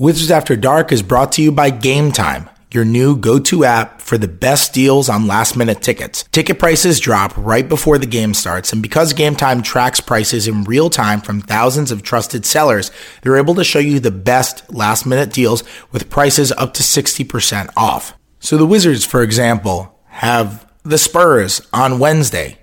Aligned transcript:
Wizards 0.00 0.30
After 0.30 0.54
Dark 0.54 0.92
is 0.92 1.02
brought 1.02 1.32
to 1.32 1.42
you 1.42 1.50
by 1.50 1.70
Game 1.70 2.12
Time, 2.12 2.48
your 2.70 2.84
new 2.84 3.16
go-to 3.16 3.64
app 3.64 4.00
for 4.00 4.16
the 4.16 4.28
best 4.28 4.72
deals 4.72 5.08
on 5.08 5.26
last-minute 5.26 5.82
tickets. 5.82 6.22
Ticket 6.30 6.60
prices 6.60 7.00
drop 7.00 7.36
right 7.36 7.68
before 7.68 7.98
the 7.98 8.06
game 8.06 8.32
starts, 8.32 8.72
and 8.72 8.80
because 8.80 9.12
Game 9.12 9.34
Time 9.34 9.60
tracks 9.60 9.98
prices 9.98 10.46
in 10.46 10.62
real 10.62 10.88
time 10.88 11.20
from 11.20 11.40
thousands 11.40 11.90
of 11.90 12.04
trusted 12.04 12.46
sellers, 12.46 12.92
they're 13.22 13.38
able 13.38 13.56
to 13.56 13.64
show 13.64 13.80
you 13.80 13.98
the 13.98 14.12
best 14.12 14.72
last-minute 14.72 15.32
deals 15.32 15.64
with 15.90 16.08
prices 16.08 16.52
up 16.52 16.74
to 16.74 16.84
60% 16.84 17.68
off. 17.76 18.14
So 18.38 18.56
the 18.56 18.66
Wizards, 18.66 19.04
for 19.04 19.24
example, 19.24 19.98
have 20.10 20.64
the 20.84 20.98
Spurs 20.98 21.60
on 21.72 21.98
Wednesday. 21.98 22.58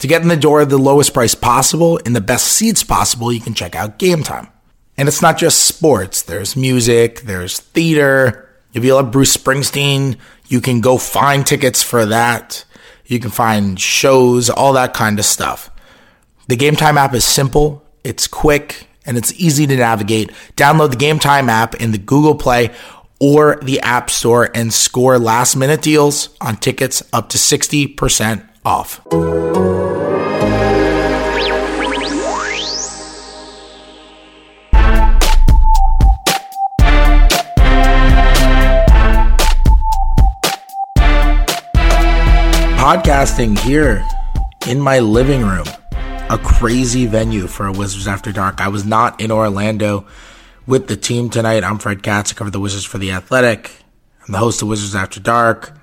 To 0.00 0.06
get 0.06 0.20
in 0.20 0.28
the 0.28 0.36
door 0.36 0.60
at 0.60 0.68
the 0.68 0.76
lowest 0.76 1.14
price 1.14 1.34
possible 1.34 1.96
in 1.96 2.12
the 2.12 2.20
best 2.20 2.46
seats 2.46 2.84
possible, 2.84 3.32
you 3.32 3.40
can 3.40 3.54
check 3.54 3.74
out 3.74 3.98
Game 3.98 4.22
Time. 4.22 4.48
And 4.96 5.08
it's 5.08 5.22
not 5.22 5.38
just 5.38 5.62
sports. 5.62 6.22
There's 6.22 6.56
music, 6.56 7.22
there's 7.22 7.58
theater. 7.58 8.48
If 8.72 8.84
you 8.84 8.94
love 8.94 9.10
Bruce 9.10 9.36
Springsteen, 9.36 10.18
you 10.46 10.60
can 10.60 10.80
go 10.80 10.98
find 10.98 11.46
tickets 11.46 11.82
for 11.82 12.06
that. 12.06 12.64
You 13.06 13.20
can 13.20 13.30
find 13.30 13.78
shows, 13.78 14.50
all 14.50 14.72
that 14.74 14.94
kind 14.94 15.18
of 15.18 15.24
stuff. 15.24 15.70
The 16.46 16.56
Game 16.56 16.76
Time 16.76 16.98
app 16.98 17.14
is 17.14 17.24
simple, 17.24 17.84
it's 18.02 18.26
quick, 18.26 18.86
and 19.06 19.16
it's 19.16 19.32
easy 19.34 19.66
to 19.66 19.76
navigate. 19.76 20.30
Download 20.56 20.90
the 20.90 20.96
Game 20.96 21.18
Time 21.18 21.48
app 21.48 21.74
in 21.76 21.92
the 21.92 21.98
Google 21.98 22.34
Play 22.34 22.70
or 23.20 23.58
the 23.62 23.80
App 23.80 24.10
Store 24.10 24.50
and 24.54 24.72
score 24.72 25.18
last 25.18 25.56
minute 25.56 25.82
deals 25.82 26.36
on 26.40 26.56
tickets 26.56 27.02
up 27.12 27.30
to 27.30 27.38
60% 27.38 28.48
off. 28.64 29.83
Podcasting 43.14 43.56
here 43.60 44.04
in 44.66 44.80
my 44.80 44.98
living 44.98 45.42
room. 45.42 45.66
A 46.30 46.36
crazy 46.36 47.06
venue 47.06 47.46
for 47.46 47.70
Wizards 47.70 48.08
After 48.08 48.32
Dark. 48.32 48.60
I 48.60 48.66
was 48.66 48.84
not 48.84 49.20
in 49.20 49.30
Orlando 49.30 50.04
with 50.66 50.88
the 50.88 50.96
team 50.96 51.30
tonight. 51.30 51.62
I'm 51.62 51.78
Fred 51.78 52.02
Katz. 52.02 52.32
I 52.32 52.34
cover 52.34 52.50
the 52.50 52.58
Wizards 52.58 52.84
for 52.84 52.98
The 52.98 53.12
Athletic. 53.12 53.70
I'm 54.26 54.32
the 54.32 54.38
host 54.38 54.62
of 54.62 54.68
Wizards 54.68 54.96
After 54.96 55.20
Dark. 55.20 55.78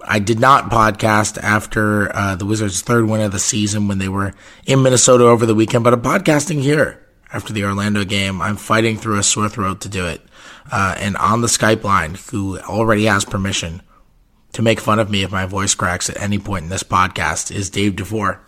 I 0.00 0.20
did 0.20 0.40
not 0.40 0.70
podcast 0.70 1.36
after 1.36 2.10
uh, 2.16 2.34
the 2.34 2.46
Wizards' 2.46 2.80
third 2.80 3.06
win 3.06 3.20
of 3.20 3.32
the 3.32 3.38
season 3.38 3.86
when 3.86 3.98
they 3.98 4.08
were 4.08 4.32
in 4.64 4.82
Minnesota 4.82 5.26
over 5.26 5.44
the 5.44 5.54
weekend, 5.54 5.84
but 5.84 5.92
I'm 5.92 6.00
podcasting 6.00 6.62
here 6.62 7.06
after 7.30 7.52
the 7.52 7.64
Orlando 7.64 8.06
game. 8.06 8.40
I'm 8.40 8.56
fighting 8.56 8.96
through 8.96 9.18
a 9.18 9.22
sore 9.22 9.50
throat 9.50 9.82
to 9.82 9.90
do 9.90 10.06
it. 10.06 10.22
Uh, 10.72 10.94
and 10.96 11.14
on 11.18 11.42
the 11.42 11.48
Skype 11.48 11.84
line, 11.84 12.16
who 12.30 12.58
already 12.60 13.04
has 13.04 13.26
permission 13.26 13.82
to 14.52 14.62
make 14.62 14.80
fun 14.80 14.98
of 14.98 15.10
me 15.10 15.22
if 15.22 15.30
my 15.30 15.46
voice 15.46 15.74
cracks 15.74 16.08
at 16.10 16.20
any 16.20 16.38
point 16.38 16.64
in 16.64 16.70
this 16.70 16.82
podcast 16.82 17.54
is 17.54 17.70
Dave 17.70 17.96
DeVore. 17.96 18.40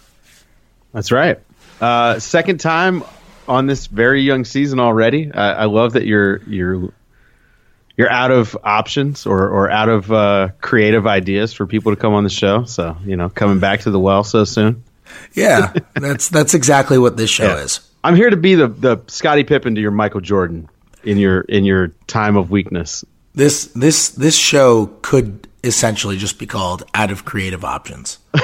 That's 0.93 1.13
right. 1.13 1.39
Uh, 1.81 2.19
second 2.19 2.59
time 2.59 3.05
on 3.49 3.67
this 3.67 3.87
very 3.87 4.23
young 4.23 4.45
season 4.45 4.81
already. 4.81 5.31
I, 5.33 5.53
I 5.53 5.65
love 5.65 5.95
that 5.95 6.07
you're 6.07 6.43
you're 6.45 6.93
you're 7.97 8.11
out 8.11 8.31
of 8.31 8.57
options 8.63 9.27
or, 9.27 9.49
or 9.49 9.71
out 9.71 9.89
of 9.89 10.11
uh, 10.11 10.49
creative 10.61 11.07
ideas 11.07 11.53
for 11.53 11.67
people 11.67 11.93
to 11.93 12.01
come 12.01 12.15
on 12.15 12.25
the 12.25 12.31
show. 12.31 12.65
So 12.65 12.97
you 13.05 13.17
know, 13.17 13.29
coming 13.29 13.59
back 13.59 13.81
to 13.81 13.91
the 13.91 14.01
well 14.01 14.25
so 14.25 14.45
soon. 14.45 14.85
Yeah, 15.35 15.73
that's 15.95 16.29
that's 16.29 16.55
exactly 16.55 16.99
what 16.99 17.17
this 17.17 17.31
show 17.31 17.57
yeah. 17.57 17.65
is. 17.65 17.81
I'm 18.03 18.17
here 18.17 18.31
to 18.31 18.37
be 18.37 18.55
the 18.55 18.69
the 18.69 19.03
Scottie 19.09 19.45
Pippen 19.45 19.75
to 19.75 19.81
your 19.81 19.91
Michael 19.91 20.21
Jordan 20.21 20.69
in 21.05 21.19
your 21.19 21.43
in 21.43 21.65
your 21.65 21.89
time 22.07 22.37
of 22.37 22.51
weakness. 22.51 23.05
This 23.35 23.67
this 23.75 24.11
this 24.11 24.37
show 24.37 24.87
could 25.03 25.47
essentially 25.63 26.17
just 26.17 26.39
be 26.39 26.47
called 26.47 26.85
out 26.95 27.11
of 27.11 27.25
creative 27.25 27.65
options. 27.65 28.19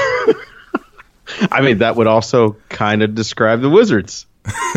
I 1.50 1.60
mean, 1.60 1.78
that 1.78 1.96
would 1.96 2.06
also 2.06 2.56
kind 2.68 3.02
of 3.02 3.14
describe 3.14 3.60
the 3.60 3.70
Wizards. 3.70 4.26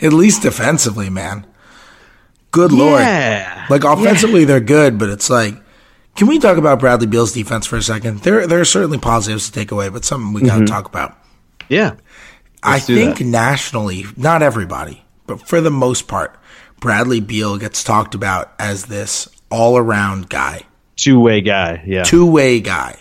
At 0.00 0.12
least 0.12 0.42
defensively, 0.42 1.10
man. 1.10 1.46
Good 2.50 2.72
yeah. 2.72 2.78
lord. 2.78 3.70
Like 3.70 3.84
offensively 3.84 4.40
yeah. 4.40 4.46
they're 4.46 4.60
good, 4.60 4.98
but 4.98 5.10
it's 5.10 5.28
like 5.28 5.56
can 6.16 6.28
we 6.28 6.38
talk 6.38 6.58
about 6.58 6.78
Bradley 6.78 7.08
Beal's 7.08 7.32
defense 7.32 7.66
for 7.66 7.76
a 7.76 7.82
second? 7.82 8.20
There 8.20 8.46
there 8.46 8.60
are 8.60 8.64
certainly 8.64 8.98
positives 8.98 9.46
to 9.46 9.52
take 9.52 9.72
away, 9.72 9.88
but 9.88 10.04
something 10.04 10.32
we 10.32 10.42
got 10.42 10.54
to 10.54 10.60
mm-hmm. 10.60 10.66
talk 10.66 10.86
about. 10.86 11.18
Yeah. 11.68 11.96
I 12.62 12.78
think 12.78 13.18
that. 13.18 13.24
nationally, 13.24 14.04
not 14.16 14.42
everybody, 14.42 15.04
but 15.26 15.46
for 15.46 15.60
the 15.60 15.70
most 15.70 16.08
part, 16.08 16.38
Bradley 16.80 17.20
Beal 17.20 17.58
gets 17.58 17.84
talked 17.84 18.14
about 18.14 18.52
as 18.58 18.86
this 18.86 19.28
all 19.54 19.76
around 19.76 20.28
guy. 20.28 20.62
Two 20.96 21.20
way 21.20 21.40
guy, 21.40 21.82
yeah. 21.86 22.02
Two 22.02 22.26
way 22.26 22.60
guy. 22.60 22.98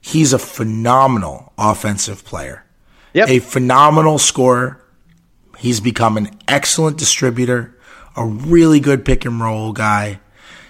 He's 0.00 0.32
a 0.32 0.38
phenomenal 0.38 1.52
offensive 1.58 2.24
player. 2.24 2.64
Yep. 3.12 3.28
A 3.28 3.38
phenomenal 3.40 4.18
scorer. 4.18 4.82
He's 5.58 5.80
become 5.80 6.16
an 6.16 6.30
excellent 6.48 6.96
distributor, 6.96 7.78
a 8.16 8.24
really 8.24 8.80
good 8.80 9.04
pick 9.04 9.26
and 9.26 9.40
roll 9.40 9.72
guy. 9.72 10.20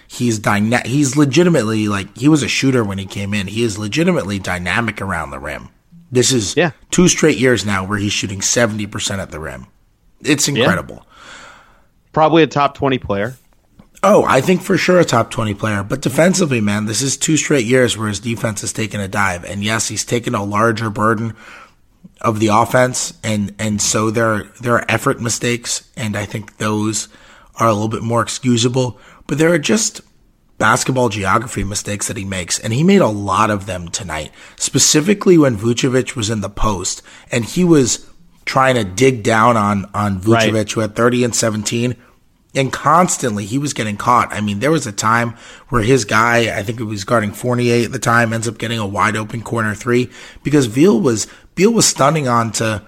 He's 0.05 0.37
dyna- 0.37 0.85
he's 0.85 1.15
legitimately 1.15 1.87
like 1.87 2.17
he 2.17 2.27
was 2.27 2.43
a 2.43 2.49
shooter 2.49 2.83
when 2.83 2.97
he 2.97 3.05
came 3.05 3.33
in. 3.33 3.47
He 3.47 3.63
is 3.63 3.77
legitimately 3.77 4.39
dynamic 4.39 5.01
around 5.01 5.31
the 5.31 5.39
rim. 5.39 5.69
This 6.11 6.33
is 6.33 6.57
yeah. 6.57 6.71
two 6.89 7.07
straight 7.07 7.37
years 7.37 7.65
now 7.65 7.85
where 7.85 7.97
he's 7.97 8.11
shooting 8.11 8.41
70% 8.41 9.19
at 9.19 9.31
the 9.31 9.39
rim. 9.39 9.67
It's 10.19 10.49
incredible. 10.49 10.95
Yeah. 10.95 11.13
Probably 12.11 12.43
a 12.43 12.47
top 12.47 12.75
20 12.75 12.97
player. 12.97 13.37
Oh, 14.03 14.23
I 14.27 14.41
think 14.41 14.61
for 14.61 14.77
sure 14.77 14.99
a 14.99 15.05
top 15.05 15.29
20 15.29 15.53
player. 15.53 15.83
But 15.83 16.01
defensively, 16.01 16.59
man, 16.59 16.85
this 16.85 17.01
is 17.01 17.17
two 17.17 17.37
straight 17.37 17.65
years 17.65 17.97
where 17.97 18.07
his 18.07 18.19
defense 18.19 18.61
has 18.61 18.73
taken 18.73 18.99
a 18.99 19.07
dive. 19.07 19.45
And 19.45 19.63
yes, 19.63 19.89
he's 19.89 20.03
taken 20.03 20.33
a 20.33 20.43
larger 20.43 20.89
burden 20.89 21.35
of 22.19 22.39
the 22.39 22.47
offense. 22.47 23.13
And, 23.23 23.53
and 23.59 23.79
so 23.79 24.09
there, 24.09 24.43
there 24.59 24.73
are 24.73 24.85
effort 24.89 25.21
mistakes. 25.21 25.87
And 25.95 26.17
I 26.17 26.25
think 26.25 26.57
those 26.57 27.09
are 27.57 27.67
a 27.67 27.73
little 27.73 27.89
bit 27.89 28.01
more 28.01 28.23
excusable. 28.23 28.99
But 29.27 29.37
there 29.37 29.53
are 29.53 29.59
just 29.59 30.01
basketball 30.57 31.09
geography 31.09 31.63
mistakes 31.63 32.07
that 32.07 32.17
he 32.17 32.25
makes. 32.25 32.57
And 32.57 32.73
he 32.73 32.83
made 32.83 33.01
a 33.01 33.07
lot 33.07 33.51
of 33.51 33.67
them 33.67 33.89
tonight, 33.89 34.31
specifically 34.55 35.37
when 35.37 35.57
Vucevic 35.57 36.15
was 36.15 36.31
in 36.31 36.41
the 36.41 36.49
post 36.49 37.03
and 37.31 37.45
he 37.45 37.63
was 37.63 38.07
trying 38.45 38.75
to 38.75 38.83
dig 38.83 39.21
down 39.21 39.57
on, 39.57 39.89
on 39.93 40.19
Vucevic, 40.19 40.53
right. 40.53 40.71
who 40.71 40.81
had 40.81 40.95
30 40.95 41.23
and 41.23 41.35
17 41.35 41.95
and 42.53 42.71
constantly 42.71 43.45
he 43.45 43.57
was 43.57 43.73
getting 43.73 43.97
caught. 43.97 44.33
I 44.33 44.41
mean, 44.41 44.59
there 44.59 44.71
was 44.71 44.85
a 44.85 44.91
time 44.91 45.35
where 45.69 45.83
his 45.83 46.05
guy, 46.05 46.57
I 46.57 46.63
think 46.63 46.79
it 46.79 46.85
was 46.85 47.03
guarding 47.03 47.31
Fournier 47.31 47.85
at 47.85 47.91
the 47.91 47.99
time, 47.99 48.33
ends 48.33 48.47
up 48.47 48.57
getting 48.57 48.79
a 48.79 48.85
wide 48.85 49.15
open 49.15 49.41
corner 49.41 49.73
three 49.73 50.09
because 50.43 50.67
Beal 50.67 50.99
was 50.99 51.27
Beal 51.55 51.71
was 51.71 51.85
stunning 51.85 52.27
onto 52.27 52.79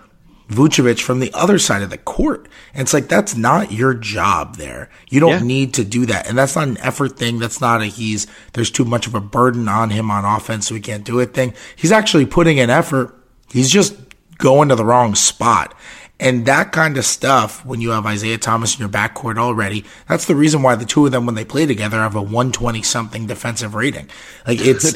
Vucevic 0.50 1.00
from 1.00 1.20
the 1.20 1.32
other 1.34 1.58
side 1.58 1.82
of 1.82 1.90
the 1.90 1.98
court. 1.98 2.48
And 2.74 2.82
it's 2.82 2.94
like 2.94 3.08
that's 3.08 3.36
not 3.36 3.72
your 3.72 3.94
job 3.94 4.58
there. 4.58 4.90
You 5.10 5.20
don't 5.20 5.32
yeah. 5.32 5.44
need 5.44 5.74
to 5.76 5.86
do 5.86 6.06
that. 6.08 6.28
And 6.28 6.38
that's 6.38 6.56
not 6.56 6.68
an 6.68 6.78
effort 6.80 7.18
thing. 7.18 7.40
That's 7.40 7.62
not 7.62 7.82
a 7.82 7.86
he's 7.86 8.28
there's 8.54 8.72
too 8.72 8.86
much 8.86 9.08
of 9.08 9.16
a 9.16 9.22
burden 9.22 9.68
on 9.70 9.90
him 9.90 10.12
on 10.12 10.26
offense 10.26 10.68
so 10.68 10.76
he 10.76 10.82
can't 10.82 11.06
do 11.06 11.20
it 11.20 11.34
thing. 11.34 11.54
He's 11.76 11.92
actually 11.92 12.26
putting 12.26 12.58
in 12.58 12.70
effort. 12.70 13.16
He's 13.50 13.70
just 13.70 13.96
going 14.38 14.70
to 14.70 14.76
the 14.76 14.86
wrong 14.86 15.16
spot. 15.16 15.74
And 16.20 16.46
that 16.46 16.72
kind 16.72 16.98
of 16.98 17.06
stuff, 17.06 17.66
when 17.66 17.82
you 17.82 17.90
have 17.90 18.06
Isaiah 18.06 18.38
Thomas 18.38 18.76
in 18.76 18.80
your 18.80 18.90
backcourt 18.90 19.38
already, 19.38 19.84
that's 20.08 20.26
the 20.26 20.36
reason 20.36 20.62
why 20.62 20.76
the 20.76 20.86
two 20.86 21.06
of 21.06 21.12
them, 21.12 21.26
when 21.26 21.36
they 21.36 21.44
play 21.44 21.66
together, 21.66 21.98
have 21.98 22.16
a 22.16 22.22
120 22.22 22.82
something 22.84 23.26
defensive 23.26 23.74
rating. 23.74 24.10
Like 24.48 24.60
it's 24.62 24.94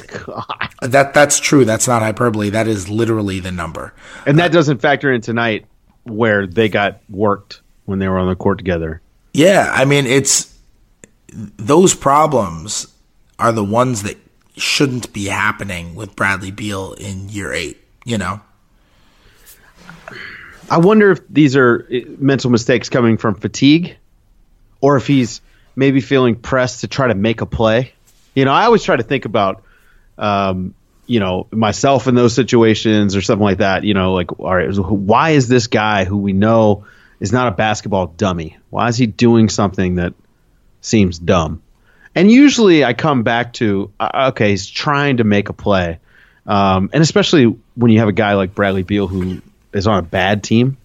that 0.81 1.13
that's 1.13 1.39
true. 1.39 1.65
That's 1.65 1.87
not 1.87 2.01
hyperbole. 2.01 2.51
That 2.51 2.67
is 2.67 2.87
literally 2.87 3.39
the 3.39 3.51
number. 3.51 3.93
And 4.25 4.39
that 4.39 4.51
doesn't 4.51 4.79
factor 4.79 5.11
in 5.11 5.21
tonight 5.21 5.65
where 6.03 6.45
they 6.47 6.69
got 6.69 7.01
worked 7.09 7.61
when 7.85 7.99
they 7.99 8.07
were 8.07 8.19
on 8.19 8.29
the 8.29 8.35
court 8.35 8.59
together. 8.59 9.01
Yeah, 9.33 9.71
I 9.73 9.85
mean 9.85 10.05
it's 10.05 10.55
those 11.33 11.93
problems 11.93 12.87
are 13.39 13.51
the 13.51 13.63
ones 13.63 14.03
that 14.03 14.17
shouldn't 14.55 15.11
be 15.13 15.25
happening 15.25 15.95
with 15.95 16.15
Bradley 16.15 16.51
Beal 16.51 16.93
in 16.93 17.27
year 17.29 17.51
eight. 17.51 17.83
You 18.05 18.17
know. 18.19 18.39
I 20.69 20.79
wonder 20.79 21.11
if 21.11 21.21
these 21.29 21.55
are 21.55 21.87
eh, 21.91 22.01
mental 22.17 22.51
mistakes 22.51 22.89
coming 22.89 23.17
from 23.17 23.35
fatigue, 23.35 23.97
or 24.81 24.97
if 24.97 25.07
he's 25.07 25.41
maybe 25.75 26.01
feeling 26.01 26.35
pressed 26.35 26.81
to 26.81 26.87
try 26.87 27.07
to 27.07 27.15
make 27.15 27.41
a 27.41 27.45
play. 27.45 27.93
You 28.35 28.45
know, 28.45 28.51
I 28.51 28.65
always 28.65 28.83
try 28.83 28.95
to 28.95 29.03
think 29.03 29.25
about, 29.25 29.63
um, 30.17 30.73
you 31.05 31.19
know, 31.19 31.47
myself 31.51 32.07
in 32.07 32.15
those 32.15 32.33
situations 32.33 33.15
or 33.15 33.21
something 33.21 33.43
like 33.43 33.59
that. 33.59 33.83
You 33.83 33.93
know, 33.93 34.13
like, 34.13 34.39
all 34.39 34.55
right, 34.55 34.75
why 34.75 35.31
is 35.31 35.47
this 35.47 35.67
guy 35.67 36.03
who 36.03 36.17
we 36.17 36.33
know 36.33 36.85
is 37.19 37.31
not 37.31 37.47
a 37.47 37.51
basketball 37.51 38.07
dummy? 38.07 38.57
Why 38.69 38.89
is 38.89 38.97
he 38.97 39.05
doing 39.05 39.49
something 39.49 39.95
that 39.95 40.13
seems 40.81 41.17
dumb? 41.17 41.61
And 42.13 42.31
usually, 42.31 42.83
I 42.83 42.93
come 42.93 43.21
back 43.23 43.53
to, 43.53 43.91
uh, 43.99 44.29
okay, 44.31 44.49
he's 44.49 44.67
trying 44.67 45.17
to 45.17 45.23
make 45.23 45.49
a 45.49 45.53
play, 45.53 45.99
um, 46.47 46.89
and 46.91 47.03
especially 47.03 47.55
when 47.75 47.91
you 47.91 47.99
have 47.99 48.07
a 48.07 48.13
guy 48.13 48.33
like 48.33 48.55
Bradley 48.55 48.81
Beal 48.81 49.07
who 49.07 49.41
is 49.73 49.87
on 49.87 49.99
a 49.99 50.03
bad 50.03 50.43
team, 50.43 50.77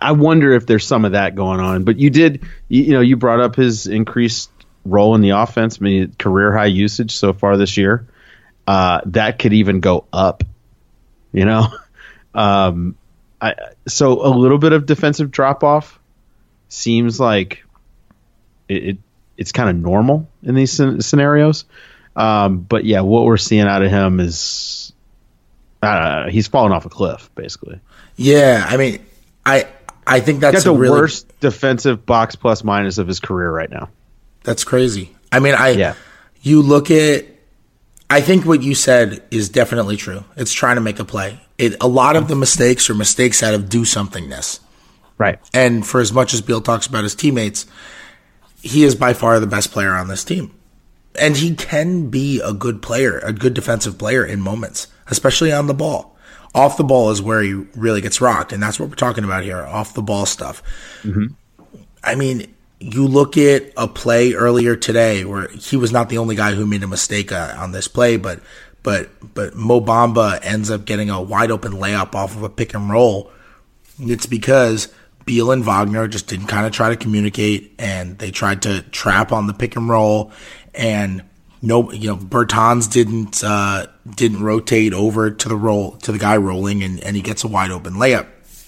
I 0.00 0.12
wonder 0.12 0.52
if 0.52 0.66
there's 0.66 0.86
some 0.86 1.04
of 1.04 1.12
that 1.12 1.34
going 1.34 1.60
on. 1.60 1.84
But 1.84 1.98
you 1.98 2.10
did, 2.10 2.46
you, 2.68 2.82
you 2.84 2.92
know, 2.92 3.00
you 3.00 3.16
brought 3.16 3.40
up 3.40 3.56
his 3.56 3.86
increased 3.86 4.50
role 4.84 5.14
in 5.14 5.20
the 5.20 5.30
offense. 5.30 5.78
I 5.80 5.84
mean, 5.84 6.14
career 6.18 6.56
high 6.56 6.66
usage 6.66 7.12
so 7.12 7.32
far 7.32 7.56
this 7.56 7.76
year. 7.76 8.06
Uh, 8.66 9.00
that 9.06 9.38
could 9.38 9.52
even 9.52 9.80
go 9.80 10.04
up. 10.12 10.44
You 11.32 11.44
know, 11.44 11.68
um, 12.34 12.96
I, 13.40 13.54
so 13.86 14.26
a 14.26 14.32
little 14.32 14.58
bit 14.58 14.72
of 14.72 14.86
defensive 14.86 15.30
drop 15.30 15.62
off 15.64 15.98
seems 16.68 17.18
like 17.18 17.64
it, 18.68 18.84
it 18.84 18.98
it's 19.36 19.52
kind 19.52 19.70
of 19.70 19.76
normal 19.76 20.28
in 20.42 20.54
these 20.54 20.72
scenarios. 20.72 21.64
Um, 22.16 22.58
but 22.58 22.84
yeah, 22.84 23.00
what 23.02 23.24
we're 23.24 23.36
seeing 23.36 23.66
out 23.66 23.82
of 23.82 23.90
him 23.90 24.18
is 24.18 24.92
uh, 25.82 26.28
he's 26.28 26.48
falling 26.48 26.72
off 26.72 26.86
a 26.86 26.88
cliff, 26.88 27.30
basically. 27.34 27.80
Yeah, 28.16 28.64
I 28.66 28.76
mean, 28.76 29.04
I 29.44 29.66
I 30.06 30.20
think 30.20 30.40
that's 30.40 30.64
the 30.64 30.72
really, 30.72 30.98
worst 30.98 31.40
defensive 31.40 32.04
box 32.06 32.34
plus 32.34 32.64
minus 32.64 32.98
of 32.98 33.06
his 33.06 33.20
career 33.20 33.50
right 33.50 33.70
now. 33.70 33.90
That's 34.44 34.64
crazy. 34.64 35.14
I 35.30 35.40
mean, 35.40 35.54
I 35.54 35.70
yeah. 35.70 35.94
you 36.42 36.62
look 36.62 36.90
at 36.90 37.26
I 38.10 38.20
think 38.20 38.46
what 38.46 38.62
you 38.62 38.74
said 38.74 39.22
is 39.30 39.48
definitely 39.48 39.96
true. 39.96 40.24
It's 40.36 40.52
trying 40.52 40.76
to 40.76 40.80
make 40.80 40.98
a 40.98 41.04
play. 41.04 41.40
It, 41.58 41.76
a 41.82 41.88
lot 41.88 42.16
of 42.16 42.28
the 42.28 42.36
mistakes 42.36 42.88
are 42.88 42.94
mistakes 42.94 43.42
out 43.42 43.52
of 43.54 43.68
do 43.68 43.82
somethingness. 43.82 44.60
Right. 45.18 45.38
And 45.52 45.86
for 45.86 46.00
as 46.00 46.12
much 46.12 46.32
as 46.32 46.40
Beal 46.40 46.60
talks 46.60 46.86
about 46.86 47.02
his 47.02 47.14
teammates, 47.14 47.66
he 48.62 48.84
is 48.84 48.94
by 48.94 49.12
far 49.12 49.40
the 49.40 49.46
best 49.46 49.72
player 49.72 49.94
on 49.94 50.08
this 50.08 50.24
team. 50.24 50.54
And 51.20 51.36
he 51.36 51.54
can 51.54 52.08
be 52.08 52.40
a 52.40 52.52
good 52.52 52.80
player, 52.80 53.18
a 53.18 53.32
good 53.32 53.52
defensive 53.52 53.98
player 53.98 54.24
in 54.24 54.40
moments, 54.40 54.86
especially 55.10 55.52
on 55.52 55.66
the 55.66 55.74
ball. 55.74 56.16
Off 56.54 56.76
the 56.76 56.84
ball 56.84 57.10
is 57.10 57.20
where 57.20 57.42
he 57.42 57.52
really 57.52 58.00
gets 58.00 58.20
rocked, 58.20 58.52
and 58.52 58.62
that's 58.62 58.80
what 58.80 58.88
we're 58.88 58.94
talking 58.94 59.24
about 59.24 59.44
here 59.44 59.58
off 59.58 59.94
the 59.94 60.02
ball 60.02 60.26
stuff. 60.26 60.62
Mm-hmm. 61.02 61.26
I 62.02 62.14
mean, 62.14 62.54
you 62.80 63.06
look 63.06 63.36
at 63.36 63.72
a 63.76 63.88
play 63.88 64.32
earlier 64.32 64.76
today 64.76 65.24
where 65.24 65.48
he 65.48 65.76
was 65.76 65.92
not 65.92 66.08
the 66.08 66.18
only 66.18 66.36
guy 66.36 66.54
who 66.54 66.66
made 66.66 66.82
a 66.82 66.86
mistake 66.86 67.32
uh, 67.32 67.54
on 67.58 67.72
this 67.72 67.88
play, 67.88 68.16
but 68.16 68.40
but 68.82 69.10
but 69.34 69.54
Mo 69.54 69.80
Bamba 69.80 70.38
ends 70.42 70.70
up 70.70 70.84
getting 70.84 71.10
a 71.10 71.20
wide 71.20 71.50
open 71.50 71.72
layup 71.72 72.14
off 72.14 72.36
of 72.36 72.42
a 72.42 72.48
pick 72.48 72.74
and 72.74 72.90
roll. 72.90 73.30
It's 74.00 74.26
because 74.26 74.92
Beal 75.24 75.50
and 75.50 75.64
Wagner 75.64 76.08
just 76.08 76.28
didn't 76.28 76.46
kind 76.46 76.66
of 76.66 76.72
try 76.72 76.88
to 76.88 76.96
communicate, 76.96 77.74
and 77.78 78.18
they 78.18 78.30
tried 78.30 78.62
to 78.62 78.82
trap 78.82 79.32
on 79.32 79.46
the 79.46 79.54
pick 79.54 79.76
and 79.76 79.88
roll, 79.88 80.32
and 80.74 81.22
no, 81.60 81.90
you 81.92 82.08
know, 82.08 82.16
Bertans 82.16 82.90
didn't 82.90 83.42
uh, 83.42 83.86
didn't 84.08 84.42
rotate 84.42 84.94
over 84.94 85.30
to 85.30 85.48
the 85.48 85.56
roll 85.56 85.92
to 85.98 86.12
the 86.12 86.18
guy 86.18 86.36
rolling, 86.36 86.82
and, 86.82 87.00
and 87.00 87.16
he 87.16 87.22
gets 87.22 87.44
a 87.44 87.48
wide 87.48 87.70
open 87.70 87.94
layup. 87.94 88.26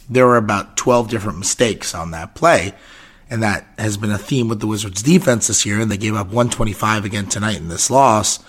There 0.08 0.26
were 0.26 0.36
about 0.36 0.76
twelve 0.76 1.08
different 1.08 1.38
mistakes 1.38 1.94
on 1.94 2.10
that 2.10 2.34
play 2.34 2.74
and 3.30 3.44
that 3.44 3.64
has 3.78 3.96
been 3.96 4.10
a 4.10 4.18
theme 4.18 4.48
with 4.48 4.58
the 4.58 4.66
Wizards 4.66 5.02
defense 5.02 5.46
this 5.46 5.64
year, 5.64 5.80
and 5.80 5.90
they 5.90 5.96
gave 5.96 6.16
up 6.16 6.26
125 6.26 7.04
again 7.04 7.26
tonight 7.26 7.56
in 7.58 7.68
this 7.68 7.88
loss. 7.88 8.40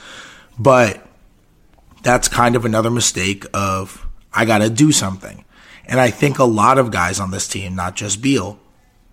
But 0.58 1.06
that's 2.02 2.28
kind 2.28 2.56
of 2.56 2.66
another 2.66 2.90
mistake 2.90 3.46
of 3.54 4.08
I 4.34 4.46
got 4.46 4.58
to 4.58 4.72
do 4.72 4.92
something. 4.92 5.46
And 5.86 6.00
I 6.00 6.10
think 6.10 6.40
a 6.40 6.46
lot 6.46 6.80
of 6.80 6.90
guys 6.90 7.20
on 7.20 7.30
this 7.30 7.48
team, 7.48 7.76
not 7.76 7.96
just 7.96 8.24
Beal, 8.24 8.60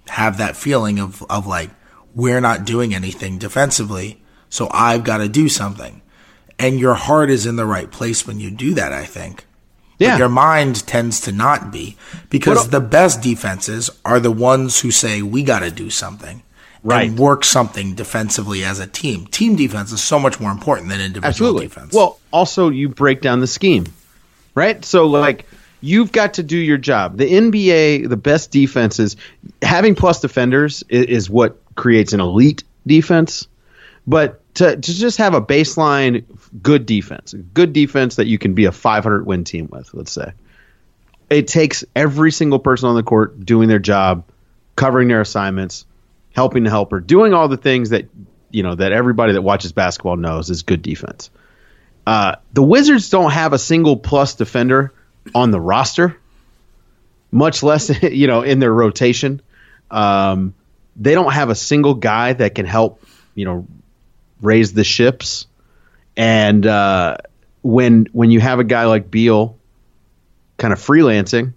have 0.09 0.39
that 0.39 0.57
feeling 0.57 0.99
of, 0.99 1.23
of 1.29 1.47
like, 1.47 1.71
we're 2.15 2.41
not 2.41 2.65
doing 2.65 2.95
anything 2.95 3.37
defensively, 3.37 4.23
so 4.51 4.69
I've 4.73 5.05
got 5.05 5.19
to 5.19 5.29
do 5.29 5.49
something. 5.49 6.03
And 6.59 6.81
your 6.81 6.95
heart 6.95 7.31
is 7.31 7.47
in 7.47 7.57
the 7.57 7.67
right 7.67 7.91
place 7.91 8.27
when 8.27 8.41
you 8.41 8.51
do 8.51 8.75
that, 8.75 8.93
I 8.93 9.05
think. 9.05 9.45
Yeah. 9.99 10.13
But 10.13 10.19
your 10.19 10.29
mind 10.29 10.87
tends 10.87 11.21
to 11.23 11.33
not 11.33 11.73
be 11.73 11.97
because 12.31 12.69
the 12.69 12.81
best 12.81 13.21
defenses 13.21 13.91
are 14.05 14.21
the 14.21 14.31
ones 14.31 14.81
who 14.81 14.91
say, 14.91 15.23
we 15.23 15.43
got 15.43 15.61
to 15.61 15.71
do 15.71 15.91
something. 15.91 16.43
Right. 16.85 17.11
And 17.11 17.19
work 17.19 17.45
something 17.45 17.97
defensively 17.97 18.65
as 18.65 18.79
a 18.79 18.87
team. 18.87 19.27
Team 19.27 19.57
defense 19.57 19.91
is 19.91 20.01
so 20.01 20.19
much 20.21 20.39
more 20.39 20.53
important 20.53 20.89
than 20.89 21.01
individual 21.01 21.29
Absolutely. 21.29 21.67
defense. 21.67 21.93
Well, 21.93 22.21
also, 22.31 22.69
you 22.69 22.89
break 22.89 23.21
down 23.21 23.41
the 23.41 23.49
scheme, 23.49 23.87
right? 24.55 24.85
So, 24.85 25.07
like, 25.07 25.47
you've 25.81 26.13
got 26.13 26.35
to 26.35 26.45
do 26.45 26.57
your 26.57 26.79
job. 26.79 27.17
The 27.17 27.31
NBA, 27.31 28.09
the 28.09 28.17
best 28.17 28.53
defenses, 28.53 29.17
having 29.61 29.97
plus 29.97 30.21
defenders 30.21 30.85
is, 30.89 31.07
is 31.07 31.31
what 31.31 31.61
creates 31.75 32.13
an 32.13 32.21
elite 32.21 32.63
defense. 32.87 33.49
But 34.09 34.55
to, 34.55 34.75
to 34.75 34.95
just 34.95 35.19
have 35.19 35.35
a 35.35 35.43
baseline 35.43 36.25
good 36.63 36.87
defense, 36.87 37.35
good 37.53 37.75
defense 37.75 38.17
that 38.17 38.27
you 38.27 38.39
can 38.39 38.55
be 38.55 38.65
a 38.65 38.73
500 38.73 39.27
win 39.27 39.45
team 39.45 39.69
with, 39.71 39.93
let's 39.93 40.11
say. 40.11 40.33
It 41.29 41.47
takes 41.47 41.85
every 41.95 42.33
single 42.33 42.59
person 42.59 42.89
on 42.89 42.95
the 42.95 43.03
court 43.03 43.45
doing 43.45 43.69
their 43.69 43.79
job, 43.79 44.25
covering 44.77 45.09
their 45.09 45.21
assignments, 45.21 45.85
helping 46.35 46.65
the 46.65 46.71
helper, 46.71 47.01
doing 47.01 47.35
all 47.35 47.49
the 47.49 47.59
things 47.59 47.91
that 47.91 48.09
you 48.51 48.63
know 48.63 48.75
that 48.75 48.93
everybody 48.93 49.35
that 49.35 49.43
watches 49.43 49.73
basketball 49.73 50.17
knows 50.17 50.49
is 50.49 50.63
good 50.63 50.81
defense. 50.81 51.29
Uh, 52.07 52.37
the 52.55 52.63
Wizards 52.63 53.11
don't 53.11 53.33
have 53.33 53.53
a 53.53 53.59
single 53.59 53.99
plus 53.99 54.37
defender 54.37 54.95
on 55.35 55.51
the 55.51 55.61
roster, 55.61 56.19
much 57.31 57.63
less 57.63 58.03
you 58.03 58.27
know 58.27 58.41
in 58.41 58.59
their 58.59 58.73
rotation. 58.73 59.43
Um, 59.91 60.55
they 60.97 61.13
don't 61.13 61.35
have 61.35 61.51
a 61.51 61.55
single 61.55 61.93
guy 61.93 62.33
that 62.33 62.55
can 62.55 62.65
help 62.65 63.03
you 63.35 63.45
know 63.45 63.67
raise 64.41 64.73
the 64.73 64.85
ships. 64.85 65.47
And 66.17 66.67
uh, 66.67 67.19
when 67.63 68.07
when 68.13 68.31
you 68.31 68.41
have 68.41 68.59
a 68.59 68.65
guy 68.65 68.87
like 68.87 69.11
Beal 69.11 69.59
kind 70.57 70.73
of 70.73 70.79
freelancing, 70.81 71.55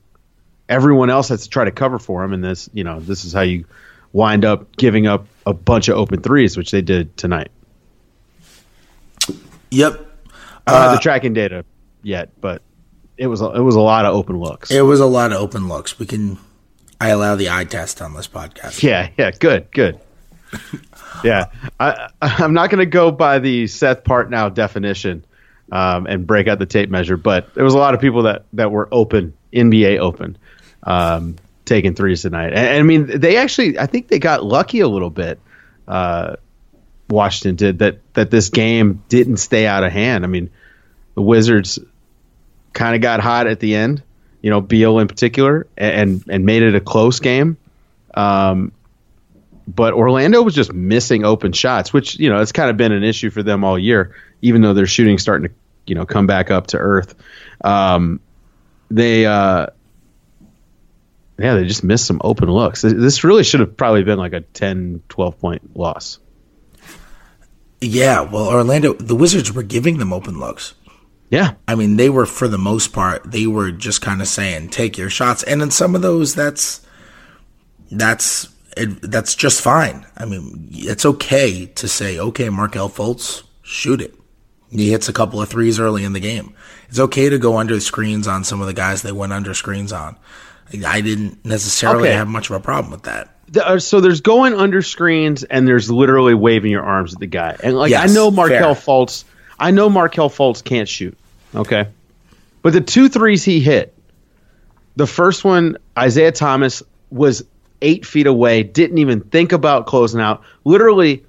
everyone 0.69 1.09
else 1.09 1.29
has 1.29 1.43
to 1.43 1.49
try 1.49 1.65
to 1.65 1.71
cover 1.71 1.99
for 1.99 2.23
him, 2.23 2.33
and 2.33 2.43
this 2.43 2.69
you 2.73 2.83
know 2.83 2.99
this 2.99 3.25
is 3.25 3.33
how 3.33 3.41
you 3.41 3.65
wind 4.13 4.45
up 4.45 4.75
giving 4.75 5.07
up 5.07 5.27
a 5.45 5.53
bunch 5.53 5.87
of 5.87 5.97
open 5.97 6.21
threes, 6.21 6.57
which 6.57 6.71
they 6.71 6.81
did 6.81 7.15
tonight. 7.17 7.49
Yep. 9.71 10.07
I 10.67 10.71
don't 10.71 10.81
uh, 10.81 10.89
have 10.89 10.97
the 10.97 11.01
tracking 11.01 11.33
data 11.33 11.65
yet, 12.03 12.29
but 12.39 12.61
it 13.17 13.27
was 13.27 13.41
a, 13.41 13.51
it 13.51 13.61
was 13.61 13.75
a 13.75 13.79
lot 13.79 14.05
of 14.05 14.13
open 14.13 14.37
looks. 14.37 14.69
It 14.69 14.81
was 14.81 14.99
a 14.99 15.05
lot 15.05 15.31
of 15.31 15.39
open 15.39 15.67
looks. 15.67 15.97
We 15.97 16.05
can 16.05 16.37
I 16.99 17.09
allow 17.09 17.35
the 17.35 17.49
eye 17.49 17.63
test 17.63 18.01
on 18.01 18.13
this 18.13 18.27
podcast. 18.27 18.83
Yeah, 18.83 19.09
yeah, 19.17 19.31
good, 19.31 19.71
good. 19.71 19.99
yeah, 21.23 21.45
I, 21.79 22.09
I'm 22.21 22.53
not 22.53 22.69
going 22.69 22.79
to 22.79 22.85
go 22.85 23.11
by 23.11 23.39
the 23.39 23.67
Seth 23.67 24.03
Partnow 24.03 24.53
definition 24.53 25.25
um, 25.71 26.05
and 26.07 26.27
break 26.27 26.47
out 26.47 26.59
the 26.59 26.65
tape 26.65 26.89
measure, 26.89 27.17
but 27.17 27.53
there 27.53 27.63
was 27.63 27.73
a 27.73 27.77
lot 27.77 27.93
of 27.93 28.01
people 28.01 28.23
that, 28.23 28.45
that 28.53 28.71
were 28.71 28.89
open, 28.91 29.33
NBA 29.53 29.99
open, 29.99 30.37
um, 30.83 31.37
taking 31.65 31.95
threes 31.95 32.21
tonight. 32.21 32.47
And, 32.49 32.57
and, 32.57 32.79
I 32.79 32.83
mean, 32.83 33.19
they 33.19 33.37
actually, 33.37 33.79
I 33.79 33.85
think 33.85 34.07
they 34.07 34.19
got 34.19 34.43
lucky 34.43 34.81
a 34.81 34.87
little 34.87 35.09
bit. 35.09 35.39
Uh, 35.87 36.35
Washington 37.11 37.55
did 37.55 37.79
that. 37.79 37.99
That 38.13 38.31
this 38.31 38.49
game 38.49 39.03
didn't 39.09 39.37
stay 39.37 39.67
out 39.67 39.83
of 39.83 39.91
hand. 39.91 40.23
I 40.23 40.27
mean, 40.27 40.49
the 41.15 41.21
Wizards 41.21 41.77
kind 42.73 42.95
of 42.95 43.01
got 43.01 43.19
hot 43.19 43.47
at 43.47 43.59
the 43.59 43.75
end. 43.75 44.01
You 44.41 44.49
know, 44.49 44.61
Beal 44.61 44.97
in 44.99 45.07
particular, 45.07 45.67
and 45.77 46.23
and 46.29 46.45
made 46.45 46.63
it 46.63 46.73
a 46.73 46.79
close 46.79 47.19
game. 47.19 47.57
Um, 48.13 48.71
but 49.75 49.93
Orlando 49.93 50.41
was 50.41 50.53
just 50.53 50.73
missing 50.73 51.23
open 51.23 51.53
shots, 51.53 51.93
which 51.93 52.19
you 52.19 52.29
know 52.29 52.41
it's 52.41 52.51
kind 52.51 52.69
of 52.69 52.77
been 52.77 52.91
an 52.91 53.03
issue 53.03 53.29
for 53.29 53.43
them 53.43 53.63
all 53.63 53.77
year. 53.77 54.15
Even 54.41 54.61
though 54.61 54.73
their 54.73 54.87
shooting 54.87 55.17
starting 55.17 55.49
to 55.49 55.55
you 55.85 55.95
know 55.95 56.05
come 56.05 56.27
back 56.27 56.51
up 56.51 56.67
to 56.67 56.77
earth, 56.77 57.15
um, 57.63 58.19
they 58.89 59.25
uh, 59.25 59.67
yeah 61.39 61.55
they 61.55 61.65
just 61.65 61.83
missed 61.83 62.05
some 62.05 62.19
open 62.23 62.49
looks. 62.49 62.81
This 62.81 63.23
really 63.23 63.43
should 63.43 63.61
have 63.61 63.77
probably 63.77 64.03
been 64.03 64.19
like 64.19 64.33
a 64.33 64.41
10, 64.41 65.03
12 65.09 65.39
point 65.39 65.77
loss. 65.77 66.19
Yeah, 67.79 68.21
well, 68.21 68.47
Orlando, 68.47 68.93
the 68.93 69.15
Wizards 69.15 69.51
were 69.51 69.63
giving 69.63 69.97
them 69.97 70.13
open 70.13 70.39
looks. 70.39 70.75
Yeah. 71.31 71.53
I 71.67 71.73
mean, 71.73 71.95
they 71.95 72.09
were, 72.09 72.27
for 72.27 72.47
the 72.47 72.59
most 72.59 72.93
part, 72.93 73.23
they 73.23 73.47
were 73.47 73.71
just 73.71 74.01
kind 74.01 74.21
of 74.21 74.27
saying, 74.27 74.69
take 74.69 74.97
your 74.99 75.09
shots. 75.09 75.41
And 75.43 75.63
in 75.63 75.71
some 75.71 75.95
of 75.95 76.03
those, 76.03 76.35
that's, 76.35 76.85
that's 77.89 78.49
it, 78.77 79.01
that's 79.01 79.35
just 79.35 79.61
fine. 79.61 80.05
I 80.17 80.25
mean, 80.25 80.69
it's 80.71 81.05
okay 81.05 81.65
to 81.65 81.87
say, 81.87 82.19
okay, 82.19 82.49
Markelle 82.49 82.89
Fultz, 82.89 83.43
shoot 83.63 84.01
it. 84.01 84.15
He 84.69 84.91
hits 84.91 85.09
a 85.09 85.13
couple 85.13 85.41
of 85.41 85.49
threes 85.49 85.79
early 85.79 86.03
in 86.03 86.13
the 86.13 86.19
game. 86.19 86.55
It's 86.87 86.99
okay 86.99 87.29
to 87.29 87.37
go 87.37 87.57
under 87.57 87.79
screens 87.79 88.27
on 88.27 88.43
some 88.43 88.61
of 88.61 88.67
the 88.67 88.73
guys 88.73 89.01
they 89.01 89.11
went 89.11 89.33
under 89.33 89.53
screens 89.53 89.91
on. 89.91 90.15
I 90.85 91.01
didn't 91.01 91.43
necessarily 91.45 92.09
okay. 92.09 92.17
have 92.17 92.27
much 92.27 92.49
of 92.49 92.55
a 92.55 92.59
problem 92.59 92.91
with 92.91 93.03
that. 93.03 93.35
Uh, 93.59 93.79
so 93.79 93.99
there's 93.99 94.21
going 94.21 94.53
under 94.53 94.81
screens 94.81 95.43
and 95.43 95.67
there's 95.67 95.91
literally 95.91 96.33
waving 96.33 96.71
your 96.71 96.83
arms 96.83 97.13
at 97.13 97.19
the 97.19 97.27
guy. 97.27 97.57
And 97.61 97.75
like 97.75 97.91
yes, 97.91 98.09
I 98.09 98.13
know 98.13 98.31
Markelle 98.31 98.75
Fultz, 98.75 99.25
I 99.59 99.71
know 99.71 99.89
Markelle 99.89 100.29
Fultz 100.29 100.63
can't 100.63 100.87
shoot. 100.87 101.17
Okay, 101.53 101.87
but 102.61 102.71
the 102.71 102.79
two 102.79 103.09
threes 103.09 103.43
he 103.43 103.59
hit, 103.59 103.93
the 104.95 105.07
first 105.07 105.43
one 105.43 105.77
Isaiah 105.97 106.31
Thomas 106.31 106.81
was 107.09 107.43
eight 107.81 108.05
feet 108.05 108.27
away, 108.27 108.63
didn't 108.63 108.97
even 108.97 109.21
think 109.21 109.51
about 109.51 109.87
closing 109.87 110.21
out, 110.21 110.43
literally 110.63 111.25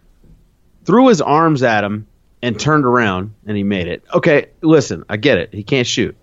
threw 0.84 1.08
his 1.08 1.20
arms 1.20 1.62
at 1.62 1.84
him 1.84 2.06
and 2.42 2.58
turned 2.58 2.84
around 2.84 3.34
and 3.46 3.56
he 3.56 3.62
made 3.62 3.88
it. 3.88 4.04
Okay, 4.12 4.46
listen, 4.60 5.04
I 5.08 5.16
get 5.16 5.38
it. 5.38 5.54
He 5.54 5.62
can't 5.62 5.86
shoot. 5.86 6.16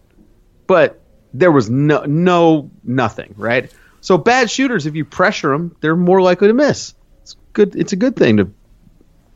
But 0.68 1.02
there 1.34 1.52
was 1.52 1.70
no 1.70 2.04
no 2.06 2.70
nothing, 2.84 3.34
right? 3.38 3.72
So 4.02 4.18
bad 4.18 4.50
shooters, 4.50 4.86
if 4.86 4.96
you 4.96 5.06
pressure 5.06 5.50
them, 5.50 5.76
they're 5.82 5.96
more 5.96 6.22
likely 6.22 6.48
to 6.48 6.54
miss. 6.54 6.94
It's 7.22 7.36
good. 7.54 7.76
It's 7.76 7.94
a 7.94 7.96
good 7.96 8.16
thing 8.16 8.38
to 8.38 8.52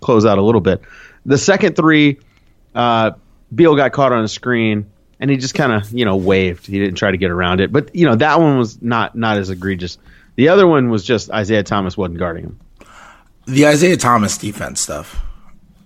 close 0.02 0.26
out 0.26 0.38
a 0.38 0.42
little 0.42 0.62
bit. 0.62 0.82
The 1.26 1.38
second 1.38 1.76
three, 1.76 2.20
uh, 2.76 3.12
Beal 3.54 3.76
got 3.76 3.92
caught 3.94 4.12
on 4.12 4.24
a 4.24 4.28
screen 4.28 4.92
and 5.20 5.32
he 5.32 5.38
just 5.38 5.54
kind 5.54 5.72
of 5.72 5.92
you 5.94 6.04
know 6.04 6.18
waved. 6.18 6.68
He 6.68 6.80
didn't 6.80 6.96
try 6.96 7.12
to 7.12 7.18
get 7.18 7.32
around 7.32 7.62
it, 7.62 7.72
but 7.72 7.96
you 7.96 8.06
know 8.06 8.16
that 8.16 8.40
one 8.42 8.58
was 8.58 8.82
not 8.82 9.16
not 9.16 9.38
as 9.38 9.50
egregious. 9.50 9.98
The 10.36 10.50
other 10.50 10.68
one 10.68 10.90
was 10.90 11.04
just 11.04 11.30
Isaiah 11.32 11.64
Thomas 11.64 11.98
wasn't 11.98 12.20
guarding 12.20 12.46
him. 12.46 12.60
The 13.46 13.68
Isaiah 13.68 13.98
Thomas 13.98 14.38
defense 14.38 14.82
stuff. 14.82 15.22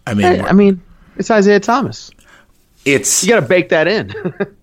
I 0.06 0.13
mean, 0.13 0.25
I, 0.25 0.50
I 0.50 0.54
mean, 0.54 0.82
it's 1.18 1.30
Isaiah 1.30 1.60
Thomas. 1.60 2.12
it's 2.86 3.24
You 3.24 3.30
got 3.30 3.42
to 3.42 3.46
bake 3.46 3.70
that 3.70 3.88
in. 3.88 4.13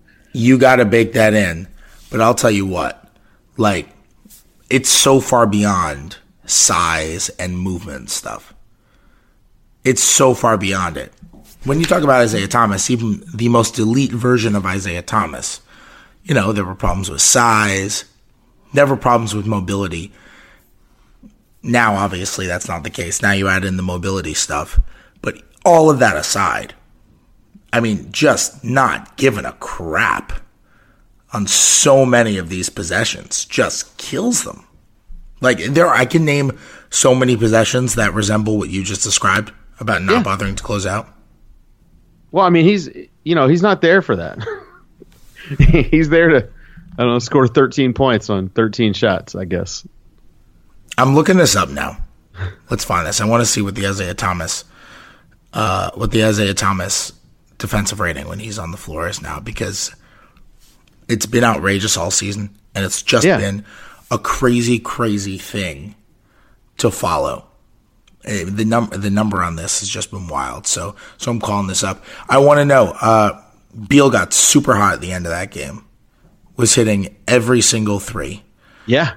you 0.33 0.57
got 0.57 0.77
to 0.77 0.85
bake 0.85 1.13
that 1.13 1.33
in. 1.33 1.67
But 2.09 2.21
I'll 2.21 2.33
tell 2.33 2.51
you 2.51 2.65
what, 2.65 3.11
like, 3.57 3.89
it's 4.69 4.89
so 4.89 5.19
far 5.19 5.45
beyond 5.45 6.17
size 6.45 7.29
and 7.29 7.57
movement 7.57 8.09
stuff. 8.09 8.53
It's 9.83 10.01
so 10.01 10.33
far 10.33 10.57
beyond 10.57 10.97
it. 10.97 11.11
When 11.63 11.79
you 11.79 11.85
talk 11.85 12.03
about 12.03 12.21
Isaiah 12.21 12.47
Thomas, 12.47 12.89
even 12.89 13.23
the 13.33 13.49
most 13.49 13.77
elite 13.77 14.11
version 14.11 14.55
of 14.55 14.65
Isaiah 14.65 15.01
Thomas, 15.01 15.61
you 16.23 16.33
know, 16.33 16.51
there 16.51 16.65
were 16.65 16.75
problems 16.75 17.09
with 17.09 17.21
size, 17.21 18.05
never 18.75 18.95
problems 18.95 19.33
with 19.33 19.45
mobility. 19.47 20.11
Now, 21.63 21.95
obviously, 21.95 22.45
that's 22.45 22.67
not 22.67 22.83
the 22.83 22.89
case. 22.91 23.21
Now 23.21 23.31
you 23.31 23.47
add 23.47 23.65
in 23.65 23.77
the 23.77 23.83
mobility 23.83 24.33
stuff. 24.33 24.79
But 25.21 25.41
all 25.65 25.89
of 25.89 25.99
that 25.99 26.15
aside, 26.15 26.75
I 27.73 27.79
mean, 27.79 28.11
just 28.11 28.63
not 28.63 29.17
giving 29.17 29.45
a 29.45 29.53
crap 29.53 30.33
on 31.33 31.47
so 31.47 32.05
many 32.05 32.37
of 32.37 32.49
these 32.49 32.69
possessions 32.69 33.45
just 33.45 33.97
kills 33.97 34.43
them. 34.43 34.65
Like 35.41 35.57
there, 35.57 35.87
I 35.89 36.05
can 36.05 36.23
name 36.23 36.57
so 36.91 37.15
many 37.15 37.35
possessions 37.35 37.95
that 37.95 38.13
resemble 38.13 38.57
what 38.57 38.69
you 38.69 38.83
just 38.83 39.03
described 39.03 39.51
about 39.79 40.01
not 40.03 40.13
Yeah. 40.17 40.23
bothering 40.23 40.55
to 40.55 40.63
close 40.63 40.85
out. 40.85 41.09
well, 42.31 42.45
I 42.45 42.49
mean, 42.49 42.63
he's 42.65 42.89
you 43.23 43.35
know 43.35 43.47
he's 43.47 43.61
not 43.61 43.81
there 43.81 44.01
for 44.01 44.15
that. 44.15 44.37
he's 45.91 46.09
there 46.09 46.29
to 46.29 46.49
I 46.97 47.03
don't 47.03 47.11
know 47.11 47.19
score 47.19 47.47
13 47.47 47.93
points 47.93 48.29
on 48.29 48.49
13 48.49 48.93
shots. 48.93 49.35
I 49.35 49.45
guess. 49.45 49.85
I'm 50.97 51.13
looking 51.15 51.37
this 51.37 51.55
up 51.55 51.69
now. 51.69 51.97
Let's 52.69 52.83
find 52.85 53.05
this. 53.07 53.21
I 53.21 53.25
want 53.25 53.41
to 53.41 53.45
see 53.45 53.61
what 53.61 53.75
the 53.75 53.87
Isaiah 53.87 54.13
Thomas, 54.13 54.65
uh, 55.53 55.91
what 55.95 56.11
the 56.11 56.23
Isaiah 56.25 56.53
Thomas 56.53 57.13
defensive 57.57 57.99
rating 58.01 58.27
when 58.27 58.39
he's 58.39 58.59
on 58.59 58.71
the 58.71 58.77
floor 58.77 59.07
is 59.07 59.21
now 59.21 59.39
because 59.39 59.95
it's 61.07 61.25
been 61.25 61.43
outrageous 61.45 61.95
all 61.95 62.11
season 62.11 62.49
and 62.73 62.83
it's 62.83 63.01
just 63.01 63.25
Yeah. 63.25 63.37
been 63.37 63.63
a 64.11 64.17
crazy, 64.17 64.79
crazy 64.79 65.37
thing 65.37 65.95
to 66.77 66.91
follow. 66.91 67.45
Eh, 68.25 68.43
The 68.45 68.65
number, 68.65 68.97
the 68.97 69.09
number 69.09 69.41
on 69.41 69.55
this 69.55 69.79
has 69.79 69.87
just 69.87 70.11
been 70.11 70.27
wild. 70.27 70.67
So, 70.67 70.95
so 71.17 71.31
I'm 71.31 71.39
calling 71.39 71.67
this 71.67 71.83
up. 71.83 72.03
I 72.27 72.37
want 72.39 72.57
to 72.59 72.65
know. 72.65 72.87
Uh, 72.99 73.41
Beal 73.87 74.09
got 74.09 74.33
super 74.33 74.75
hot 74.75 74.95
at 74.95 75.01
the 75.01 75.13
end 75.13 75.25
of 75.25 75.31
that 75.31 75.51
game. 75.51 75.84
Was 76.57 76.73
hitting 76.75 77.15
every 77.27 77.61
single 77.61 77.99
three 77.99 78.43
Yeah. 78.85 79.13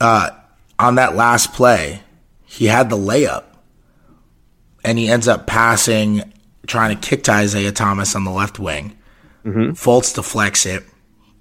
on 0.00 0.94
that 0.96 1.16
last 1.16 1.52
play, 1.52 2.02
he 2.44 2.66
had 2.66 2.90
the 2.90 2.96
layup 2.96 3.44
and 4.84 4.98
he 4.98 5.08
ends 5.08 5.28
up 5.28 5.46
passing, 5.46 6.32
trying 6.66 6.96
to 6.98 7.08
kick 7.08 7.24
to 7.24 7.32
Isaiah 7.32 7.72
Thomas 7.72 8.14
on 8.14 8.24
the 8.24 8.30
left 8.30 8.58
wing. 8.58 8.96
Mm-hmm. 9.44 9.70
Fultz 9.72 10.14
deflects 10.14 10.66
it, 10.66 10.84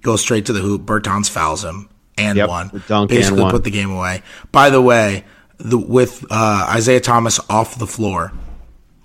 goes 0.01 0.21
straight 0.21 0.45
to 0.45 0.53
the 0.53 0.59
hoop. 0.61 0.83
Bertans 0.83 1.29
fouls 1.29 1.63
him 1.63 1.89
and 2.17 2.37
Yep, 2.37 2.49
one. 2.49 2.69
the 2.73 2.79
dunk 2.79 3.11
and 3.11 3.19
Basically 3.19 3.41
one. 3.43 3.51
put 3.51 3.63
the 3.63 3.71
game 3.71 3.91
away. 3.91 4.23
By 4.51 4.69
the 4.69 4.81
way, 4.81 5.25
the, 5.57 5.77
with 5.77 6.23
uh, 6.31 6.67
Isaiah 6.69 7.01
Thomas 7.01 7.39
off 7.49 7.77
the 7.77 7.87
floor, 7.87 8.31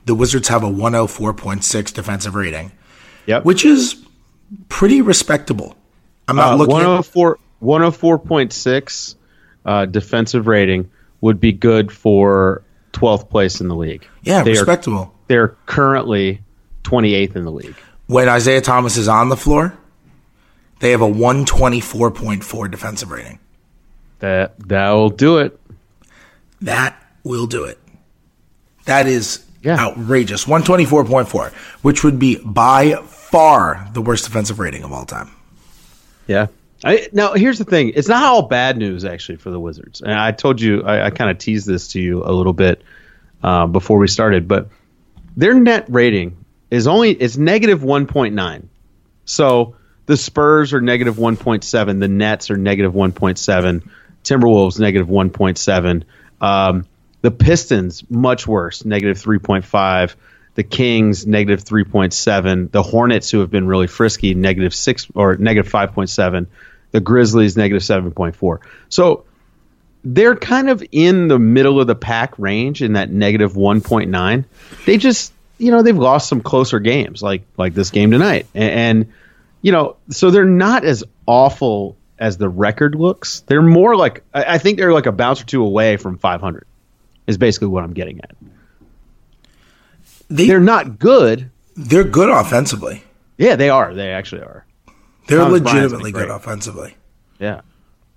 the 0.05 0.15
Wizards 0.15 0.49
have 0.49 0.63
a 0.63 0.69
104.6 0.71 1.93
defensive 1.93 2.35
rating, 2.35 2.73
Yep. 3.27 3.45
which 3.45 3.65
is 3.65 3.97
pretty 4.69 5.01
respectable. 5.01 5.77
I'm 6.29 6.37
not 6.37 6.53
Uh, 6.53 6.57
looking 6.57 6.77
at 6.77 6.87
104 6.87 7.39
104.6 7.63 9.15
uh, 9.65 9.87
defensive 9.87 10.47
rating 10.47 10.91
would 11.21 11.41
be 11.41 11.53
good 11.53 11.93
for 11.93 12.63
12th 12.93 13.31
place 13.31 13.61
in 13.61 13.69
the 13.69 13.77
league. 13.77 14.07
yeah, 14.23 14.43
they 14.43 14.51
are 14.53 14.55
respectable. 14.55 15.15
they're 15.29 15.57
currently 15.67 16.41
28th 16.85 17.37
in 17.37 17.45
the 17.45 17.53
league. 17.53 17.77
when 18.07 18.29
Isaiah 18.29 18.61
Thomas 18.61 18.97
is 18.97 19.09
on 19.09 19.29
the 19.29 19.37
floor, 19.37 19.77
they 20.81 20.91
have 20.91 21.01
a 21.01 21.07
124.4 21.09 22.71
defensive 22.71 23.11
rating. 23.11 23.39
That 24.19 24.59
that 24.69 24.91
will 24.91 25.11
do 25.11 25.39
it. 25.39 25.59
That 26.61 26.97
will 27.25 27.47
do 27.47 27.65
it. 27.65 27.79
That 28.85 29.07
is 29.07 29.45
Yeah. 29.63 29.79
outrageous. 29.79 30.45
124.4, 30.47 31.53
which 31.83 32.03
would 32.03 32.19
be 32.19 32.37
by 32.45 32.95
far 33.07 33.89
the 33.95 34.03
worst 34.03 34.25
defensive 34.25 34.59
rating 34.59 34.83
of 34.83 34.93
all 34.93 35.05
time. 35.05 35.31
Yeah. 36.27 36.47
I, 36.85 37.09
now 37.13 37.35
here's 37.35 37.59
the 37.59 37.65
thing: 37.65 37.93
it's 37.95 38.09
not 38.09 38.25
all 38.25 38.43
bad 38.43 38.77
news 38.77 39.05
actually 39.05 39.37
for 39.37 39.51
the 39.51 39.61
Wizards. 39.61 40.01
And 40.01 40.13
I 40.13 40.33
told 40.33 40.61
you, 40.61 40.83
I, 40.83 41.07
I 41.07 41.11
kind 41.11 41.31
of 41.31 41.39
teased 41.39 41.67
this 41.67 41.89
to 41.89 42.01
you 42.01 42.25
a 42.25 42.33
little 42.33 42.53
bit 42.53 42.83
uh, 43.43 43.67
before 43.67 43.99
we 43.99 44.09
started, 44.09 44.49
but 44.49 44.69
their 45.37 45.55
net 45.55 45.87
rating 45.89 46.37
is 46.71 46.87
only 46.87 47.13
it's 47.13 47.37
negative 47.37 47.83
1.9. 47.83 48.65
So 49.25 49.77
the 50.07 50.17
Spurs 50.17 50.73
are 50.73 50.81
negative 50.81 51.17
1.7, 51.17 52.01
the 52.01 52.09
Nets 52.09 52.51
are 52.51 52.57
negative 52.57 52.93
1.7, 52.93 53.89
Timberwolves 54.25 54.79
negative 54.81 55.09
1.7, 55.09 56.03
um, 56.41 56.87
the 57.21 57.31
Pistons 57.31 58.09
much 58.11 58.47
worse, 58.47 58.85
negative 58.85 59.23
3.5. 59.23 60.15
The 60.55 60.63
Kings 60.63 61.27
negative 61.27 61.65
3.7. 61.65 62.71
The 62.71 62.83
Hornets, 62.83 63.31
who 63.31 63.41
have 63.41 63.51
been 63.51 63.67
really 63.67 63.87
frisky, 63.87 64.35
negative 64.35 64.75
six 64.75 65.09
or 65.15 65.37
negative 65.37 65.71
5.7. 65.71 66.47
The 66.91 67.01
Grizzlies 67.01 67.57
negative 67.57 67.83
7.4. 67.83 68.59
So 68.91 69.25
they're 70.05 70.37
kind 70.37 70.69
of 70.69 70.85
in 70.93 71.29
the 71.29 71.39
middle 71.39 71.81
of 71.81 71.87
the 71.87 71.95
pack 71.95 72.39
range 72.39 72.83
in 72.83 72.95
that 72.95 73.11
negative 73.11 73.55
1.9. 73.55 74.45
They 74.85 74.99
just, 74.99 75.33
you 75.59 75.71
know, 75.71 75.83
they've 75.83 75.97
lost 75.97 76.29
some 76.29 76.41
closer 76.41 76.81
games, 76.81 77.23
like 77.23 77.43
like 77.57 77.75
this 77.75 77.91
game 77.91 78.11
tonight, 78.11 78.47
and, 78.55 78.71
and 79.05 79.13
you 79.63 79.73
know, 79.73 79.97
so 80.11 80.31
they're 80.31 80.45
not 80.45 80.85
as 80.85 81.05
awful 81.27 81.97
as 82.19 82.37
the 82.37 82.49
record 82.49 82.95
looks. 82.95 83.41
They're 83.47 83.63
more 83.63 83.97
like 83.97 84.25
I, 84.35 84.55
I 84.55 84.59
think 84.59 84.79
they're 84.79 84.93
like 84.93 85.07
a 85.07 85.13
bounce 85.13 85.41
or 85.41 85.47
two 85.47 85.65
away 85.65 85.97
from 85.97 86.19
500. 86.19 86.67
Is 87.27 87.39
basically 87.39 87.69
what 87.69 87.85
I'm 87.85 87.93
getting 87.93 88.21
at. 88.21 88.35
They, 90.29 90.47
They're 90.47 90.61
not 90.61 90.99
good. 90.99 91.51
they're 91.77 92.05
good 92.05 92.29
offensively. 92.29 93.03
Yeah, 93.39 93.57
they 93.57 93.71
are. 93.71 93.95
They 93.95 94.11
actually 94.13 94.43
are. 94.43 94.65
They're 95.27 95.39
Thomas 95.39 95.61
legitimately 95.63 96.13
good 96.13 96.31
offensively. 96.31 96.97
Yeah. 97.39 97.63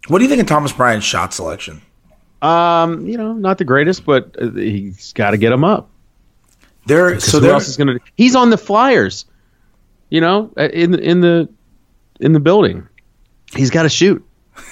What 0.07 0.19
do 0.19 0.23
you 0.23 0.29
think 0.29 0.41
of 0.41 0.47
Thomas 0.47 0.71
Bryant's 0.71 1.05
shot 1.05 1.33
selection? 1.33 1.81
Um, 2.41 3.07
you 3.07 3.17
know, 3.17 3.33
not 3.33 3.57
the 3.57 3.63
greatest, 3.65 4.05
but 4.05 4.35
uh, 4.39 4.51
he's 4.51 5.13
got 5.13 5.31
to 5.31 5.37
get 5.37 5.51
him 5.51 5.63
up. 5.63 5.89
They're 6.85 7.19
so 7.19 7.39
who 7.39 7.49
else 7.49 7.67
is 7.67 7.77
going 7.77 7.87
to? 7.87 7.99
He's 8.15 8.35
on 8.35 8.49
the 8.51 8.57
Flyers. 8.57 9.25
You 10.09 10.21
know, 10.21 10.51
uh, 10.57 10.69
in 10.69 10.91
the 10.91 10.99
in 10.99 11.21
the 11.21 11.49
in 12.19 12.33
the 12.33 12.39
building, 12.39 12.87
he's 13.55 13.71
got 13.71 13.83
to 13.83 13.89
shoot. 13.89 14.23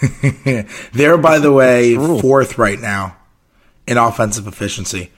They're, 0.94 1.18
by 1.18 1.40
the 1.40 1.52
way, 1.52 1.96
fourth 1.96 2.58
right 2.60 2.80
now 2.80 3.18
in 3.88 3.98
offensive 3.98 4.46
efficiency. 4.48 5.12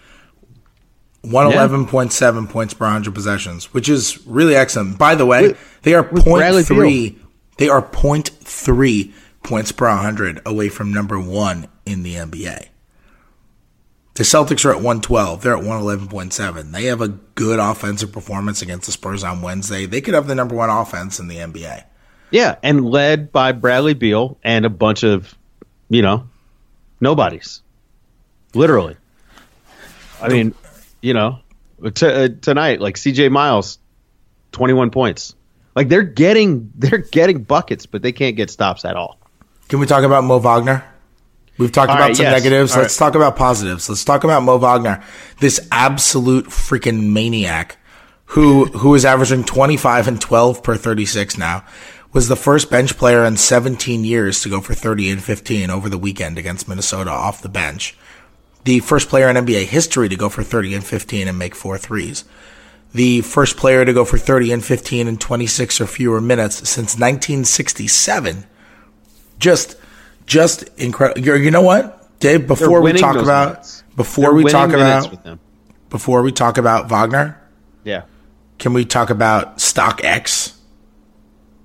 111.7 1.26 2.50
points 2.50 2.74
per 2.74 2.86
100 2.86 3.14
possessions, 3.14 3.74
which 3.74 3.90
is 3.90 4.26
really 4.26 4.56
excellent. 4.56 4.98
By 4.98 5.16
the 5.16 5.26
way, 5.26 5.50
With- 5.50 5.82
they 5.84 5.94
are 5.94 6.04
Bradley 6.04 6.64
0.3 6.64 7.20
they 7.58 7.70
are 7.70 7.82
0.3 7.82 9.14
points 9.44 9.72
per 9.72 9.88
100 9.88 10.42
away 10.46 10.70
from 10.70 10.94
number 10.94 11.20
1 11.20 11.68
in 11.86 12.04
the 12.04 12.16
NBA. 12.16 12.68
The 14.16 14.24
Celtics 14.24 14.66
are 14.66 14.72
at 14.72 14.78
112. 14.78 15.42
They're 15.42 15.58
at 15.58 15.64
111.7. 15.64 16.72
They 16.72 16.86
have 16.86 17.02
a 17.02 17.10
good 17.10 17.60
offensive 17.60 18.12
performance 18.12 18.62
against 18.62 18.86
the 18.86 18.94
Spurs 18.94 19.24
on 19.24 19.42
Wednesday. 19.42 19.86
They 19.86 20.02
could 20.02 20.14
have 20.14 20.28
the 20.28 20.36
number 20.36 20.56
1 20.56 20.70
offense 20.70 21.20
in 21.20 21.28
the 21.28 21.38
NBA. 21.38 21.84
Yeah, 22.32 22.56
and 22.64 22.86
led 22.86 23.32
by 23.32 23.52
Bradley 23.52 23.94
Beal 23.94 24.38
and 24.44 24.66
a 24.66 24.70
bunch 24.70 25.04
of, 25.04 25.36
you 25.90 26.02
know, 26.02 26.28
nobodies. 27.00 27.62
Literally. 28.54 28.96
I 30.22 30.30
mean, 30.30 30.56
you 31.06 31.14
know, 31.14 31.40
t- 31.94 32.08
uh, 32.08 32.30
tonight, 32.42 32.82
like 32.82 32.98
C.J. 32.98 33.30
Miles, 33.30 33.78
twenty-one 34.52 34.90
points. 34.90 35.36
Like 35.76 35.88
they're 35.90 36.04
getting 36.04 36.72
they're 36.78 36.98
getting 36.98 37.44
buckets, 37.44 37.86
but 37.86 38.02
they 38.02 38.12
can't 38.12 38.36
get 38.36 38.50
stops 38.50 38.86
at 38.86 38.96
all. 38.96 39.20
Can 39.70 39.80
we 39.80 39.86
talk 39.86 40.04
about 40.04 40.24
Mo 40.24 40.40
Wagner? 40.40 40.84
We've 41.58 41.72
talked 41.72 41.90
All 41.90 41.96
about 41.96 42.08
right, 42.08 42.16
some 42.16 42.26
yes. 42.26 42.44
negatives. 42.44 42.76
All 42.76 42.82
Let's 42.82 42.98
talk 42.98 43.16
about 43.16 43.38
positives. 43.38 43.88
Let's 43.88 44.04
talk 44.04 44.26
about 44.26 44.44
Mo 44.44 44.58
Wagner, 44.58 45.02
this 45.40 45.66
absolute 45.72 46.48
freaking 46.48 47.14
maniac 47.14 47.78
who 48.30 48.66
who 48.66 48.96
is 48.96 49.06
averaging 49.06 49.44
25 49.44 50.08
and 50.08 50.20
12 50.20 50.64
per 50.64 50.76
36 50.76 51.38
now 51.38 51.64
was 52.12 52.28
the 52.28 52.36
first 52.36 52.72
bench 52.72 52.98
player 52.98 53.26
in 53.26 53.38
17 53.38 54.06
years 54.06 54.42
to 54.42 54.50
go 54.50 54.62
for 54.62 54.74
30 54.74 55.12
and 55.12 55.24
15 55.24 55.70
over 55.70 55.90
the 55.90 55.98
weekend 55.98 56.38
against 56.38 56.68
Minnesota 56.68 57.12
off 57.12 57.42
the 57.42 57.50
bench. 57.50 57.96
The 58.66 58.80
first 58.82 59.10
player 59.10 59.30
in 59.30 59.36
NBA 59.36 59.66
history 59.66 60.10
to 60.10 60.16
go 60.16 60.28
for 60.28 60.44
30 60.44 60.76
and 60.76 60.84
15 60.84 61.28
and 61.28 61.40
make 61.40 61.56
four 61.56 61.78
threes. 61.78 62.26
The 62.94 63.22
first 63.22 63.58
player 63.58 63.86
to 63.86 63.94
go 63.94 64.06
for 64.06 64.18
30 64.18 64.54
and 64.54 64.66
15 64.66 65.08
in 65.08 65.18
26 65.18 65.82
or 65.82 65.88
fewer 65.88 66.22
minutes 66.22 66.58
since 66.68 66.96
1967. 66.96 68.46
Just, 69.38 69.76
just 70.26 70.64
incredible. 70.80 71.22
You 71.22 71.52
know 71.52 71.62
what, 71.62 72.20
Dave? 72.20 72.48
Before 72.48 72.82
we 72.82 72.94
talk 72.94 73.18
about, 73.18 73.50
minutes. 73.50 73.84
before 73.96 74.24
They're 74.24 74.34
we 74.34 74.46
talk 74.46 74.72
about, 74.72 75.40
before 75.90 76.22
we 76.22 76.32
talk 76.32 76.58
about 76.58 76.90
Wagner, 76.90 77.40
yeah, 77.84 78.04
can 78.58 78.74
we 78.74 78.86
talk 78.86 79.10
about 79.10 79.58
StockX? 79.58 80.56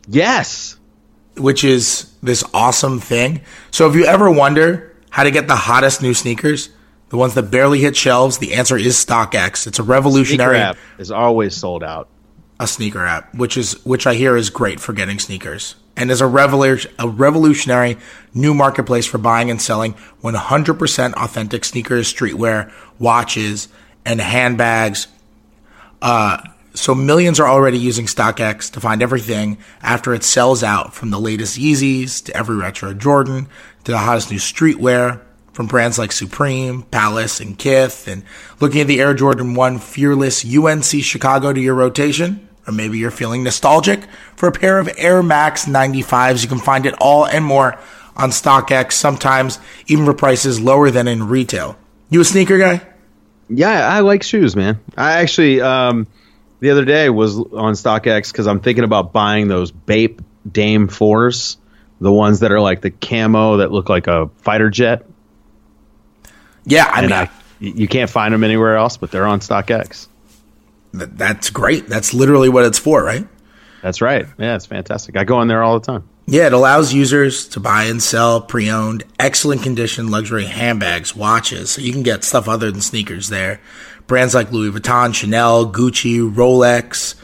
Yes. 0.09 0.77
Which 1.37 1.65
is 1.65 2.13
this 2.23 2.45
awesome 2.53 2.99
thing. 2.99 3.41
So 3.71 3.89
if 3.89 3.95
you 3.95 4.05
ever 4.05 4.31
wonder 4.31 4.97
how 5.11 5.23
to 5.23 5.31
get 5.31 5.47
the 5.47 5.57
hottest 5.57 6.03
new 6.03 6.13
sneakers, 6.13 6.69
the 7.11 7.17
ones 7.17 7.35
that 7.35 7.51
barely 7.51 7.81
hit 7.81 7.97
shelves, 7.97 8.39
the 8.39 8.55
answer 8.55 8.77
is 8.77 8.97
StockX. 8.97 9.67
It's 9.67 9.79
a 9.79 9.83
revolutionary 9.83 10.57
sneaker 10.57 10.71
app 10.71 10.77
is 10.99 11.11
always 11.11 11.57
sold 11.57 11.85
out. 11.85 12.09
A 12.59 12.67
sneaker 12.67 13.05
app, 13.05 13.35
which 13.35 13.57
is 13.57 13.85
which 13.85 14.07
I 14.07 14.15
hear 14.15 14.37
is 14.37 14.51
great 14.51 14.81
for 14.81 14.93
getting 14.93 15.19
sneakers, 15.19 15.75
and 15.97 16.11
is 16.11 16.21
a 16.21 16.27
revolution 16.27 16.93
a 16.99 17.09
revolutionary 17.09 17.97
new 18.33 18.55
marketplace 18.55 19.07
for 19.07 19.19
buying 19.19 19.51
and 19.51 19.61
selling 19.61 19.95
100% 20.23 21.15
authentic 21.15 21.65
sneakers, 21.65 22.13
streetwear, 22.13 22.73
watches, 22.99 23.69
and 24.05 24.21
handbags. 24.21 25.09
Uh, 26.01 26.43
so 26.75 26.95
millions 26.95 27.41
are 27.41 27.49
already 27.49 27.79
using 27.79 28.07
StockX 28.07 28.71
to 28.73 28.81
find 28.81 29.03
everything 29.03 29.59
after 29.83 30.15
it 30.15 30.23
sells 30.23 30.63
out 30.63 30.95
from 30.95 31.11
the 31.11 31.19
latest 31.19 31.59
Yeezys 31.59 32.25
to 32.27 32.37
every 32.37 32.57
retro 32.57 32.95
Jordan 32.95 33.49
to 33.85 33.91
the 33.91 33.99
hottest 33.99 34.31
new 34.31 34.39
streetwear 34.39 35.21
from 35.53 35.67
brands 35.67 35.99
like 35.99 36.13
Supreme, 36.13 36.83
Palace, 36.83 37.41
and 37.41 37.59
Kith. 37.59 38.09
And 38.09 38.23
looking 38.61 38.81
at 38.81 38.87
the 38.87 39.01
Air 39.01 39.15
Jordan 39.15 39.55
1 39.55 39.79
Fearless 39.79 40.45
UNC 40.45 40.85
Chicago 40.85 41.53
to 41.53 41.61
your 41.61 41.75
rotation, 41.75 42.49
or 42.67 42.73
maybe 42.73 42.99
you're 42.99 43.11
feeling 43.11 43.43
nostalgic 43.43 44.05
for 44.37 44.49
a 44.49 44.53
pair 44.53 44.79
of 44.79 44.89
Air 44.97 45.23
Max 45.23 45.67
95s. 45.67 46.43
You 46.43 46.49
can 46.49 46.59
find 46.59 46.87
it 46.87 46.95
all 47.01 47.27
and 47.27 47.45
more 47.45 47.79
on 48.17 48.31
StockX, 48.31 48.93
sometimes 48.93 49.59
even 49.87 50.05
for 50.05 50.15
prices 50.15 50.61
lower 50.61 50.91
than 50.91 51.09
in 51.09 51.29
retail. 51.29 51.77
You 52.11 52.21
a 52.21 52.25
sneaker 52.25 52.59
guy? 52.59 52.83
Yeah, 53.49 53.89
I 53.89 54.01
like 54.01 54.23
shoes, 54.23 54.55
man. 54.55 54.81
I 54.97 55.21
actually, 55.21 55.61
um, 55.61 56.07
the 56.61 56.71
other 56.71 56.85
day 56.85 57.11
was 57.11 57.37
on 57.37 57.75
StockX 57.75 58.31
because 58.31 58.47
I'm 58.47 58.61
thinking 58.61 58.85
about 58.85 59.13
buying 59.13 59.49
those 59.49 59.73
Bape 59.73 60.21
Dame 60.51 60.89
fours, 60.89 61.57
the 62.01 62.13
ones 62.13 62.41
that 62.41 62.53
are 62.53 62.61
like 62.61 62.81
the 62.81 62.91
camo 62.91 63.59
that 63.59 63.73
look 63.73 63.89
like 63.89 64.07
a 64.07 64.29
fighter 64.39 64.71
jet. 64.71 65.07
Yeah, 66.65 66.91
I 66.93 67.01
and 67.01 67.11
mean, 67.11 67.13
I, 67.13 67.31
you 67.61 67.89
can't 67.89 68.11
find 68.11 68.35
them 68.35 68.45
anywhere 68.45 68.77
else, 68.77 68.97
but 68.97 69.11
they're 69.11 69.27
on 69.27 69.41
StockX. 69.41 70.09
That's 70.93 71.51
great. 71.51 71.89
That's 71.89 72.13
literally 72.13 72.49
what 72.49 72.65
it's 72.65 72.79
for, 72.79 73.03
right? 73.03 73.27
That's 73.83 74.01
right. 74.03 74.27
Yeah, 74.39 74.57
it's 74.57 74.67
fantastic. 74.67 75.17
I 75.17 75.25
go 75.25 75.37
on 75.37 75.49
there 75.49 75.63
all 75.63 75.79
the 75.79 75.87
time. 75.87 76.09
Yeah, 76.27 76.47
it 76.47 76.53
allows 76.53 76.93
users 76.93 77.49
to 77.49 77.61
buy 77.61 77.85
and 77.85 78.01
sell 78.03 78.41
pre-owned, 78.41 79.05
excellent 79.19 79.63
condition 79.63 80.09
luxury 80.09 80.45
handbags, 80.45 81.17
watches. 81.17 81.71
So 81.71 81.81
you 81.81 81.93
can 81.93 82.03
get 82.03 82.23
stuff 82.25 82.49
other 82.49 82.71
than 82.71 82.81
sneakers 82.81 83.29
there 83.31 83.61
brands 84.11 84.35
like 84.35 84.51
Louis 84.51 84.73
Vuitton, 84.73 85.15
Chanel, 85.15 85.71
Gucci, 85.71 86.19
Rolex, 86.35 87.15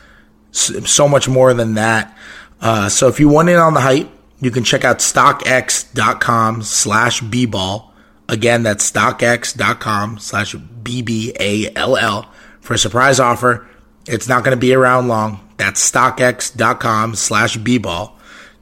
so 0.53 1.09
much 1.09 1.29
more 1.29 1.53
than 1.53 1.75
that. 1.75 2.17
Uh, 2.61 2.89
so 2.89 3.09
if 3.09 3.19
you 3.19 3.29
want 3.29 3.49
in 3.49 3.57
on 3.57 3.75
the 3.75 3.81
hype, 3.81 4.09
you 4.41 4.53
can 4.53 4.63
check 4.63 4.85
out 4.85 5.01
stockx.com 5.01 6.63
slash 6.63 7.23
bball. 7.23 7.91
Again, 8.29 8.63
that's 8.63 8.91
stockx.com 8.91 10.19
slash 10.19 10.55
B-B-A-L-L 10.55 12.33
for 12.61 12.75
a 12.75 12.79
surprise 12.79 13.21
offer. 13.21 13.67
It's 14.07 14.29
not 14.29 14.45
going 14.45 14.57
to 14.57 14.61
be 14.61 14.75
around 14.75 15.09
long. 15.09 15.49
That's 15.57 15.91
stockx.com 15.91 17.15
slash 17.15 17.57
bball. 17.59 18.13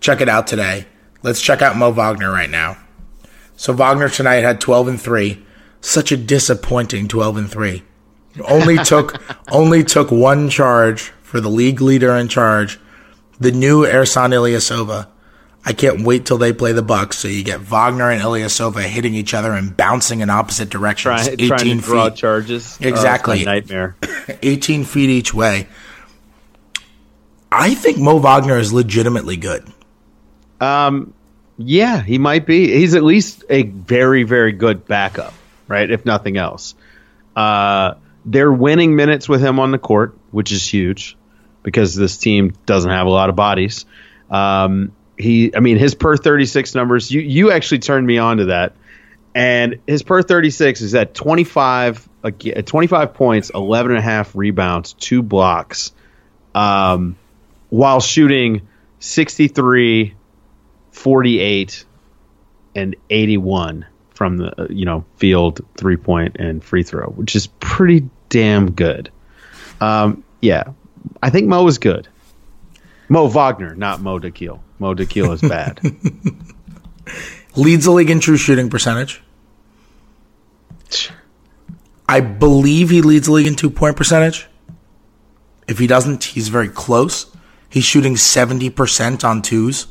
Check 0.00 0.20
it 0.20 0.28
out 0.28 0.46
today. 0.46 0.86
Let's 1.22 1.40
check 1.40 1.62
out 1.62 1.76
Mo 1.76 1.90
Wagner 1.90 2.30
right 2.30 2.50
now. 2.50 2.76
So 3.56 3.72
Wagner 3.72 4.08
tonight 4.08 4.42
had 4.42 4.60
12 4.60 4.88
and 4.88 5.00
3. 5.00 5.42
Such 5.80 6.12
a 6.12 6.16
disappointing 6.16 7.08
12 7.08 7.36
and 7.36 7.50
3 7.50 7.82
only 8.42 8.76
took 8.84 9.20
only 9.52 9.84
took 9.84 10.10
one 10.10 10.48
charge 10.48 11.12
for 11.22 11.40
the 11.40 11.50
league 11.50 11.80
leader 11.80 12.12
in 12.12 12.28
charge, 12.28 12.78
the 13.38 13.52
new 13.52 13.84
Ersan 13.84 14.30
Ilyasova. 14.30 15.08
I 15.66 15.72
can't 15.72 16.02
wait 16.02 16.26
till 16.26 16.36
they 16.36 16.52
play 16.52 16.72
the 16.72 16.82
Bucks. 16.82 17.18
So 17.18 17.28
you 17.28 17.42
get 17.42 17.60
Wagner 17.60 18.10
and 18.10 18.20
Ilyasova 18.20 18.82
hitting 18.82 19.14
each 19.14 19.32
other 19.32 19.52
and 19.52 19.74
bouncing 19.74 20.20
in 20.20 20.28
opposite 20.28 20.68
directions. 20.68 21.24
Try, 21.24 21.32
18 21.32 21.48
trying 21.48 21.78
to 21.78 21.84
draw 21.84 22.04
feet. 22.10 22.16
charges. 22.16 22.78
Oh, 22.82 22.88
exactly. 22.88 23.42
Oh, 23.42 23.44
nightmare. 23.44 23.96
18 24.42 24.84
feet 24.84 25.08
each 25.08 25.32
way. 25.32 25.66
I 27.50 27.74
think 27.74 27.98
Mo 27.98 28.18
Wagner 28.18 28.58
is 28.58 28.72
legitimately 28.72 29.36
good. 29.36 29.66
Um, 30.60 31.14
yeah, 31.56 32.02
he 32.02 32.18
might 32.18 32.46
be. 32.46 32.72
He's 32.72 32.94
at 32.94 33.04
least 33.04 33.44
a 33.48 33.62
very, 33.62 34.24
very 34.24 34.52
good 34.52 34.86
backup, 34.86 35.32
right? 35.68 35.88
If 35.88 36.04
nothing 36.04 36.36
else. 36.36 36.74
Uh, 37.34 37.94
they're 38.26 38.52
winning 38.52 38.96
minutes 38.96 39.28
with 39.28 39.40
him 39.40 39.60
on 39.60 39.70
the 39.70 39.78
court, 39.78 40.16
which 40.30 40.52
is 40.52 40.66
huge 40.66 41.16
because 41.62 41.94
this 41.94 42.16
team 42.16 42.54
doesn't 42.66 42.90
have 42.90 43.06
a 43.06 43.10
lot 43.10 43.30
of 43.30 43.36
bodies. 43.36 43.86
Um, 44.30 44.92
he, 45.18 45.54
I 45.54 45.60
mean, 45.60 45.78
his 45.78 45.94
per 45.94 46.16
36 46.16 46.74
numbers, 46.74 47.10
you, 47.10 47.20
you 47.20 47.50
actually 47.50 47.80
turned 47.80 48.06
me 48.06 48.18
on 48.18 48.38
to 48.38 48.44
that. 48.46 48.74
And 49.34 49.80
his 49.86 50.02
per 50.02 50.22
36 50.22 50.80
is 50.80 50.94
at 50.94 51.14
25, 51.14 52.08
uh, 52.22 52.30
25 52.30 53.14
points, 53.14 53.50
11 53.50 53.92
and 53.92 53.98
a 53.98 54.02
half 54.02 54.34
rebounds, 54.36 54.92
two 54.92 55.22
blocks, 55.22 55.92
um, 56.54 57.16
while 57.70 58.00
shooting 58.00 58.68
63, 59.00 60.14
48, 60.92 61.84
and 62.76 62.96
81 63.10 63.86
from 64.14 64.36
the 64.38 64.62
uh, 64.62 64.66
you 64.70 64.84
know 64.84 65.04
field 65.16 65.60
three 65.76 65.96
point 65.96 66.36
and 66.38 66.62
free 66.62 66.82
throw, 66.82 67.06
which 67.06 67.36
is 67.36 67.46
pretty 67.46 68.08
damn 68.28 68.70
good. 68.72 69.10
Um, 69.80 70.24
yeah, 70.40 70.64
I 71.22 71.30
think 71.30 71.48
Mo 71.48 71.66
is 71.66 71.78
good. 71.78 72.08
Mo 73.08 73.26
Wagner, 73.28 73.74
not 73.74 74.00
Mo 74.00 74.18
Dakhil. 74.18 74.60
Mo 74.78 74.94
Dakhil 74.94 75.32
is 75.32 75.40
bad. 75.40 75.80
Leads 77.56 77.84
the 77.84 77.90
league 77.90 78.10
in 78.10 78.20
true 78.20 78.36
shooting 78.36 78.70
percentage. 78.70 79.22
I 82.08 82.20
believe 82.20 82.90
he 82.90 83.02
leads 83.02 83.26
the 83.26 83.32
league 83.32 83.46
in 83.46 83.56
two 83.56 83.70
point 83.70 83.96
percentage. 83.96 84.46
If 85.66 85.78
he 85.78 85.86
doesn't, 85.86 86.24
he's 86.24 86.48
very 86.48 86.68
close. 86.68 87.26
He's 87.68 87.84
shooting 87.84 88.14
70% 88.14 89.24
on 89.24 89.42
twos, 89.42 89.86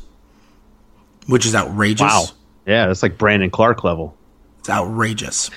which 1.26 1.44
is 1.44 1.54
outrageous. 1.54 2.02
Wow. 2.02 2.24
Yeah, 2.66 2.86
that's 2.86 3.02
like 3.02 3.18
Brandon 3.18 3.50
Clarke 3.50 3.84
level. 3.84 4.16
It's 4.60 4.70
outrageous. 4.70 5.50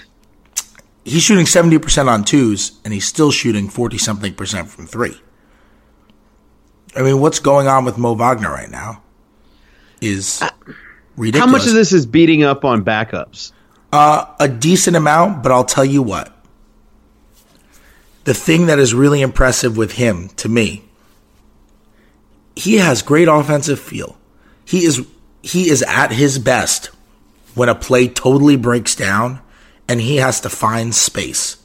He's 1.06 1.24
shooting 1.24 1.46
70% 1.46 2.08
on 2.10 2.26
twos, 2.26 2.80
and 2.84 2.94
he's 2.94 3.06
still 3.06 3.32
shooting 3.32 3.70
40 3.70 3.98
something 3.98 4.34
percent 4.34 4.70
from 4.70 4.88
three. 4.88 5.16
I 6.96 7.02
mean, 7.02 7.20
what's 7.20 7.40
going 7.40 7.68
on 7.68 7.86
with 7.86 7.98
Mo 7.98 8.14
Wagner 8.14 8.50
right 8.50 8.70
now 8.70 9.02
is 10.02 10.42
ridiculous. 11.16 11.46
How 11.46 11.52
much 11.52 11.68
of 11.68 11.74
this 11.74 11.94
is 11.94 12.06
beating 12.06 12.44
up 12.44 12.66
on 12.66 12.84
backups? 12.84 13.52
Uh, 13.92 14.26
a 14.40 14.48
decent 14.48 14.96
amount, 14.96 15.44
but 15.44 15.52
I'll 15.52 15.64
tell 15.66 15.86
you 15.86 16.02
what. 16.02 16.34
The 18.26 18.34
thing 18.34 18.66
that 18.66 18.80
is 18.80 18.94
really 18.94 19.22
impressive 19.22 19.78
with 19.78 19.94
him, 19.94 20.30
to 20.38 20.50
me, 20.50 20.84
he 22.56 22.76
has 22.76 23.02
great 23.02 23.28
offensive 23.28 23.80
feel. 23.80 24.18
He 24.66 24.84
is 24.84 25.06
he 25.42 25.70
is 25.70 25.84
at 25.84 26.12
his 26.12 26.40
best 26.40 26.88
when 27.56 27.70
a 27.70 27.76
play 27.76 28.08
totally 28.08 28.58
breaks 28.58 28.96
down 28.96 29.40
and 29.88 30.02
he 30.02 30.18
has 30.18 30.42
to 30.42 30.50
find 30.50 30.94
space. 30.94 31.58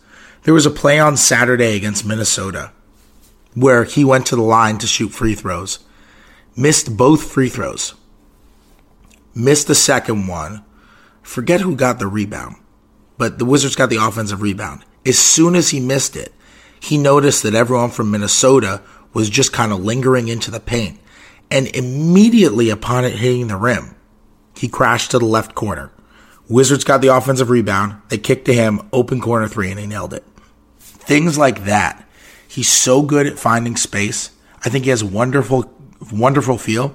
There 0.45 0.55
was 0.55 0.67
a 0.67 0.71
play 0.71 1.01
on 1.01 1.17
Saturday 1.17 1.77
against 1.77 2.07
Minnesota 2.07 2.71
where 3.55 3.85
he 3.85 4.05
went 4.05 4.27
to 4.27 4.37
the 4.37 4.43
line 4.43 4.79
to 4.79 4.87
shoot 4.87 5.11
free 5.11 5.35
throws, 5.35 5.81
missed 6.57 6.97
both 6.97 7.31
free 7.31 7.49
throws, 7.49 7.95
missed 9.35 9.67
the 9.67 9.75
second 9.75 10.27
one. 10.27 10.65
Forget 11.23 11.61
who 11.61 11.77
got 11.77 11.99
the 11.99 12.09
rebound, 12.09 12.57
but 13.17 13.39
the 13.39 13.45
Wizards 13.45 13.77
got 13.77 13.91
the 13.91 14.05
offensive 14.05 14.43
rebound. 14.43 14.85
As 15.07 15.19
soon 15.19 15.55
as 15.55 15.71
he 15.71 15.81
missed 15.81 16.17
it, 16.17 16.33
he 16.81 16.99
noticed 16.99 17.45
that 17.45 17.55
everyone 17.55 17.91
from 17.91 18.11
Minnesota 18.11 18.83
was 19.13 19.31
just 19.31 19.53
kind 19.53 19.73
of 19.73 19.85
lingering 19.85 20.29
into 20.29 20.51
the 20.51 20.61
paint. 20.61 20.99
And 21.51 21.69
immediately 21.69 22.71
upon 22.71 23.05
it 23.05 23.17
hitting 23.17 23.47
the 23.47 23.57
rim, 23.57 23.95
he 24.57 24.69
crashed 24.69 25.11
to 25.13 25.19
the 25.19 25.27
left 25.27 25.55
corner. 25.55 25.93
Wizards 26.49 26.85
got 26.85 27.01
the 27.01 27.15
offensive 27.15 27.51
rebound. 27.51 28.01
They 28.09 28.19
kicked 28.19 28.47
to 28.47 28.55
him, 28.55 28.89
open 28.93 29.21
corner 29.21 29.47
three, 29.49 29.71
and 29.71 29.79
he 29.79 29.87
nailed 29.87 30.15
it. 30.15 30.25
Things 30.79 31.39
like 31.39 31.65
that. 31.65 32.09
He's 32.53 32.69
so 32.69 33.01
good 33.01 33.27
at 33.27 33.39
finding 33.39 33.77
space. 33.77 34.31
I 34.63 34.69
think 34.69 34.85
he 34.85 34.91
has 34.91 35.03
wonderful, 35.03 35.73
wonderful 36.13 36.59
feel. 36.59 36.95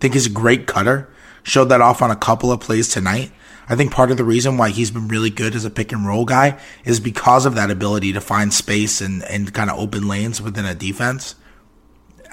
think 0.00 0.14
he's 0.14 0.24
a 0.24 0.30
great 0.30 0.66
cutter. 0.66 1.12
Showed 1.42 1.66
that 1.66 1.82
off 1.82 2.00
on 2.00 2.10
a 2.10 2.16
couple 2.16 2.50
of 2.50 2.60
plays 2.60 2.88
tonight. 2.88 3.30
I 3.68 3.76
think 3.76 3.92
part 3.92 4.10
of 4.10 4.16
the 4.16 4.24
reason 4.24 4.56
why 4.56 4.70
he's 4.70 4.90
been 4.90 5.08
really 5.08 5.28
good 5.28 5.54
as 5.54 5.66
a 5.66 5.70
pick 5.70 5.92
and 5.92 6.06
roll 6.06 6.24
guy 6.24 6.58
is 6.86 7.00
because 7.00 7.44
of 7.44 7.54
that 7.54 7.70
ability 7.70 8.14
to 8.14 8.20
find 8.22 8.50
space 8.50 9.02
and, 9.02 9.22
and 9.24 9.52
kind 9.52 9.68
of 9.68 9.78
open 9.78 10.08
lanes 10.08 10.40
within 10.40 10.64
a 10.64 10.74
defense. 10.74 11.34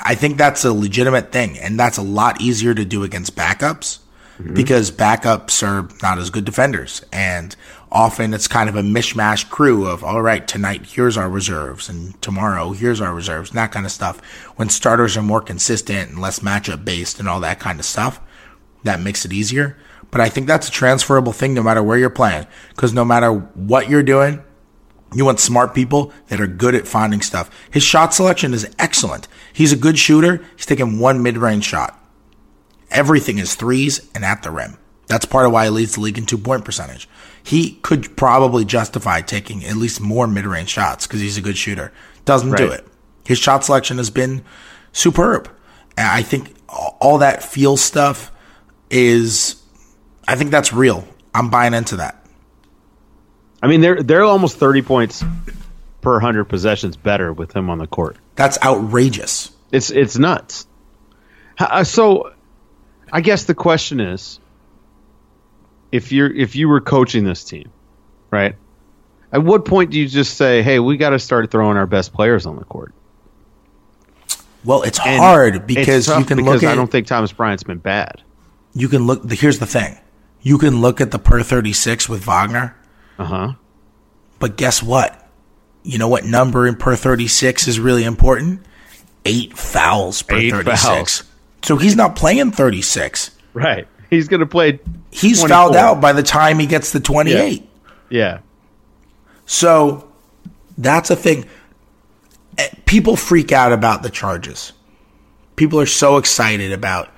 I 0.01 0.15
think 0.15 0.37
that's 0.37 0.63
a 0.63 0.71
legitimate 0.71 1.33
thing, 1.33 1.59
and 1.59 1.77
that's 1.77 1.97
a 1.97 2.03
lot 2.03 2.39
easier 2.39 2.73
to 2.73 2.85
do 2.85 3.03
against 3.03 3.35
backups 3.35 3.99
mm-hmm. 4.39 4.53
because 4.53 4.91
backups 4.91 5.61
are 5.61 5.89
not 6.01 6.19
as 6.19 6.29
good 6.29 6.45
defenders. 6.45 7.03
And 7.11 7.53
often 7.95 8.33
it's 8.33 8.49
kind 8.49 8.67
of 8.67 8.75
a 8.75 8.81
mishmash 8.81 9.49
crew 9.49 9.87
of, 9.87 10.03
all 10.03 10.21
right, 10.21 10.45
tonight 10.45 10.85
here's 10.85 11.15
our 11.15 11.29
reserves, 11.29 11.87
and 11.87 12.21
tomorrow 12.21 12.73
here's 12.73 12.99
our 12.99 13.15
reserves, 13.15 13.49
and 13.49 13.57
that 13.57 13.71
kind 13.71 13.85
of 13.85 13.91
stuff. 13.91 14.21
When 14.57 14.67
starters 14.67 15.15
are 15.15 15.21
more 15.21 15.41
consistent 15.41 16.09
and 16.09 16.19
less 16.19 16.39
matchup 16.39 16.83
based 16.83 17.21
and 17.21 17.29
all 17.29 17.39
that 17.39 17.61
kind 17.61 17.79
of 17.79 17.85
stuff, 17.85 18.19
that 18.83 18.99
makes 18.99 19.23
it 19.23 19.31
easier. 19.31 19.77
But 20.11 20.19
I 20.19 20.27
think 20.27 20.45
that's 20.45 20.67
a 20.67 20.71
transferable 20.71 21.31
thing 21.31 21.53
no 21.53 21.63
matter 21.63 21.81
where 21.81 21.97
you're 21.97 22.09
playing. 22.09 22.47
Because 22.69 22.93
no 22.93 23.05
matter 23.05 23.31
what 23.31 23.89
you're 23.89 24.03
doing, 24.03 24.43
you 25.13 25.23
want 25.23 25.39
smart 25.39 25.73
people 25.73 26.11
that 26.27 26.41
are 26.41 26.47
good 26.47 26.75
at 26.75 26.87
finding 26.87 27.21
stuff. 27.21 27.49
His 27.71 27.83
shot 27.83 28.13
selection 28.13 28.53
is 28.53 28.69
excellent. 28.77 29.29
He's 29.53 29.71
a 29.71 29.77
good 29.77 29.97
shooter. 29.97 30.43
He's 30.57 30.65
taking 30.65 30.99
one 30.99 31.23
mid 31.23 31.37
range 31.37 31.63
shot. 31.63 31.97
Everything 32.91 33.37
is 33.37 33.55
threes 33.55 34.09
and 34.13 34.25
at 34.25 34.43
the 34.43 34.51
rim. 34.51 34.77
That's 35.07 35.25
part 35.25 35.45
of 35.45 35.53
why 35.53 35.65
he 35.65 35.69
leads 35.69 35.95
the 35.95 36.01
league 36.01 36.17
in 36.17 36.25
two 36.25 36.37
point 36.37 36.65
percentage. 36.65 37.07
He 37.45 37.73
could 37.83 38.17
probably 38.17 38.65
justify 38.65 39.21
taking 39.21 39.63
at 39.65 39.75
least 39.75 40.01
more 40.01 40.27
mid 40.27 40.45
range 40.45 40.69
shots 40.69 41.05
because 41.05 41.21
he's 41.21 41.37
a 41.37 41.41
good 41.41 41.57
shooter. 41.57 41.91
Doesn't 42.25 42.51
right. 42.51 42.57
do 42.57 42.71
it. 42.71 42.87
His 43.25 43.37
shot 43.37 43.63
selection 43.63 43.97
has 43.97 44.09
been 44.09 44.43
superb. 44.91 45.49
And 45.95 46.07
I 46.07 46.23
think 46.23 46.55
all 46.67 47.19
that 47.19 47.43
feel 47.43 47.77
stuff 47.77 48.31
is 48.89 49.61
I 50.27 50.35
think 50.35 50.51
that's 50.51 50.73
real. 50.73 51.07
I'm 51.33 51.49
buying 51.49 51.73
into 51.73 51.97
that. 51.97 52.25
I 53.61 53.67
mean, 53.67 53.81
they're 53.81 54.01
they're 54.01 54.23
almost 54.23 54.57
30 54.57 54.81
points 54.81 55.23
per 56.01 56.13
100 56.13 56.45
possessions 56.45 56.97
better 56.97 57.33
with 57.33 57.55
him 57.55 57.69
on 57.69 57.77
the 57.77 57.87
court. 57.87 58.17
That's 58.35 58.57
outrageous. 58.63 59.51
It's 59.71 59.89
it's 59.89 60.17
nuts. 60.17 60.67
Uh, 61.57 61.83
so, 61.83 62.33
I 63.11 63.21
guess 63.21 63.45
the 63.45 63.55
question 63.55 63.99
is, 63.99 64.39
if 65.95 66.11
you're 66.11 66.31
if 66.31 66.55
you 66.55 66.67
were 66.67 66.81
coaching 66.81 67.23
this 67.23 67.43
team, 67.43 67.71
right? 68.29 68.55
At 69.31 69.43
what 69.43 69.65
point 69.65 69.91
do 69.91 69.99
you 69.99 70.07
just 70.07 70.35
say, 70.37 70.61
"Hey, 70.61 70.79
we 70.79 70.97
got 70.97 71.11
to 71.11 71.19
start 71.19 71.49
throwing 71.51 71.77
our 71.77 71.87
best 71.87 72.13
players 72.13 72.45
on 72.45 72.57
the 72.57 72.65
court"? 72.65 72.93
Well, 74.63 74.83
it's 74.83 74.99
and 74.99 75.19
hard 75.19 75.65
because 75.65 76.07
it's 76.09 76.19
you 76.19 76.25
can 76.25 76.37
because 76.37 76.61
look. 76.61 76.63
At, 76.63 76.73
I 76.73 76.75
don't 76.75 76.91
think 76.91 77.07
Thomas 77.07 77.31
Bryant's 77.31 77.63
been 77.63 77.77
bad. 77.77 78.21
You 78.73 78.89
can 78.89 79.07
look. 79.07 79.29
Here's 79.31 79.59
the 79.59 79.65
thing: 79.65 79.97
you 80.41 80.57
can 80.57 80.81
look 80.81 80.99
at 80.99 81.11
the 81.11 81.19
per 81.19 81.41
36 81.41 82.09
with 82.09 82.25
Wagner. 82.25 82.75
Uh 83.17 83.25
huh. 83.25 83.53
But 84.39 84.57
guess 84.57 84.83
what? 84.83 85.21
You 85.83 85.97
know 85.97 86.07
what 86.07 86.25
number 86.25 86.67
in 86.67 86.75
per 86.75 86.95
36 86.95 87.67
is 87.67 87.79
really 87.79 88.03
important? 88.03 88.65
Eight 89.23 89.57
fouls 89.57 90.21
per 90.23 90.49
thirty 90.49 90.75
six. 90.75 91.23
So 91.63 91.77
he's 91.77 91.95
not 91.95 92.15
playing 92.15 92.51
36. 92.51 93.31
Right. 93.53 93.87
He's 94.09 94.27
going 94.27 94.39
to 94.41 94.45
play. 94.45 94.79
He's 95.11 95.39
24. 95.39 95.47
fouled 95.49 95.75
out 95.75 96.01
by 96.01 96.13
the 96.13 96.23
time 96.23 96.59
he 96.59 96.65
gets 96.65 96.91
to 96.91 96.99
28. 96.99 97.61
Yeah. 97.61 97.67
yeah. 98.09 98.39
So 99.45 100.11
that's 100.77 101.09
a 101.09 101.15
thing. 101.15 101.45
Eh, 102.57 102.69
people 102.85 103.15
freak 103.15 103.51
out 103.51 103.71
about 103.71 104.03
the 104.03 104.09
charges. 104.09 104.73
People 105.55 105.79
are 105.79 105.85
so 105.85 106.17
excited 106.17 106.71
about 106.71 107.09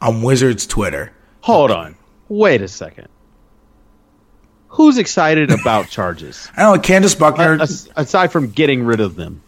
on 0.00 0.22
Wizards 0.22 0.66
Twitter. 0.66 1.12
Hold 1.42 1.70
on. 1.70 1.96
Wait 2.28 2.62
a 2.62 2.68
second. 2.68 3.08
Who's 4.68 4.98
excited 4.98 5.50
about 5.50 5.88
charges? 5.90 6.50
I 6.56 6.62
don't 6.62 6.76
know. 6.76 6.82
Candace 6.82 7.14
Buckner. 7.14 7.58
aside 7.96 8.32
from 8.32 8.48
getting 8.50 8.84
rid 8.84 9.00
of 9.00 9.14
them. 9.16 9.42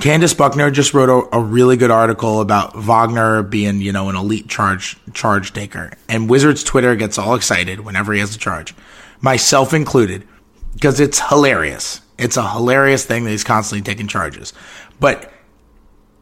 Candace 0.00 0.34
Buckner 0.34 0.70
just 0.70 0.94
wrote 0.94 1.08
a, 1.08 1.36
a, 1.36 1.40
really 1.40 1.76
good 1.76 1.90
article 1.90 2.40
about 2.40 2.76
Wagner 2.76 3.42
being, 3.42 3.80
you 3.80 3.92
know, 3.92 4.08
an 4.08 4.16
elite 4.16 4.48
charge 4.48 4.96
charge 5.14 5.52
taker. 5.52 5.92
And 6.08 6.28
Wizards 6.28 6.62
Twitter 6.62 6.94
gets 6.96 7.18
all 7.18 7.34
excited 7.34 7.80
whenever 7.80 8.12
he 8.12 8.20
has 8.20 8.34
a 8.34 8.38
charge, 8.38 8.74
myself 9.20 9.72
included, 9.72 10.26
because 10.74 11.00
it's 11.00 11.20
hilarious. 11.28 12.00
It's 12.18 12.36
a 12.36 12.48
hilarious 12.48 13.04
thing 13.04 13.24
that 13.24 13.30
he's 13.30 13.44
constantly 13.44 13.82
taking 13.82 14.06
charges. 14.06 14.52
But 15.00 15.32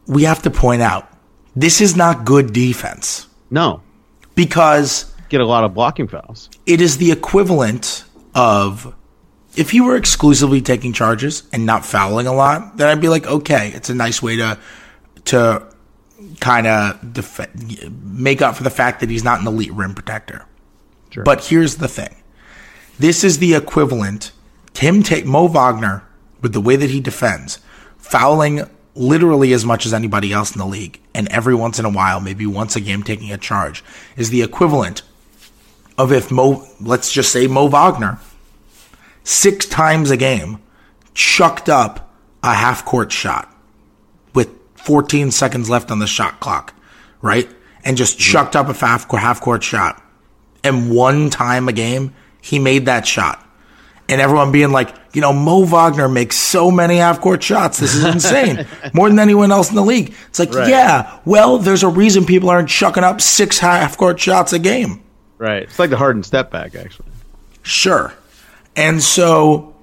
we 0.07 0.23
have 0.23 0.41
to 0.43 0.51
point 0.51 0.81
out 0.81 1.09
this 1.55 1.81
is 1.81 1.95
not 1.95 2.25
good 2.25 2.53
defense. 2.53 3.27
No. 3.49 3.81
Because 4.35 5.13
get 5.29 5.41
a 5.41 5.45
lot 5.45 5.63
of 5.63 5.73
blocking 5.73 6.07
fouls. 6.07 6.49
It 6.65 6.81
is 6.81 6.97
the 6.97 7.11
equivalent 7.11 8.03
of 8.33 8.93
if 9.57 9.71
he 9.71 9.81
were 9.81 9.95
exclusively 9.95 10.61
taking 10.61 10.93
charges 10.93 11.43
and 11.51 11.65
not 11.65 11.85
fouling 11.85 12.27
a 12.27 12.33
lot, 12.33 12.77
then 12.77 12.87
I'd 12.87 13.01
be 13.01 13.09
like, 13.09 13.25
okay, 13.25 13.71
it's 13.73 13.89
a 13.89 13.95
nice 13.95 14.21
way 14.21 14.37
to 14.37 14.57
to 15.25 15.67
kind 16.39 16.67
of 16.67 17.13
def- 17.13 17.53
make 18.03 18.41
up 18.41 18.55
for 18.55 18.63
the 18.63 18.69
fact 18.69 18.99
that 18.99 19.09
he's 19.09 19.23
not 19.23 19.41
an 19.41 19.47
elite 19.47 19.73
rim 19.73 19.93
protector. 19.93 20.45
Sure. 21.09 21.23
But 21.23 21.45
here's 21.45 21.77
the 21.77 21.87
thing: 21.87 22.15
this 22.99 23.23
is 23.23 23.39
the 23.39 23.55
equivalent. 23.55 24.31
Tim 24.73 25.03
take 25.03 25.25
Mo 25.25 25.47
Wagner 25.47 26.03
with 26.41 26.53
the 26.53 26.61
way 26.61 26.75
that 26.75 26.89
he 26.89 26.99
defends, 26.99 27.59
fouling 27.97 28.69
literally 28.93 29.53
as 29.53 29.65
much 29.65 29.85
as 29.85 29.93
anybody 29.93 30.31
else 30.31 30.53
in 30.53 30.59
the 30.59 30.65
league, 30.65 30.99
and 31.13 31.27
every 31.29 31.55
once 31.55 31.79
in 31.79 31.85
a 31.85 31.89
while, 31.89 32.19
maybe 32.19 32.45
once 32.45 32.75
a 32.75 32.81
game, 32.81 33.03
taking 33.03 33.31
a 33.31 33.37
charge, 33.37 33.83
is 34.15 34.29
the 34.29 34.41
equivalent 34.41 35.01
of 35.97 36.11
if 36.11 36.31
Mo, 36.31 36.65
let's 36.81 37.11
just 37.11 37.31
say 37.31 37.47
Mo 37.47 37.67
Wagner, 37.67 38.19
six 39.25 39.65
times 39.65 40.11
a 40.11 40.17
game, 40.17 40.61
chucked 41.13 41.67
up 41.67 42.13
a 42.41 42.53
half 42.53 42.85
court 42.85 43.11
shot 43.11 43.53
with 44.33 44.49
14 44.75 45.31
seconds 45.31 45.69
left 45.69 45.91
on 45.91 45.99
the 45.99 46.07
shot 46.07 46.39
clock, 46.39 46.73
right? 47.21 47.49
And 47.83 47.97
just 47.97 48.17
mm-hmm. 48.17 48.31
chucked 48.31 48.55
up 48.55 48.69
a 48.69 48.73
half 48.73 49.11
half 49.11 49.41
court 49.41 49.63
shot. 49.63 50.01
And 50.63 50.89
one 50.89 51.29
time 51.29 51.67
a 51.67 51.73
game, 51.73 52.15
he 52.41 52.59
made 52.59 52.85
that 52.85 53.05
shot. 53.05 53.41
And 54.07 54.21
everyone 54.21 54.51
being 54.51 54.71
like, 54.71 54.95
you 55.13 55.21
know, 55.21 55.33
Mo 55.33 55.65
Wagner 55.65 56.07
makes 56.07 56.37
so 56.37 56.69
many 56.69 56.97
half 56.97 57.21
court 57.21 57.41
shots. 57.41 57.79
This 57.79 57.95
is 57.95 58.03
insane. 58.05 58.67
More 58.93 59.09
than 59.09 59.17
anyone 59.17 59.51
else 59.51 59.69
in 59.69 59.75
the 59.75 59.83
league. 59.83 60.13
It's 60.27 60.37
like, 60.37 60.53
right. 60.53 60.69
yeah, 60.69 61.19
well, 61.25 61.57
there's 61.57 61.81
a 61.81 61.87
reason 61.87 62.25
people 62.25 62.49
aren't 62.49 62.69
chucking 62.69 63.03
up 63.03 63.19
six 63.21 63.57
half 63.57 63.97
court 63.97 64.19
shots 64.19 64.53
a 64.53 64.59
game. 64.59 65.03
Right. 65.39 65.63
It's 65.63 65.79
like 65.79 65.89
the 65.89 65.97
Harden 65.97 66.21
step 66.21 66.51
back, 66.51 66.75
actually. 66.75 67.09
Sure. 67.63 68.13
And 68.75 69.01
so 69.01 69.75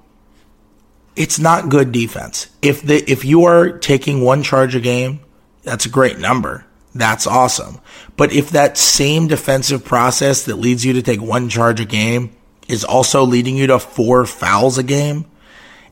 it's 1.16 1.38
not 1.38 1.68
good 1.68 1.92
defense. 1.92 2.48
If 2.61 2.83
the 2.83 3.11
if 3.11 3.24
you 3.24 3.44
are 3.44 3.78
taking 3.78 4.22
one 4.22 4.42
charge 4.42 4.74
a 4.74 4.81
game, 4.81 5.20
that's 5.62 5.87
a 5.87 5.90
great 5.90 6.18
number. 6.18 6.66
That's 6.94 7.26
awesome. 7.26 7.81
But 8.16 8.33
if 8.33 8.50
that 8.50 8.76
same 8.76 9.26
defensive 9.26 9.85
process 9.85 10.44
that 10.44 10.57
leads 10.57 10.85
you 10.85 10.92
to 10.94 11.02
take 11.02 11.22
one 11.22 11.48
charge 11.48 11.81
a 11.81 11.87
game 11.87 12.37
is 12.68 12.85
also 12.85 13.24
leading 13.24 13.57
you 13.57 13.66
to 13.68 13.78
four 13.78 14.26
fouls 14.26 14.76
a 14.76 14.83
game, 14.83 15.24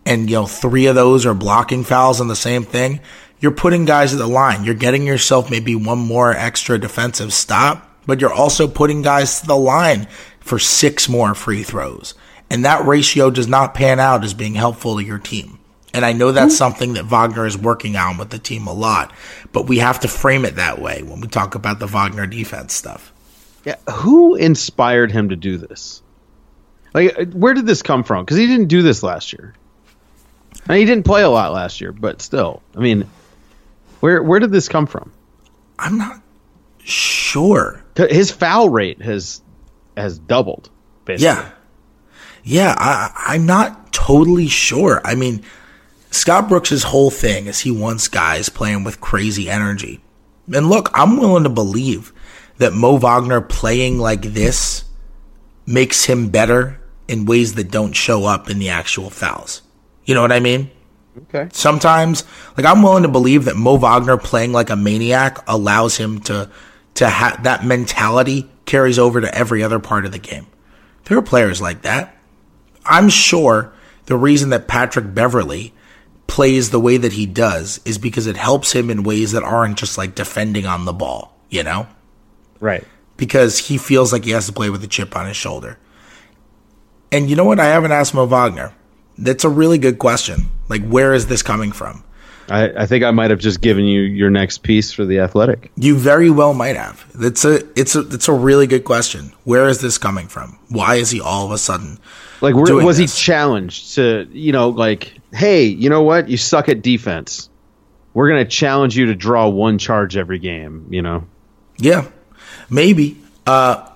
and 0.05 0.29
you 0.29 0.37
know 0.37 0.47
three 0.47 0.87
of 0.87 0.95
those 0.95 1.25
are 1.25 1.35
blocking 1.35 1.85
fouls 1.85 2.21
on 2.21 2.29
the 2.29 2.37
same 2.37 2.65
thing, 2.65 3.01
you're 3.41 3.51
putting 3.51 3.87
guys 3.87 4.13
at 4.13 4.19
the 4.19 4.27
line. 4.27 4.65
You're 4.65 4.75
getting 4.75 5.07
yourself 5.07 5.51
maybe 5.51 5.75
one 5.75 5.99
more 5.99 6.33
extra 6.33 6.79
defensive 6.79 7.33
stop 7.33 7.91
but 8.07 8.21
you're 8.21 8.33
also 8.33 8.67
putting 8.67 9.03
guys 9.03 9.41
to 9.41 9.47
the 9.47 9.57
line 9.57 10.07
for 10.41 10.59
six 10.59 11.09
more 11.09 11.35
free 11.35 11.63
throws. 11.63 12.15
And 12.51 12.65
that 12.65 12.85
ratio 12.85 13.31
does 13.31 13.47
not 13.47 13.75
pan 13.75 14.01
out 14.01 14.25
as 14.25 14.35
being 14.35 14.55
helpful 14.55 14.97
to 14.97 15.05
your 15.05 15.19
team. 15.19 15.61
And 15.95 16.05
I 16.05 16.13
know 16.13 16.33
that's 16.33 16.53
mm-hmm. 16.53 16.59
something 16.59 16.93
that 16.95 17.05
Wagner 17.07 17.47
is 17.47 17.57
working 17.57 17.97
on 17.97 18.19
with 18.19 18.31
the 18.31 18.39
team 18.39 18.67
a 18.67 18.73
lot, 18.73 19.13
but 19.53 19.67
we 19.67 19.79
have 19.79 20.01
to 20.01 20.09
frame 20.09 20.45
it 20.45 20.57
that 20.57 20.81
way 20.81 21.03
when 21.03 21.21
we 21.21 21.29
talk 21.29 21.55
about 21.55 21.79
the 21.79 21.87
Wagner 21.87 22.27
defense 22.27 22.75
stuff. 22.75 23.13
Yeah, 23.65 23.77
who 23.91 24.37
inspired 24.37 25.13
him 25.13 25.31
to 25.31 25.37
do 25.37 25.59
this? 25.59 26.03
Like, 26.95 27.19
uh, 27.19 27.25
where 27.27 27.55
did 27.55 27.67
this 27.67 27.83
come 27.83 28.05
from? 28.05 28.25
Because 28.25 28.37
he 28.37 28.47
didn't 28.47 28.69
do 28.69 28.83
this 28.83 29.03
last 29.03 29.33
year. 29.33 29.55
And 30.69 30.79
he 30.79 30.85
didn't 30.85 31.05
play 31.05 31.23
a 31.23 31.29
lot 31.29 31.53
last 31.53 31.81
year, 31.81 31.93
but 31.93 32.23
still, 32.23 32.63
I 32.77 32.81
mean, 32.81 33.09
where 34.01 34.23
where 34.23 34.41
did 34.41 34.53
this 34.53 34.69
come 34.69 34.87
from? 34.87 35.13
I'm 35.79 35.99
not 35.99 36.21
sure. 36.85 37.83
His 37.97 38.31
foul 38.31 38.69
rate 38.69 39.03
has 39.03 39.43
has 39.97 40.19
doubled. 40.19 40.71
Basically. 41.05 41.27
Yeah, 41.27 41.51
yeah. 42.45 42.75
I, 42.77 43.35
I'm 43.35 43.47
not 43.47 43.93
totally 43.93 44.49
sure. 44.49 45.01
I 45.05 45.15
mean, 45.15 45.43
Scott 46.11 46.49
Brooks' 46.49 46.83
whole 46.83 47.11
thing 47.11 47.47
is 47.47 47.61
he 47.61 47.71
wants 47.71 48.09
guys 48.09 48.49
playing 48.49 48.85
with 48.85 49.01
crazy 49.01 49.49
energy. 49.49 50.01
And 50.53 50.69
look, 50.69 50.91
I'm 50.93 51.19
willing 51.19 51.45
to 51.45 51.51
believe 51.51 52.13
that 52.59 52.73
Mo 52.73 52.97
Wagner 52.97 53.41
playing 53.41 53.99
like 53.99 54.23
this 54.23 54.85
makes 55.67 56.05
him 56.05 56.29
better 56.29 56.81
in 57.09 57.25
ways 57.25 57.55
that 57.55 57.71
don't 57.71 57.93
show 57.93 58.25
up 58.25 58.51
in 58.51 58.59
the 58.59 58.69
actual 58.69 59.11
fouls. 59.11 59.63
You 60.05 60.15
know 60.15 60.23
what 60.23 60.33
I 60.33 60.41
mean? 60.41 60.71
Okay. 61.17 61.49
Sometimes, 61.53 62.25
like 62.57 62.67
I'm 62.67 62.83
willing 62.83 63.03
to 63.03 63.09
believe 63.09 63.45
that 63.45 63.57
Mo 63.57 63.77
Wagner 63.77 64.17
playing 64.17 64.53
like 64.53 64.71
a 64.71 64.77
maniac 64.77 65.39
allows 65.47 65.97
him 65.97 66.21
to 66.23 66.51
to 66.95 67.09
have 67.09 67.45
that 67.45 67.65
mentality 67.65 68.51
carries 68.67 68.99
over 68.99 69.21
to 69.21 69.35
every 69.35 69.63
other 69.63 69.79
part 69.79 70.05
of 70.05 70.13
the 70.13 70.19
game. 70.19 70.47
There 71.05 71.19
are 71.19 71.23
players 71.23 71.61
like 71.61 71.83
that. 71.83 72.17
I'm 72.85 73.09
sure 73.09 73.73
the 74.07 74.17
reason 74.17 74.51
that 74.51 74.69
Patrick 74.69 75.15
Beverley 75.15 75.73
plays 76.27 76.71
the 76.71 76.81
way 76.81 76.97
that 76.97 77.13
he 77.13 77.27
does 77.27 77.81
is 77.85 77.99
because 77.99 78.27
it 78.27 78.37
helps 78.37 78.73
him 78.73 78.89
in 78.89 79.03
ways 79.03 79.33
that 79.33 79.43
aren't 79.43 79.79
just 79.79 79.99
like 79.99 80.15
defending 80.15 80.67
on 80.67 80.85
the 80.85 80.93
ball, 80.93 81.37
you 81.49 81.63
know? 81.63 81.87
Right. 82.61 82.85
Because 83.17 83.59
he 83.59 83.79
feels 83.79 84.13
like 84.13 84.25
he 84.25 84.31
has 84.31 84.47
to 84.47 84.53
play 84.53 84.71
with 84.71 84.83
a 84.85 84.87
chip 84.87 85.17
on 85.17 85.27
his 85.27 85.37
shoulder. 85.37 85.79
And 87.13 87.29
you 87.29 87.37
know 87.37 87.45
what? 87.45 87.59
I 87.59 87.67
haven't 87.67 87.93
asked 87.93 88.15
Mo 88.15 88.27
Wagner. 88.27 88.73
That's 89.19 89.45
a 89.45 89.49
really 89.49 89.79
good 89.79 89.99
question. 89.99 90.51
Like, 90.69 90.87
where 90.87 91.13
is 91.15 91.27
this 91.27 91.43
coming 91.43 91.73
from? 91.73 92.05
I, 92.49 92.83
I 92.83 92.87
think 92.87 93.05
I 93.05 93.11
might 93.11 93.31
have 93.31 93.39
just 93.39 93.61
given 93.61 93.85
you 93.85 94.03
your 94.03 94.31
next 94.31 94.59
piece 94.63 94.93
for 94.93 95.05
the 95.05 95.21
athletic. 95.21 95.71
You 95.77 95.97
very 95.97 96.31
well 96.31 96.53
might 96.53 96.77
have. 96.77 97.09
It's 97.15 97.45
a 97.45 97.61
it's 97.79 97.95
a 97.95 98.01
it's 98.09 98.29
a 98.29 98.33
really 98.33 98.67
good 98.67 98.85
question. 98.85 99.33
Where 99.45 99.69
is 99.69 99.81
this 99.81 99.99
coming 99.99 100.27
from? 100.27 100.59
Why 100.69 100.97
is 100.97 101.11
he 101.11 101.21
all 101.21 101.47
of 101.47 101.53
a 101.53 101.59
sudden 101.59 101.99
Like, 102.41 102.55
doing 102.65 102.87
was 102.87 102.99
this? 102.99 103.17
he 103.17 103.23
challenged 103.23 103.95
to, 103.97 104.27
you 104.33 104.53
know, 104.53 104.71
like, 104.71 105.13
hey, 105.33 105.65
you 105.65 105.91
know 105.91 106.03
what? 106.03 106.29
You 106.29 106.37
suck 106.37 106.69
at 106.69 106.83
defense. 106.83 107.51
We're 108.15 108.29
going 108.29 108.45
to 108.45 108.51
challenge 108.51 108.97
you 108.97 109.07
to 109.07 109.15
draw 109.15 109.49
one 109.49 109.79
charge 109.79 110.17
every 110.17 110.39
game, 110.39 110.87
you 110.91 111.03
know? 111.03 111.27
Yeah, 111.79 112.09
maybe. 112.69 113.19
Uh, 113.47 113.89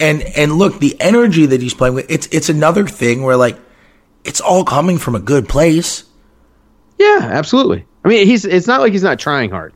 and 0.00 0.22
and 0.22 0.52
look, 0.52 0.80
the 0.80 0.96
energy 1.00 1.46
that 1.46 1.60
he's 1.60 1.74
playing 1.74 1.94
with, 1.94 2.10
it's 2.10 2.26
it's 2.28 2.48
another 2.48 2.86
thing 2.86 3.22
where 3.22 3.36
like 3.36 3.58
it's 4.24 4.40
all 4.40 4.64
coming 4.64 4.98
from 4.98 5.14
a 5.14 5.20
good 5.20 5.48
place. 5.48 6.04
Yeah, 6.98 7.20
absolutely. 7.22 7.86
I 8.04 8.08
mean, 8.08 8.26
he's 8.26 8.44
it's 8.44 8.66
not 8.66 8.80
like 8.80 8.92
he's 8.92 9.02
not 9.02 9.18
trying 9.18 9.50
hard. 9.50 9.72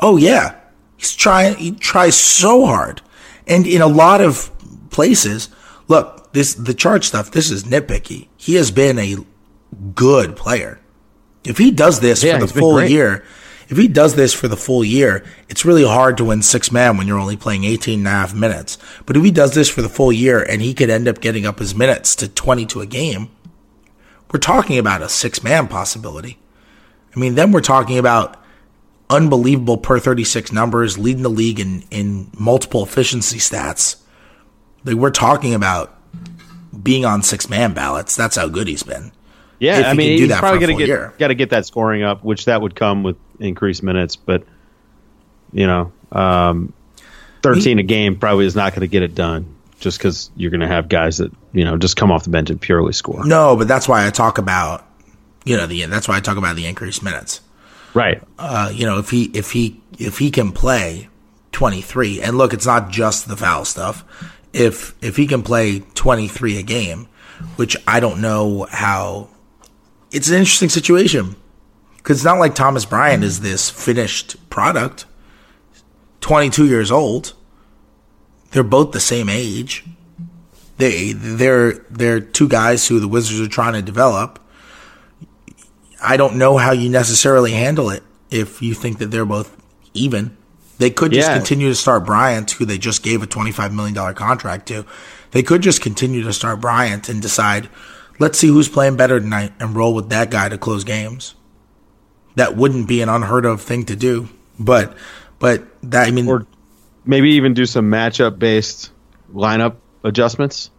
Oh 0.00 0.16
yeah, 0.16 0.56
he's 0.96 1.14
trying. 1.14 1.56
He 1.56 1.72
tries 1.72 2.16
so 2.16 2.66
hard, 2.66 3.00
and 3.46 3.66
in 3.66 3.80
a 3.82 3.86
lot 3.86 4.20
of 4.20 4.50
places, 4.90 5.48
look 5.88 6.13
this 6.34 6.54
the 6.54 6.74
chart 6.74 7.04
stuff. 7.04 7.30
This 7.30 7.50
is 7.50 7.64
nitpicky. 7.64 8.28
He 8.36 8.56
has 8.56 8.70
been 8.70 8.98
a 8.98 9.16
good 9.94 10.36
player. 10.36 10.80
If 11.44 11.58
he 11.58 11.70
does 11.70 12.00
this 12.00 12.22
Yeah, 12.22 12.38
for 12.38 12.46
the 12.46 12.52
full 12.52 12.82
year, 12.84 13.24
if 13.68 13.78
he 13.78 13.88
does 13.88 14.14
this 14.14 14.34
for 14.34 14.48
the 14.48 14.56
full 14.56 14.84
year, 14.84 15.24
it's 15.48 15.64
really 15.64 15.84
hard 15.84 16.16
to 16.18 16.24
win 16.24 16.42
six 16.42 16.70
man 16.70 16.96
when 16.96 17.06
you're 17.06 17.18
only 17.18 17.36
playing 17.36 17.64
18 17.64 18.00
and 18.00 18.08
a 18.08 18.10
half 18.10 18.34
minutes. 18.34 18.78
But 19.06 19.16
if 19.16 19.24
he 19.24 19.30
does 19.30 19.54
this 19.54 19.70
for 19.70 19.80
the 19.80 19.88
full 19.88 20.12
year 20.12 20.42
and 20.42 20.60
he 20.60 20.74
could 20.74 20.90
end 20.90 21.08
up 21.08 21.20
getting 21.20 21.46
up 21.46 21.58
his 21.58 21.74
minutes 21.74 22.14
to 22.16 22.28
20 22.28 22.66
to 22.66 22.80
a 22.80 22.86
game, 22.86 23.30
we're 24.32 24.40
talking 24.40 24.78
about 24.78 25.02
a 25.02 25.08
six 25.08 25.42
man 25.42 25.68
possibility. 25.68 26.38
I 27.14 27.20
mean, 27.20 27.36
then 27.36 27.52
we're 27.52 27.60
talking 27.60 27.98
about 27.98 28.42
unbelievable 29.08 29.76
per 29.76 30.00
36 30.00 30.50
numbers, 30.50 30.98
leading 30.98 31.22
the 31.22 31.30
league 31.30 31.60
in, 31.60 31.84
in 31.90 32.30
multiple 32.36 32.82
efficiency 32.82 33.38
stats. 33.38 33.96
Like, 34.84 34.96
we're 34.96 35.10
talking 35.10 35.54
about 35.54 35.93
being 36.82 37.04
on 37.04 37.22
six 37.22 37.48
man 37.48 37.72
ballots. 37.72 38.16
That's 38.16 38.36
how 38.36 38.48
good 38.48 38.68
he's 38.68 38.82
been. 38.82 39.12
Yeah, 39.58 39.78
If 39.80 39.86
I 39.86 39.90
he 39.92 39.96
mean, 39.96 40.18
he's 40.18 40.36
probably 40.36 40.58
going 40.58 40.76
to 40.78 40.86
get 40.86 41.18
got 41.18 41.28
to 41.28 41.34
get 41.34 41.50
that 41.50 41.64
scoring 41.64 42.02
up, 42.02 42.24
which 42.24 42.46
that 42.46 42.60
would 42.60 42.74
come 42.74 43.02
with 43.02 43.16
increased 43.38 43.82
minutes. 43.82 44.16
But 44.16 44.44
you 45.52 45.66
know, 45.66 45.92
um, 46.12 46.72
thirteen 47.42 47.78
a 47.78 47.82
game 47.82 48.18
probably 48.18 48.46
is 48.46 48.56
not 48.56 48.72
going 48.72 48.80
to 48.80 48.88
get 48.88 49.02
it 49.02 49.14
done, 49.14 49.54
just 49.80 49.98
because 49.98 50.30
you're 50.36 50.50
going 50.50 50.60
to 50.60 50.66
have 50.66 50.88
guys 50.88 51.18
that 51.18 51.32
you 51.52 51.64
know 51.64 51.76
just 51.78 51.96
come 51.96 52.10
off 52.10 52.24
the 52.24 52.30
bench 52.30 52.50
and 52.50 52.60
purely 52.60 52.92
score. 52.92 53.24
No, 53.24 53.56
but 53.56 53.68
that's 53.68 53.88
why 53.88 54.06
I 54.06 54.10
talk 54.10 54.38
about, 54.38 54.86
you 55.44 55.56
know, 55.56 55.66
the 55.66 55.86
that's 55.86 56.08
why 56.08 56.16
I 56.16 56.20
talk 56.20 56.36
about 56.36 56.56
the 56.56 56.66
increased 56.66 57.02
minutes. 57.02 57.40
Right. 57.94 58.20
Uh, 58.38 58.72
you 58.74 58.84
know, 58.86 58.98
if 58.98 59.10
he 59.10 59.30
if 59.34 59.52
he 59.52 59.80
if 59.98 60.18
he 60.18 60.30
can 60.32 60.50
play 60.50 61.08
23, 61.52 62.20
and 62.20 62.36
look, 62.36 62.52
it's 62.52 62.66
not 62.66 62.90
just 62.90 63.28
the 63.28 63.36
foul 63.36 63.64
stuff. 63.64 64.04
If 64.54 64.94
if 65.02 65.16
he 65.16 65.26
can 65.26 65.42
play 65.42 65.80
23 65.80 66.58
a 66.58 66.62
game, 66.62 67.08
which 67.56 67.76
I 67.86 68.00
don't 68.00 68.20
know 68.20 68.66
how, 68.70 69.28
it's 70.12 70.28
an 70.28 70.36
interesting 70.36 70.68
situation 70.68 71.36
because 71.96 72.18
it's 72.18 72.24
not 72.24 72.38
like 72.38 72.54
Thomas 72.54 72.84
Bryant 72.84 73.24
is 73.24 73.40
this 73.40 73.68
finished 73.68 74.48
product. 74.48 75.06
22 76.20 76.66
years 76.66 76.90
old. 76.90 77.34
They're 78.52 78.62
both 78.62 78.92
the 78.92 79.00
same 79.00 79.28
age. 79.28 79.84
They 80.76 81.12
they're 81.12 81.72
they're 81.90 82.20
two 82.20 82.48
guys 82.48 82.86
who 82.86 83.00
the 83.00 83.08
Wizards 83.08 83.40
are 83.40 83.50
trying 83.50 83.74
to 83.74 83.82
develop. 83.82 84.38
I 86.02 86.16
don't 86.16 86.36
know 86.36 86.58
how 86.58 86.72
you 86.72 86.88
necessarily 86.88 87.52
handle 87.52 87.90
it 87.90 88.02
if 88.30 88.62
you 88.62 88.74
think 88.74 88.98
that 88.98 89.10
they're 89.10 89.24
both 89.24 89.56
even. 89.94 90.36
They 90.78 90.90
could 90.90 91.12
just 91.12 91.28
Yeah. 91.28 91.36
continue 91.36 91.68
to 91.68 91.74
start 91.74 92.04
Bryant, 92.04 92.50
who 92.52 92.64
they 92.64 92.78
just 92.78 93.02
gave 93.02 93.22
a 93.22 93.26
$25 93.26 93.72
million 93.72 94.14
contract 94.14 94.66
to. 94.68 94.84
They 95.30 95.42
could 95.42 95.62
just 95.62 95.80
continue 95.80 96.22
to 96.24 96.32
start 96.32 96.60
Bryant 96.60 97.08
and 97.08 97.22
decide, 97.22 97.68
let's 98.18 98.38
see 98.38 98.48
who's 98.48 98.68
playing 98.68 98.96
better 98.96 99.20
tonight 99.20 99.52
and 99.60 99.74
roll 99.76 99.94
with 99.94 100.08
that 100.10 100.30
guy 100.30 100.48
to 100.48 100.58
close 100.58 100.82
games. 100.84 101.34
That 102.36 102.56
wouldn't 102.56 102.88
be 102.88 103.00
an 103.02 103.08
unheard 103.08 103.44
of 103.46 103.60
thing 103.62 103.84
to 103.86 103.94
do. 103.96 104.28
But, 104.58 104.96
but 105.38 105.64
that, 105.84 106.08
I 106.08 106.10
mean, 106.10 106.28
Or 106.28 106.46
maybe 107.04 107.30
even 107.32 107.54
do 107.54 107.66
some 107.66 107.90
matchup 107.90 108.38
based 108.38 108.90
lineup 109.32 109.76
adjustments. 110.02 110.70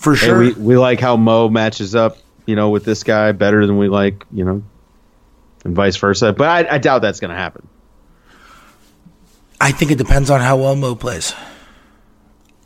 for 0.00 0.14
Hey, 0.14 0.26
sure. 0.26 0.38
we 0.38 0.52
we 0.54 0.76
like 0.76 0.98
how 1.00 1.16
Mo 1.16 1.48
matches 1.48 1.94
up, 1.94 2.18
you 2.46 2.56
know, 2.56 2.70
with 2.70 2.84
this 2.84 3.02
guy 3.04 3.30
better 3.32 3.66
than 3.66 3.78
we 3.78 3.88
like, 3.88 4.24
you 4.32 4.44
know, 4.44 4.62
and 5.64 5.74
vice 5.76 5.96
versa. 5.96 6.32
But 6.32 6.48
I, 6.66 6.74
I 6.74 6.78
doubt 6.78 7.02
that's 7.02 7.20
going 7.20 7.30
to 7.30 7.36
happen. 7.36 7.66
I 9.60 9.72
think 9.72 9.90
it 9.90 9.98
depends 9.98 10.30
on 10.30 10.40
how 10.40 10.56
well 10.56 10.76
Mo 10.76 10.94
plays. 10.94 11.34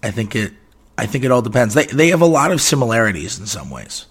I 0.03 0.11
think 0.11 0.35
it. 0.35 0.53
I 0.99 1.07
think 1.07 1.25
it 1.25 1.31
all 1.31 1.43
depends. 1.43 1.75
They 1.75 1.87
they 1.87 2.09
have 2.09 2.21
a 2.21 2.27
lot 2.27 2.51
of 2.53 2.61
similarities 2.61 3.39
in 3.39 3.47
some 3.47 3.71
ways. 3.71 4.07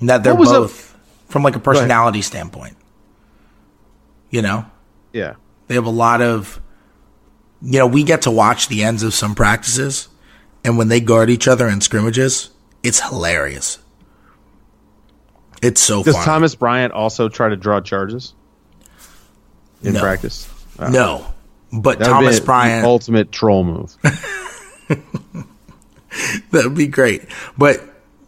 That 0.00 0.22
they're 0.24 0.34
What 0.34 0.40
was 0.40 0.50
the- 0.50 0.60
both 0.60 0.96
from 1.28 1.42
like 1.42 1.56
a 1.56 1.60
personality 1.60 2.22
standpoint. 2.22 2.76
You 4.30 4.42
know, 4.42 4.66
Yeah. 5.12 5.34
they 5.68 5.74
have 5.74 5.86
a 5.86 5.90
lot 5.90 6.20
of. 6.22 6.60
You 7.62 7.78
know, 7.78 7.86
we 7.86 8.02
get 8.02 8.22
to 8.22 8.30
watch 8.30 8.68
the 8.68 8.82
ends 8.84 9.02
of 9.02 9.14
some 9.14 9.34
practices, 9.34 10.08
and 10.64 10.76
when 10.76 10.88
they 10.88 11.00
guard 11.00 11.30
each 11.30 11.48
other 11.48 11.66
in 11.68 11.80
scrimmages, 11.80 12.50
it's 12.82 13.00
hilarious. 13.00 13.78
It's 15.62 15.80
so 15.80 16.02
Does 16.02 16.14
fun. 16.14 16.24
Thomas 16.24 16.54
Bryant 16.54 16.92
also 16.92 17.28
try 17.30 17.48
to 17.48 17.56
draw 17.56 17.80
charges 17.80 18.34
in 19.82 19.94
No. 19.94 20.00
practice? 20.00 20.46
Uh, 20.78 20.90
no, 20.90 21.26
but 21.72 22.00
Thomas 22.00 22.40
Bryant. 22.40 22.84
ultimate 22.84 23.32
troll 23.32 23.64
move. 23.64 23.96
That 26.50 26.64
would 26.64 26.76
be 26.76 26.86
great. 26.86 27.22
But 27.58 27.82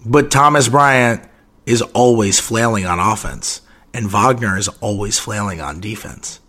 but 0.05 0.31
Thomas 0.31 0.69
Bryant 0.69 1.23
is 1.65 1.83
always 1.83 2.41
flailing 2.41 2.87
on 2.87 2.99
offense, 2.99 3.61
and 3.95 4.11
Wagner 4.11 4.57
is 4.59 4.69
always 4.81 5.19
flailing 5.19 5.61
on 5.61 5.81
defense. 5.81 6.41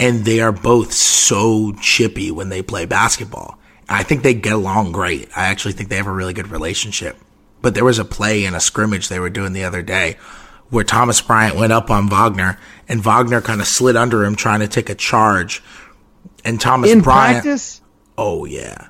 And 0.00 0.24
they 0.24 0.40
are 0.40 0.52
both 0.52 0.92
so 0.92 1.72
chippy 1.80 2.30
when 2.30 2.50
they 2.50 2.62
play 2.62 2.86
basketball. 2.86 3.58
I 3.88 4.04
think 4.04 4.22
they 4.22 4.34
get 4.34 4.52
along 4.52 4.92
great. 4.92 5.28
I 5.36 5.48
actually 5.48 5.72
think 5.72 5.88
they 5.88 5.96
have 5.96 6.06
a 6.06 6.12
really 6.12 6.34
good 6.34 6.48
relationship. 6.48 7.16
But 7.60 7.74
there 7.74 7.84
was 7.84 7.98
a 7.98 8.04
play 8.04 8.44
in 8.44 8.54
a 8.54 8.60
scrimmage 8.60 9.08
they 9.08 9.18
were 9.18 9.30
doing 9.30 9.54
the 9.54 9.64
other 9.64 9.82
day 9.82 10.16
where 10.70 10.84
Thomas 10.84 11.20
Bryant 11.20 11.56
went 11.56 11.72
up 11.72 11.90
on 11.90 12.08
Wagner, 12.08 12.58
and 12.88 13.02
Wagner 13.02 13.40
kind 13.40 13.60
of 13.60 13.66
slid 13.66 13.96
under 13.96 14.24
him 14.24 14.36
trying 14.36 14.60
to 14.60 14.68
take 14.68 14.90
a 14.90 14.94
charge. 14.94 15.62
And 16.44 16.60
Thomas 16.60 16.90
in 16.90 17.00
Bryant. 17.00 17.42
practice? 17.42 17.80
Oh 18.16 18.44
yeah. 18.44 18.88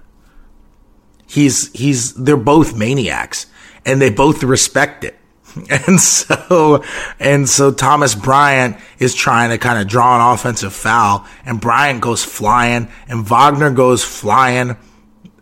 He's 1.26 1.72
he's 1.72 2.14
they're 2.14 2.36
both 2.36 2.76
maniacs 2.76 3.46
and 3.84 4.00
they 4.00 4.10
both 4.10 4.42
respect 4.42 5.04
it. 5.04 5.16
And 5.70 5.98
so 5.98 6.84
and 7.18 7.48
so 7.48 7.72
Thomas 7.72 8.14
Bryant 8.14 8.76
is 8.98 9.14
trying 9.14 9.50
to 9.50 9.58
kind 9.58 9.80
of 9.80 9.88
draw 9.88 10.14
an 10.14 10.34
offensive 10.34 10.72
foul 10.72 11.26
and 11.44 11.60
Bryant 11.60 12.00
goes 12.00 12.22
flying 12.22 12.88
and 13.08 13.26
Wagner 13.26 13.70
goes 13.70 14.04
flying 14.04 14.76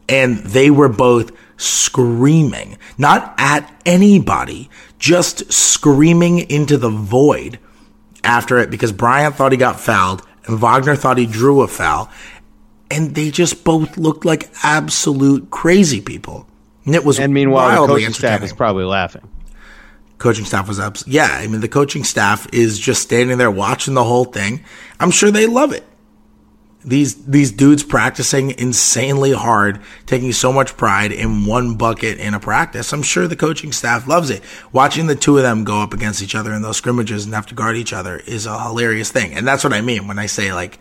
and 0.08 0.38
they 0.38 0.70
were 0.70 0.88
both 0.88 1.32
screaming, 1.56 2.78
not 2.96 3.34
at 3.38 3.70
anybody, 3.84 4.70
just 4.98 5.52
screaming 5.52 6.38
into 6.50 6.76
the 6.76 6.90
void 6.90 7.58
after 8.24 8.58
it 8.58 8.70
because 8.70 8.92
Bryant 8.92 9.34
thought 9.36 9.52
he 9.52 9.58
got 9.58 9.78
fouled 9.80 10.22
and 10.46 10.58
Wagner 10.60 10.96
thought 10.96 11.18
he 11.18 11.26
drew 11.26 11.60
a 11.62 11.68
foul. 11.68 12.10
And 12.90 13.14
they 13.14 13.30
just 13.30 13.64
both 13.64 13.98
looked 13.98 14.24
like 14.24 14.48
absolute 14.62 15.50
crazy 15.50 16.00
people. 16.00 16.46
And 16.84 16.94
it 16.94 17.04
was 17.04 17.18
And 17.18 17.34
meanwhile, 17.34 17.86
the 17.86 17.94
coaching 17.94 18.12
staff 18.12 18.42
is 18.44 18.52
probably 18.52 18.84
laughing. 18.84 19.28
coaching 20.18 20.44
staff 20.44 20.68
was 20.68 20.78
up. 20.78 20.96
Yeah, 21.06 21.28
I 21.30 21.48
mean 21.48 21.60
the 21.60 21.68
coaching 21.68 22.04
staff 22.04 22.46
is 22.52 22.78
just 22.78 23.02
standing 23.02 23.38
there 23.38 23.50
watching 23.50 23.94
the 23.94 24.04
whole 24.04 24.24
thing. 24.24 24.64
I'm 25.00 25.10
sure 25.10 25.30
they 25.32 25.46
love 25.46 25.72
it. 25.72 25.84
These 26.88 27.24
these 27.26 27.50
dudes 27.50 27.82
practicing 27.82 28.52
insanely 28.58 29.32
hard, 29.32 29.80
taking 30.06 30.32
so 30.32 30.52
much 30.52 30.76
pride 30.76 31.10
in 31.10 31.44
one 31.44 31.74
bucket 31.74 32.18
in 32.20 32.32
a 32.32 32.38
practice. 32.38 32.92
I'm 32.92 33.02
sure 33.02 33.26
the 33.26 33.34
coaching 33.34 33.72
staff 33.72 34.06
loves 34.06 34.30
it. 34.30 34.42
Watching 34.72 35.08
the 35.08 35.16
two 35.16 35.36
of 35.36 35.42
them 35.42 35.64
go 35.64 35.80
up 35.82 35.92
against 35.92 36.22
each 36.22 36.36
other 36.36 36.52
in 36.52 36.62
those 36.62 36.76
scrimmages 36.76 37.24
and 37.24 37.34
have 37.34 37.46
to 37.46 37.56
guard 37.56 37.76
each 37.76 37.92
other 37.92 38.18
is 38.26 38.46
a 38.46 38.62
hilarious 38.62 39.10
thing. 39.10 39.34
And 39.34 39.44
that's 39.46 39.64
what 39.64 39.72
I 39.72 39.80
mean 39.80 40.06
when 40.06 40.20
I 40.20 40.26
say 40.26 40.52
like 40.52 40.78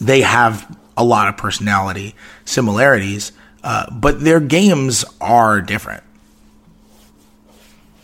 they 0.00 0.20
have 0.20 0.78
a 0.96 1.02
lot 1.02 1.28
of 1.28 1.36
personality 1.36 2.14
similarities, 2.44 3.32
uh, 3.64 3.90
but 3.92 4.20
their 4.20 4.38
games 4.38 5.04
are 5.20 5.60
different. 5.60 6.04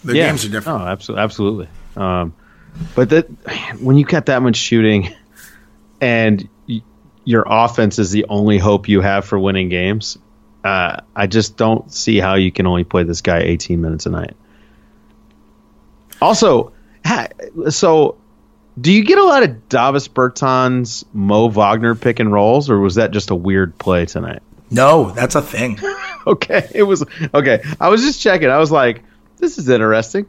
Their 0.03 0.16
Yeah. 0.16 0.27
games 0.29 0.44
are 0.44 0.48
different. 0.48 0.83
Oh, 0.83 0.87
absolutely, 0.87 1.22
absolutely. 1.22 1.68
Um, 1.96 2.35
but 2.96 3.11
that 3.11 3.27
when 3.81 3.96
you 3.98 4.05
got 4.05 4.27
that 4.27 4.42
much 4.42 4.57
shooting, 4.57 5.14
and 6.00 6.48
your 7.25 7.45
offense 7.47 7.99
is 7.99 8.11
the 8.11 8.27
only 8.29 8.59
hope 8.59 8.89
you 8.89 9.01
have 9.01 9.25
for 9.25 9.39
winning 9.39 9.69
games, 9.69 10.19
uh, 10.65 11.01
I 11.15 11.27
just 11.27 11.57
don't 11.57 11.93
see 11.93 12.19
how 12.19 12.35
you 12.35 12.51
can 12.51 12.67
only 12.67 12.85
play 12.85 13.03
this 13.03 13.21
guy 13.21 13.41
18 13.41 13.81
minutes 13.81 14.07
a 14.07 14.11
night. 14.11 14.37
Also, 16.21 16.73
so 17.69 18.17
do 18.81 18.93
you 18.93 19.05
get 19.05 19.19
a 19.19 19.25
lot 19.25 19.43
of 19.43 19.69
Davis 19.69 20.09
Bertans, 20.09 21.05
Mo 21.13 21.49
Wagner 21.49 21.95
pick 21.95 22.19
and 22.19 22.33
rolls, 22.33 22.71
or 22.71 22.79
was 22.81 22.97
that 22.97 23.11
just 23.11 23.31
a 23.31 23.35
weird 23.35 23.79
play 23.79 24.07
tonight? 24.07 24.43
No, 24.71 25.11
that's 25.11 25.35
a 25.35 25.43
thing. 25.43 25.79
Okay, 26.27 26.67
it 26.75 26.85
was 26.85 27.05
okay. 27.35 27.63
I 27.79 27.91
was 27.91 28.01
just 28.01 28.19
checking. 28.19 28.49
I 28.49 28.57
was 28.57 28.71
like, 28.71 29.03
this 29.37 29.59
is 29.59 29.69
interesting. 29.69 30.25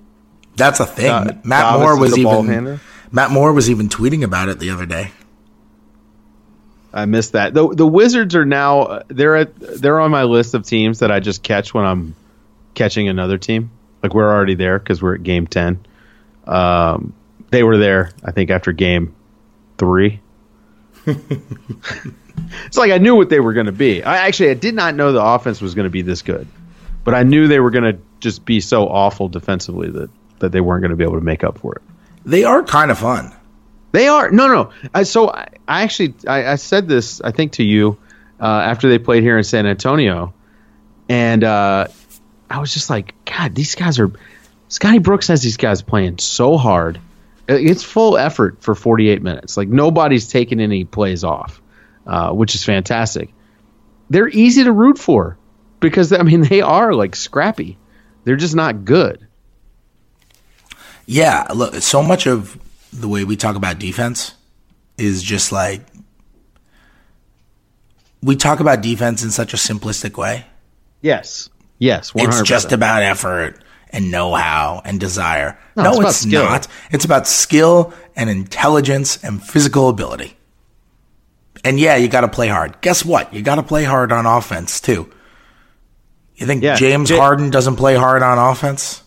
That's 0.58 0.82
a 0.82 0.86
thing. 0.86 1.10
Uh, 1.10 1.40
Matt 1.46 1.72
Davis 1.72 1.86
Moore 1.86 1.98
was 1.98 2.18
even 2.18 2.48
handler? 2.48 2.82
Matt 3.14 3.32
Moore 3.32 3.54
was 3.54 3.70
even 3.70 3.88
tweeting 3.88 4.22
about 4.22 4.50
it 4.50 4.60
the 4.60 4.72
other 4.72 4.86
day. 4.86 5.12
I 6.96 7.06
missed 7.06 7.34
that. 7.34 7.54
The 7.54 7.68
the 7.68 7.86
Wizards 7.86 8.36
are 8.36 8.46
now 8.46 9.02
they're 9.10 9.36
at 9.36 9.60
they're 9.60 10.00
on 10.00 10.12
my 10.12 10.24
list 10.24 10.54
of 10.54 10.66
teams 10.66 11.00
that 11.00 11.12
I 11.12 11.20
just 11.20 11.44
catch 11.44 11.74
when 11.74 11.84
I'm 11.84 12.16
catching 12.74 13.10
another 13.10 13.38
team. 13.38 13.70
Like 14.02 14.14
we're 14.14 14.32
already 14.32 14.56
there 14.56 14.80
because 14.80 15.02
we're 15.02 15.16
at 15.16 15.24
game 15.24 15.46
ten. 15.46 15.86
Um, 16.48 17.14
they 17.50 17.64
were 17.64 17.78
there, 17.78 18.12
I 18.24 18.32
think, 18.32 18.50
after 18.50 18.72
game 18.72 19.14
three. 19.78 20.22
it's 21.06 22.78
like 22.78 22.92
I 22.92 22.98
knew 22.98 23.16
what 23.16 23.30
they 23.30 23.42
were 23.42 23.54
going 23.54 23.66
to 23.66 23.74
be. 23.74 24.02
I 24.02 24.26
actually 24.28 24.52
I 24.52 24.54
did 24.54 24.74
not 24.74 24.96
know 24.96 25.12
the 25.12 25.24
offense 25.24 25.60
was 25.62 25.76
going 25.76 25.84
to 25.86 25.92
be 25.92 26.02
this 26.02 26.22
good, 26.22 26.48
but 27.04 27.14
I 27.14 27.24
knew 27.24 27.50
they 27.50 27.60
were 27.60 27.72
going 27.72 27.84
to 27.94 28.00
just 28.22 28.46
be 28.46 28.62
so 28.62 28.88
awful 28.88 29.28
defensively 29.28 29.90
that 29.90 30.10
that 30.40 30.54
they 30.54 30.62
weren't 30.62 30.82
going 30.82 30.92
to 30.92 30.96
be 30.96 31.04
able 31.04 31.20
to 31.20 31.26
make 31.26 31.44
up 31.44 31.58
for 31.58 31.76
it. 31.76 31.82
They 32.24 32.46
are 32.46 32.64
kind 32.64 32.90
of 32.90 32.98
fun. 33.00 33.36
They 33.96 34.10
are 34.10 34.30
no, 34.30 34.50
no. 34.50 34.72
I, 34.94 35.04
so 35.04 35.30
I, 35.30 35.48
I 35.66 35.84
actually 35.84 36.16
I, 36.28 36.52
I 36.52 36.56
said 36.56 36.90
this 36.90 37.22
I 37.22 37.32
think 37.32 37.54
to 37.54 37.64
you 37.64 37.98
uh, 38.42 38.46
after 38.46 38.90
they 38.90 39.00
played 39.00 39.24
here 39.24 39.38
in 39.38 39.46
San 39.46 39.66
Antonio, 39.66 40.34
and 41.08 41.42
uh, 41.46 41.88
I 42.50 42.60
was 42.60 42.74
just 42.74 42.90
like, 42.90 43.16
God, 43.24 43.56
these 43.56 43.74
guys 43.74 43.98
are. 44.00 44.12
Scotty 44.68 45.00
Brooks 45.00 45.30
has 45.30 45.42
these 45.42 45.56
guys 45.56 45.82
playing 45.82 46.18
so 46.18 46.58
hard. 46.58 47.00
It's 47.48 47.84
full 47.84 48.18
effort 48.18 48.62
for 48.62 48.76
48 48.76 49.22
minutes. 49.22 49.56
Like 49.56 49.70
nobody's 49.70 50.28
taking 50.28 50.60
any 50.60 50.84
plays 50.84 51.24
off, 51.24 51.62
uh, 52.06 52.32
which 52.34 52.54
is 52.54 52.66
fantastic. 52.66 53.30
They're 54.10 54.28
easy 54.28 54.66
to 54.66 54.74
root 54.74 54.98
for 54.98 55.38
because 55.80 56.12
I 56.12 56.24
mean 56.24 56.42
they 56.50 56.60
are 56.60 56.94
like 56.94 57.16
scrappy. 57.16 57.78
They're 58.26 58.36
just 58.36 58.56
not 58.56 58.84
good. 58.84 59.26
Yeah, 61.06 61.48
look, 61.56 61.76
so 61.76 62.04
much 62.04 62.28
of 62.28 62.60
the 63.00 63.08
way 63.08 63.24
we 63.24 63.36
talk 63.36 63.56
about 63.56 63.80
defense 63.80 64.34
is 64.98 65.22
just 65.22 65.52
like 65.52 65.82
we 68.24 68.36
talk 68.36 68.60
about 68.60 68.82
defense 68.82 69.24
in 69.24 69.32
such 69.32 69.54
a 69.54 69.58
simplistic 69.58 70.18
way. 70.18 70.46
Yes. 71.02 71.50
Yes. 71.78 72.12
100%. 72.12 72.28
It's 72.28 72.42
just 72.50 72.72
about 72.72 73.04
effort 73.04 73.64
and 73.92 74.10
know-how 74.12 74.82
and 74.84 75.00
desire. 75.00 75.58
No, 75.76 75.84
No, 75.84 76.02
it's 76.02 76.24
it's, 76.24 76.26
not. 76.26 76.68
It's 76.92 77.06
about 77.06 77.28
skill 77.28 77.94
and 78.16 78.30
intelligence 78.30 79.24
and 79.24 79.44
physical 79.44 79.90
ability. 79.90 80.36
And 81.64 81.80
yeah, 81.80 81.96
you 81.96 82.08
got 82.08 82.22
to 82.22 82.28
play 82.28 82.48
hard. 82.48 82.82
Guess 82.82 83.06
what? 83.06 83.34
You 83.34 83.42
got 83.42 83.56
to 83.56 83.64
play 83.64 83.84
hard 83.84 84.12
on 84.12 84.26
offense 84.26 84.80
too. 84.82 85.12
You 86.36 86.46
think 86.46 86.64
Yeah, 86.64 86.76
James 86.76 87.10
J- 87.10 87.18
Harden 87.18 87.50
doesn't 87.50 87.76
play 87.78 87.96
hard 87.96 88.22
on 88.24 88.38
offense? 88.38 89.02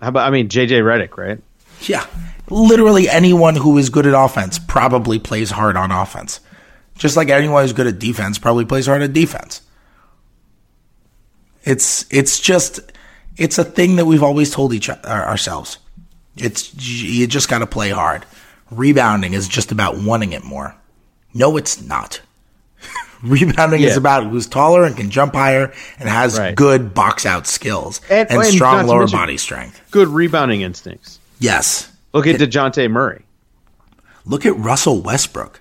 How 0.00 0.08
about 0.08 0.26
I 0.26 0.30
mean 0.30 0.48
JJ 0.48 0.82
Redick, 0.82 1.16
right? 1.16 1.40
Yeah. 1.82 2.06
Literally 2.50 3.08
anyone 3.08 3.56
who 3.56 3.76
is 3.78 3.90
good 3.90 4.06
at 4.06 4.14
offense 4.14 4.58
probably 4.58 5.18
plays 5.18 5.50
hard 5.50 5.76
on 5.76 5.90
offense. 5.90 6.40
Just 6.96 7.16
like 7.16 7.28
anyone 7.28 7.62
who's 7.62 7.72
good 7.72 7.86
at 7.86 7.98
defense 7.98 8.38
probably 8.38 8.64
plays 8.64 8.86
hard 8.86 9.02
at 9.02 9.12
defense. 9.12 9.62
It's 11.64 12.06
it's 12.10 12.40
just 12.40 12.80
it's 13.36 13.58
a 13.58 13.64
thing 13.64 13.96
that 13.96 14.06
we've 14.06 14.22
always 14.22 14.50
told 14.50 14.72
each 14.72 14.88
ourselves. 14.90 15.78
It's 16.36 16.72
you 16.74 17.26
just 17.26 17.48
got 17.48 17.58
to 17.58 17.66
play 17.66 17.90
hard. 17.90 18.24
Rebounding 18.70 19.32
is 19.34 19.48
just 19.48 19.72
about 19.72 19.98
wanting 19.98 20.32
it 20.32 20.44
more. 20.44 20.74
No, 21.34 21.56
it's 21.56 21.82
not. 21.82 22.20
Rebounding 23.22 23.82
is 23.82 23.96
about 23.96 24.24
who's 24.26 24.46
taller 24.46 24.84
and 24.84 24.96
can 24.96 25.10
jump 25.10 25.34
higher 25.34 25.72
and 25.98 26.08
has 26.08 26.38
Right. 26.38 26.54
good 26.54 26.94
box 26.94 27.26
out 27.26 27.46
skills 27.46 28.00
And- 28.08 28.30
and, 28.30 28.40
and 28.42 28.54
strong 28.54 28.86
lower 28.86 29.06
body 29.08 29.36
strength. 29.36 29.80
Good 29.90 30.08
rebounding 30.08 30.60
instincts. 30.62 31.17
Yes. 31.38 31.90
Look 32.12 32.26
at 32.26 32.36
DeJounte 32.36 32.90
Murray. 32.90 33.24
Look 34.24 34.44
at 34.46 34.56
Russell 34.56 35.00
Westbrook. 35.00 35.60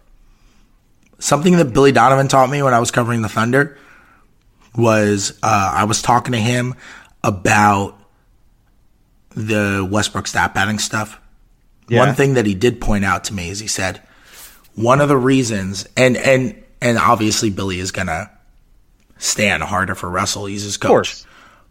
Something 1.19 1.57
that 1.57 1.73
Billy 1.73 1.91
Donovan 1.91 2.27
taught 2.27 2.49
me 2.49 2.61
when 2.61 2.73
I 2.73 2.79
was 2.79 2.91
covering 2.91 3.21
the 3.21 3.29
Thunder 3.29 3.77
was 4.75 5.37
uh, 5.41 5.71
I 5.73 5.85
was 5.85 6.01
talking 6.01 6.33
to 6.33 6.39
him 6.39 6.75
about 7.23 7.99
the 9.31 9.87
Westbrook 9.89 10.27
stat 10.27 10.53
padding 10.53 10.79
stuff. 10.79 11.19
Yeah. 11.89 12.05
One 12.05 12.15
thing 12.15 12.35
that 12.35 12.45
he 12.45 12.53
did 12.53 12.81
point 12.81 13.05
out 13.05 13.23
to 13.25 13.33
me 13.33 13.49
is 13.49 13.59
he 13.59 13.67
said 13.67 14.01
one 14.75 15.01
of 15.01 15.09
the 15.09 15.17
reasons, 15.17 15.87
and 15.95 16.17
and 16.17 16.63
and 16.81 16.97
obviously 16.97 17.49
Billy 17.49 17.79
is 17.79 17.91
gonna 17.91 18.29
stand 19.17 19.63
harder 19.63 19.95
for 19.95 20.09
Russell. 20.09 20.45
He's 20.45 20.63
his 20.63 20.77
coach. 20.77 20.89
course. 20.89 21.25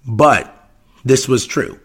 But 0.06 0.68
this 1.04 1.28
was 1.28 1.46
true. 1.46 1.78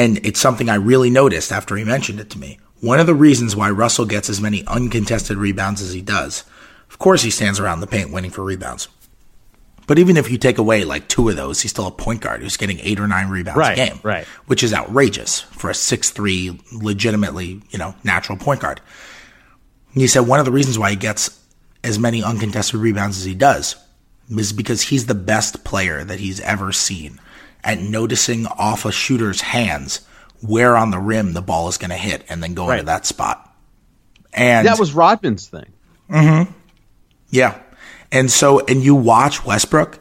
And 0.00 0.24
it's 0.24 0.40
something 0.40 0.70
I 0.70 0.76
really 0.76 1.10
noticed 1.10 1.52
after 1.52 1.76
he 1.76 1.84
mentioned 1.84 2.20
it 2.20 2.30
to 2.30 2.38
me. 2.38 2.58
One 2.80 3.00
of 3.00 3.06
the 3.06 3.14
reasons 3.14 3.54
why 3.54 3.68
Russell 3.68 4.06
gets 4.06 4.30
as 4.30 4.40
many 4.40 4.64
uncontested 4.66 5.36
rebounds 5.36 5.82
as 5.82 5.92
he 5.92 6.00
does, 6.00 6.44
of 6.88 6.98
course, 6.98 7.20
he 7.20 7.30
stands 7.30 7.60
around 7.60 7.80
the 7.80 7.86
paint 7.86 8.10
winning 8.10 8.30
for 8.30 8.42
rebounds. 8.42 8.88
But 9.86 9.98
even 9.98 10.16
if 10.16 10.30
you 10.30 10.38
take 10.38 10.56
away 10.56 10.84
like 10.84 11.06
two 11.06 11.28
of 11.28 11.36
those, 11.36 11.60
he's 11.60 11.72
still 11.72 11.86
a 11.86 11.90
point 11.90 12.22
guard 12.22 12.40
who's 12.40 12.56
getting 12.56 12.80
eight 12.80 12.98
or 12.98 13.06
nine 13.06 13.28
rebounds 13.28 13.58
Right, 13.58 13.78
a 13.78 13.90
game, 13.90 14.00
right. 14.02 14.24
Which 14.46 14.62
is 14.62 14.72
outrageous 14.72 15.40
for 15.40 15.68
a 15.68 15.74
six-three, 15.74 16.58
legitimately, 16.72 17.60
you 17.68 17.78
know, 17.78 17.94
natural 18.02 18.38
point 18.38 18.60
guard. 18.60 18.80
And 19.92 20.00
he 20.00 20.08
said 20.08 20.20
one 20.20 20.38
of 20.38 20.46
the 20.46 20.52
reasons 20.52 20.78
why 20.78 20.90
he 20.90 20.96
gets 20.96 21.38
as 21.84 21.98
many 21.98 22.22
uncontested 22.22 22.80
rebounds 22.80 23.18
as 23.18 23.26
he 23.26 23.34
does 23.34 23.76
is 24.30 24.54
because 24.54 24.80
he's 24.80 25.04
the 25.04 25.14
best 25.14 25.62
player 25.62 26.04
that 26.04 26.20
he's 26.20 26.40
ever 26.40 26.72
seen 26.72 27.20
at 27.64 27.80
noticing 27.80 28.46
off 28.46 28.84
a 28.84 28.92
shooter's 28.92 29.40
hands 29.40 30.00
where 30.40 30.76
on 30.76 30.90
the 30.90 30.98
rim 30.98 31.32
the 31.34 31.42
ball 31.42 31.68
is 31.68 31.76
going 31.78 31.90
to 31.90 31.96
hit 31.96 32.24
and 32.28 32.42
then 32.42 32.54
go 32.54 32.66
Right. 32.66 32.80
into 32.80 32.86
that 32.86 33.06
spot. 33.06 33.54
And 34.32 34.66
That 34.66 34.78
was 34.78 34.92
Rodman's 34.92 35.48
thing. 35.48 35.72
Mm-hmm. 36.10 36.52
yeah. 37.30 37.58
And 38.12 38.30
so, 38.30 38.64
and 38.66 38.82
you 38.82 38.94
watch 38.96 39.44
Westbrook, 39.44 39.98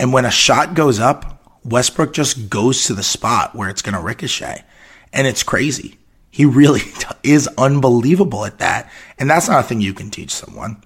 and 0.00 0.12
when 0.12 0.24
a 0.24 0.30
shot 0.30 0.74
goes 0.74 0.98
up, 0.98 1.60
Westbrook 1.64 2.12
just 2.12 2.50
goes 2.50 2.86
to 2.86 2.94
the 2.94 3.04
spot 3.04 3.54
where 3.54 3.68
it's 3.68 3.82
going 3.82 3.94
to 3.94 4.00
ricochet. 4.00 4.64
And 5.12 5.26
it's 5.28 5.42
crazy. 5.44 5.98
He 6.30 6.44
really 6.44 6.80
is 7.22 7.48
unbelievable 7.58 8.44
at 8.44 8.58
that. 8.58 8.90
And 9.18 9.30
that's 9.30 9.48
not 9.48 9.64
a 9.64 9.68
thing 9.68 9.80
you 9.80 9.94
can 9.94 10.10
teach 10.10 10.32
someone. 10.34 10.82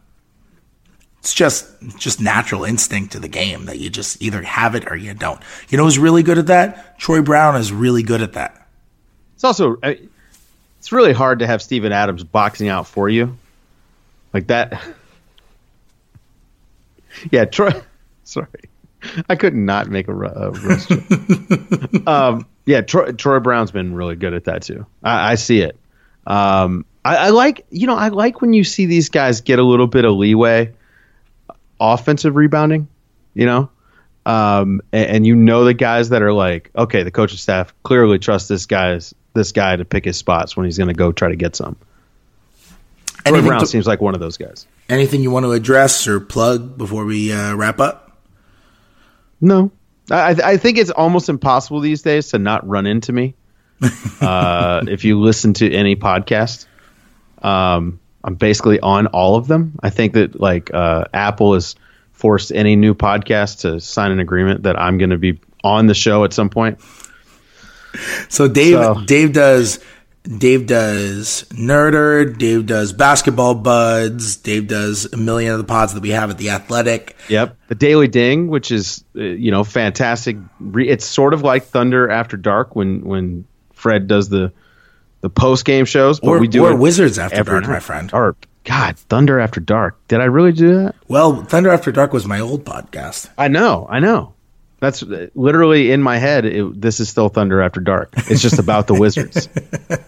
It's 1.27 1.35
just, 1.35 1.67
just 1.99 2.21
natural 2.21 2.63
instinct 2.63 3.15
to 3.15 3.19
the 3.19 3.27
game 3.27 3.65
that 3.65 3.81
you 3.81 3.91
just 3.91 4.23
either 4.23 4.43
have 4.43 4.77
it 4.77 4.89
or 4.89 4.95
you 4.95 5.13
don't. 5.13 5.43
You 5.69 5.77
know 5.77 5.83
who's 5.83 5.99
really 5.99 6.23
good 6.23 6.39
at 6.39 6.47
that? 6.47 7.01
Troy 7.01 7.21
Brown 7.21 7.57
is 7.57 7.73
really 7.73 8.05
good 8.05 8.23
at 8.23 8.35
that. 8.35 8.69
It's 9.35 9.43
also 9.43 9.77
it's 9.83 10.93
really 10.93 11.13
hard 11.13 11.41
to 11.41 11.47
have 11.49 11.61
Steven 11.63 11.91
Adams 11.91 12.23
boxing 12.23 12.69
out 12.69 12.87
for 12.87 13.09
you. 13.09 13.37
Like 14.33 14.47
that. 14.47 14.81
Yeah, 17.33 17.47
Troy. 17.47 17.73
Sorry, 18.23 18.47
I 19.29 19.35
could 19.35 19.55
not 19.55 19.89
make 19.89 20.07
a, 20.07 20.13
a 20.13 20.51
roast 20.51 20.93
um, 22.07 22.47
yeah, 22.67 22.83
Troy, 22.83 23.13
Troy 23.13 23.41
Brown's 23.41 23.73
been 23.73 23.95
really 23.95 24.15
good 24.15 24.35
at 24.35 24.45
that 24.45 24.63
too. 24.63 24.87
I, 25.03 25.33
I 25.33 25.35
see 25.37 25.61
it. 25.61 25.77
Um, 26.27 26.85
I, 27.05 27.17
I 27.17 27.29
like 27.31 27.67
you 27.71 27.87
know 27.87 27.97
I 27.97 28.09
like 28.09 28.43
when 28.43 28.53
you 28.53 28.63
see 28.65 28.85
these 28.85 29.09
guys 29.09 29.41
get 29.41 29.59
a 29.59 29.63
little 29.63 29.87
bit 29.87 30.05
of 30.05 30.15
leeway, 30.15 30.75
offensive 31.81 32.35
rebounding. 32.37 32.89
You 33.35 33.47
know, 33.47 33.71
um, 34.25 34.81
and, 34.93 35.07
and 35.11 35.27
you 35.27 35.37
know 35.37 35.65
the 35.65 35.75
guys 35.75 36.09
that 36.09 36.23
are 36.23 36.33
like, 36.33 36.71
okay, 36.77 37.03
the 37.03 37.11
coaching 37.11 37.37
staff 37.39 37.75
clearly 37.83 38.19
trusts 38.19 38.49
this 38.49 38.67
guy's 38.67 39.15
this 39.35 39.53
guy 39.53 39.77
to 39.77 39.85
pick 39.85 40.05
his 40.07 40.17
spots 40.17 40.57
when 40.57 40.65
he's 40.65 40.79
going 40.79 40.89
to 40.89 40.95
go 40.95 41.13
try 41.13 41.29
to 41.29 41.37
get 41.37 41.55
some. 41.55 41.77
Troy 43.25 43.35
Anything, 43.35 43.47
Brown 43.49 43.61
to- 43.61 43.67
seems 43.67 43.87
like 43.87 44.01
one 44.01 44.15
of 44.15 44.21
those 44.21 44.37
guys. 44.39 44.67
anything 44.89 45.21
you 45.23 45.31
want 45.31 45.45
to 45.45 45.53
address 45.53 46.07
or 46.07 46.21
plug 46.21 46.79
before 46.79 47.05
we 47.05 47.33
uh, 47.33 47.55
wrap 47.57 47.79
up? 47.81 48.17
No, 49.41 49.71
I, 50.11 50.33
I- 50.33 50.51
I 50.53 50.57
think 50.57 50.79
it's 50.79 50.91
almost 50.91 51.29
impossible 51.29 51.81
these 51.81 52.03
days 52.03 52.29
to 52.31 52.39
not 52.39 52.67
run 52.67 52.87
into 52.87 53.13
me. 53.13 53.35
uh, 54.23 54.83
if 54.89 55.05
you 55.05 55.21
listen 55.21 55.53
to 55.55 55.71
any 55.71 55.97
podcast, 55.97 56.67
um, 57.43 58.01
I'm 58.27 58.35
basically 58.35 58.81
on 58.81 59.07
all 59.07 59.37
of 59.37 59.47
them. 59.47 59.79
I 59.83 59.91
think 59.91 60.15
that 60.15 60.39
like 60.39 60.75
uh, 60.75 61.05
Apple 61.15 61.55
has 61.55 61.77
forced 62.13 62.51
any 62.51 62.75
new 62.75 62.93
podcast 62.93 63.61
to 63.61 63.81
sign 63.81 64.11
an 64.11 64.19
agreement 64.19 64.65
that 64.65 64.79
I'm 64.79 64.99
going 64.99 65.11
to 65.11 65.19
be 65.19 65.39
on 65.63 65.87
the 65.87 65.95
show 65.95 66.25
at 66.25 66.33
some 66.33 66.51
point. 66.51 66.81
So 68.29 68.49
Dave 68.49 68.75
so. 68.75 69.01
Dave 69.07 69.33
does 69.33 69.79
Dave 70.25 70.67
does 70.67 71.45
Nerder, 71.51 72.37
Dave 72.37 72.67
does 72.67 72.93
Basketball 72.93 73.55
Buds, 73.55 74.37
Dave 74.37 74.67
does 74.67 75.07
a 75.13 75.17
million 75.17 75.53
of 75.53 75.59
the 75.59 75.65
pods 75.65 75.95
that 75.95 76.03
we 76.03 76.11
have 76.11 76.31
at 76.31 76.37
the 76.37 76.51
Athletic. 76.51 77.17
Yep, 77.29 77.57
the 77.69 77.75
Daily 77.77 78.09
Ding, 78.09 78.49
which 78.49 78.73
is 78.73 79.05
uh, 79.17 79.23
you 79.23 79.53
know 79.53 79.63
fantastic. 79.63 80.37
It's 80.75 81.05
sort 81.05 81.33
of 81.33 81.43
like 81.43 81.67
Thunder 81.67 82.11
After 82.11 82.37
Dark 82.37 82.75
when 82.75 83.05
when 83.05 83.47
Fred 83.73 84.09
does 84.09 84.29
the 84.29 84.53
the 85.27 85.31
post 85.31 85.65
game 85.65 85.85
shows, 85.85 86.21
but 86.21 86.29
or, 86.29 86.39
we 86.39 86.47
do 86.47 86.65
or 86.65 86.77
Wizards 86.77 87.19
After 87.19 87.43
Dark, 87.43 87.65
night. 87.65 87.69
my 87.71 87.81
friend. 87.81 88.11
Or 88.13 88.37
God, 88.63 88.97
Thunder 88.97 89.41
After 89.41 89.59
Dark. 89.59 89.99
Did 90.07 90.21
I 90.21 90.27
really 90.27 90.53
do 90.53 90.85
that? 90.85 90.95
Well, 91.09 91.43
Thunder 91.43 91.71
After 91.71 91.91
Dark 91.91 92.13
was 92.13 92.27
my 92.27 92.39
old 92.39 92.65
podcast. 92.65 93.29
I 93.37 93.49
know, 93.49 93.89
I 93.91 93.99
know. 93.99 94.35
That's 94.79 95.03
literally 95.35 95.91
in 95.91 96.01
my 96.01 96.19
head. 96.19 96.45
It, 96.45 96.81
this 96.81 97.01
is 97.01 97.09
still 97.09 97.29
Thunder 97.29 97.61
After 97.61 97.81
Dark. 97.81 98.11
It's 98.31 98.41
just 98.41 98.61
about 98.61 98.87
the 98.87 98.95
Wizards. 98.95 99.49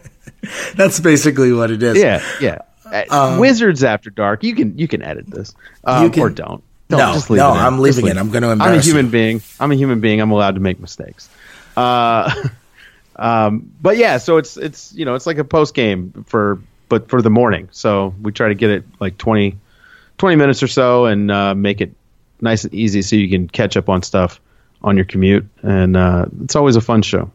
That's 0.76 1.00
basically 1.00 1.52
what 1.52 1.72
it 1.72 1.82
is. 1.82 1.98
Yeah, 1.98 2.22
yeah. 2.40 2.58
Uh, 2.86 3.04
um, 3.10 3.38
Wizards 3.40 3.82
After 3.82 4.10
Dark. 4.10 4.44
You 4.44 4.54
can 4.54 4.78
you 4.78 4.86
can 4.86 5.02
edit 5.02 5.26
this 5.26 5.52
um, 5.82 6.12
can, 6.12 6.22
or 6.22 6.30
don't. 6.30 6.62
don't. 6.88 6.98
No, 7.00 7.12
just 7.12 7.28
leave 7.28 7.38
no, 7.38 7.54
it 7.54 7.56
I'm 7.56 7.80
leaving 7.80 8.06
it. 8.06 8.16
I'm 8.16 8.30
going 8.30 8.42
to 8.42 8.50
I'm 8.50 8.60
a 8.60 8.80
human 8.80 9.06
you. 9.06 9.12
being. 9.12 9.42
I'm 9.58 9.72
a 9.72 9.74
human 9.74 10.00
being. 10.00 10.20
I'm 10.20 10.30
allowed 10.30 10.54
to 10.54 10.60
make 10.60 10.78
mistakes. 10.78 11.28
Uh, 11.76 12.32
um, 13.18 13.72
but 13.80 13.96
yeah, 13.96 14.18
so 14.18 14.36
it's 14.36 14.56
it's 14.56 14.92
you 14.94 15.04
know 15.04 15.14
it's 15.14 15.26
like 15.26 15.38
a 15.38 15.44
post 15.44 15.74
game 15.74 16.24
for 16.26 16.60
but 16.88 17.08
for 17.08 17.20
the 17.20 17.30
morning. 17.30 17.68
So 17.72 18.14
we 18.20 18.32
try 18.32 18.48
to 18.48 18.54
get 18.54 18.70
it 18.70 18.84
like 18.98 19.18
20, 19.18 19.58
20 20.16 20.36
minutes 20.36 20.62
or 20.62 20.68
so 20.68 21.04
and 21.06 21.30
uh, 21.30 21.54
make 21.54 21.80
it 21.80 21.92
nice 22.40 22.64
and 22.64 22.72
easy 22.72 23.02
so 23.02 23.16
you 23.16 23.28
can 23.28 23.48
catch 23.48 23.76
up 23.76 23.88
on 23.88 24.02
stuff 24.02 24.40
on 24.80 24.96
your 24.96 25.04
commute, 25.04 25.46
and 25.62 25.96
uh, 25.96 26.26
it's 26.44 26.54
always 26.54 26.76
a 26.76 26.80
fun 26.80 27.02
show. 27.02 27.30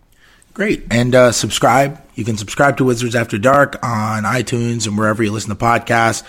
Great. 0.54 0.86
And 0.92 1.14
uh, 1.14 1.32
subscribe. 1.32 2.02
You 2.16 2.24
can 2.24 2.38
subscribe 2.38 2.78
to 2.78 2.86
Wizards 2.86 3.16
After 3.16 3.38
Dark 3.38 3.84
on 3.84 4.24
iTunes 4.24 4.88
and 4.88 4.98
wherever 4.98 5.24
you 5.24 5.32
listen 5.32 5.50
to 5.50 5.56
podcasts. 5.56 6.24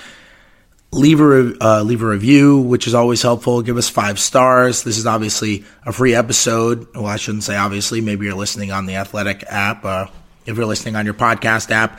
Leave 0.94 1.20
a, 1.20 1.54
uh, 1.60 1.82
leave 1.82 2.02
a 2.02 2.06
review, 2.06 2.60
which 2.60 2.86
is 2.86 2.94
always 2.94 3.20
helpful. 3.20 3.62
Give 3.62 3.76
us 3.76 3.88
five 3.88 4.18
stars. 4.18 4.84
This 4.84 4.96
is 4.96 5.06
obviously 5.06 5.64
a 5.84 5.92
free 5.92 6.14
episode. 6.14 6.86
Well, 6.94 7.06
I 7.06 7.16
shouldn't 7.16 7.42
say 7.42 7.56
obviously. 7.56 8.00
Maybe 8.00 8.26
you're 8.26 8.34
listening 8.34 8.70
on 8.70 8.86
the 8.86 8.94
Athletic 8.94 9.44
app. 9.48 9.84
Uh, 9.84 10.06
if 10.46 10.56
you're 10.56 10.66
listening 10.66 10.94
on 10.94 11.04
your 11.04 11.14
podcast 11.14 11.70
app, 11.70 11.98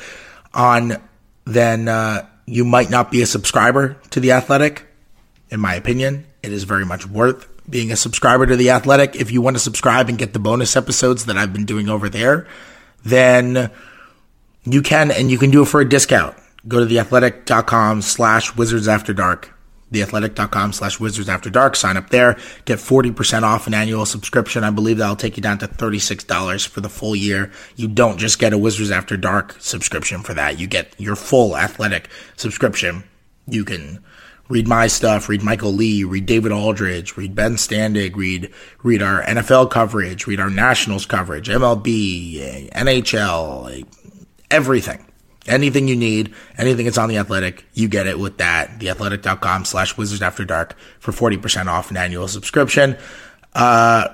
on 0.53 1.01
then 1.45 1.87
uh, 1.87 2.25
you 2.45 2.63
might 2.63 2.89
not 2.89 3.11
be 3.11 3.21
a 3.21 3.25
subscriber 3.25 3.97
to 4.11 4.19
the 4.19 4.31
Athletic. 4.31 4.85
In 5.49 5.59
my 5.59 5.75
opinion, 5.75 6.25
it 6.41 6.51
is 6.51 6.63
very 6.63 6.85
much 6.85 7.05
worth 7.05 7.47
being 7.69 7.91
a 7.91 7.95
subscriber 7.95 8.45
to 8.45 8.55
The 8.55 8.71
Athletic. 8.71 9.15
If 9.15 9.31
you 9.31 9.41
want 9.41 9.55
to 9.55 9.59
subscribe 9.59 10.09
and 10.09 10.17
get 10.17 10.33
the 10.33 10.39
bonus 10.39 10.75
episodes 10.75 11.25
that 11.25 11.37
I've 11.37 11.53
been 11.53 11.65
doing 11.65 11.89
over 11.89 12.09
there, 12.09 12.47
then 13.03 13.71
you 14.63 14.81
can, 14.81 15.11
and 15.11 15.29
you 15.29 15.37
can 15.37 15.51
do 15.51 15.63
it 15.63 15.65
for 15.65 15.81
a 15.81 15.87
discount. 15.87 16.35
Go 16.68 16.80
to 16.80 16.86
theathletic.com 16.86 18.01
slash 18.01 18.55
wizards 18.55 18.88
after 18.88 19.13
dark. 19.13 19.51
Theathletic.com 19.91 20.74
slash 20.74 20.99
wizards 20.99 21.30
after 21.30 21.49
dark. 21.49 21.76
Sign 21.76 21.95
up 21.95 22.09
there. 22.09 22.38
Get 22.66 22.80
40% 22.80 23.43
off 23.43 23.68
an 23.68 23.74
annual 23.74 24.05
subscription. 24.05 24.63
I 24.63 24.72
believe 24.72 24.97
that'll 24.97 25.16
take 25.16 25.38
you 25.38 25.43
down 25.43 25.59
to 25.59 25.68
$36 25.68 26.68
for 26.68 26.82
the 26.82 26.89
full 26.89 27.16
year. 27.16 27.51
You 27.76 27.88
don't 27.88 28.18
just 28.18 28.39
get 28.39 28.51
a 28.51 28.57
Wizards 28.57 28.91
After 28.91 29.16
Dark 29.16 29.55
subscription 29.59 30.22
for 30.22 30.34
that. 30.34 30.59
You 30.59 30.66
get 30.68 30.93
your 30.97 31.16
full 31.16 31.55
athletic 31.55 32.09
subscription. 32.36 33.03
You 33.47 33.63
can 33.63 34.03
read 34.49 34.68
my 34.68 34.88
stuff, 34.88 35.30
read 35.30 35.43
Michael 35.43 35.74
Lee, 35.74 36.03
read 36.03 36.26
David 36.26 36.51
Aldridge, 36.51 37.16
read 37.18 37.36
Ben 37.36 37.55
Standig, 37.55 38.16
read 38.16 38.51
read 38.84 39.01
our 39.01 39.24
NFL 39.24 39.70
coverage, 39.72 40.28
read 40.28 40.39
our 40.39 40.49
Nationals 40.49 41.05
coverage, 41.05 41.47
MLB, 41.47 42.72
NHL, 42.72 43.88
everything. 44.51 45.05
Anything 45.47 45.87
you 45.87 45.95
need, 45.95 46.33
anything 46.57 46.85
that's 46.85 46.97
on 46.97 47.09
the 47.09 47.17
athletic, 47.17 47.65
you 47.73 47.87
get 47.87 48.07
it 48.07 48.17
with 48.17 48.37
that. 48.37 48.79
Theathletic.com 48.79 49.65
slash 49.65 49.95
wizards 49.97 50.21
after 50.21 50.43
dark 50.43 50.75
for 50.99 51.11
40% 51.11 51.67
off 51.67 51.91
an 51.91 51.97
annual 51.97 52.27
subscription. 52.27 52.97
Uh, 53.53 54.07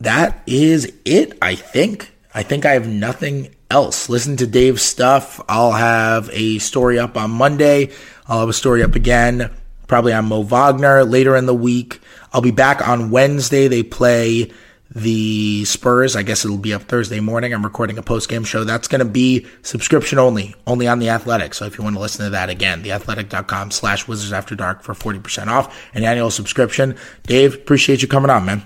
that 0.00 0.42
is 0.46 0.92
it, 1.04 1.36
I 1.42 1.54
think. 1.54 2.12
I 2.34 2.42
think 2.42 2.64
I 2.64 2.72
have 2.72 2.88
nothing 2.88 3.54
else. 3.70 4.08
Listen 4.08 4.36
to 4.38 4.46
Dave's 4.46 4.82
stuff. 4.82 5.40
I'll 5.48 5.72
have 5.72 6.30
a 6.32 6.58
story 6.58 6.98
up 6.98 7.16
on 7.16 7.30
Monday. 7.30 7.90
I'll 8.26 8.40
have 8.40 8.48
a 8.48 8.54
story 8.54 8.82
up 8.82 8.94
again 8.94 9.50
probably 9.92 10.14
on 10.14 10.24
Mo 10.24 10.40
Wagner 10.40 11.04
later 11.04 11.36
in 11.36 11.44
the 11.44 11.54
week. 11.54 12.00
I'll 12.32 12.40
be 12.40 12.50
back 12.50 12.88
on 12.88 13.10
Wednesday. 13.10 13.68
They 13.68 13.82
play 13.82 14.50
the 14.94 15.64
Spurs. 15.64 16.16
I 16.16 16.22
guess 16.22 16.44
it'll 16.44 16.58
be 16.58 16.74
up 16.74 16.82
Thursday 16.82 17.20
morning. 17.20 17.52
I'm 17.52 17.64
recording 17.64 17.98
a 17.98 18.02
post 18.02 18.28
game 18.28 18.44
show. 18.44 18.64
That's 18.64 18.88
going 18.88 19.00
to 19.00 19.04
be 19.04 19.46
subscription 19.62 20.18
only, 20.18 20.54
only 20.66 20.86
on 20.86 20.98
the 20.98 21.08
Athletic. 21.08 21.54
So 21.54 21.64
if 21.64 21.78
you 21.78 21.84
want 21.84 21.96
to 21.96 22.00
listen 22.00 22.24
to 22.24 22.30
that 22.30 22.50
again, 22.50 22.82
theathletic.com 22.82 23.70
slash 23.70 24.06
Wizards 24.06 24.32
After 24.32 24.54
Dark 24.54 24.82
for 24.82 24.94
40% 24.94 25.48
off 25.48 25.90
an 25.94 26.04
annual 26.04 26.30
subscription. 26.30 26.96
Dave, 27.24 27.54
appreciate 27.54 28.02
you 28.02 28.08
coming 28.08 28.30
on, 28.30 28.44
man. 28.44 28.62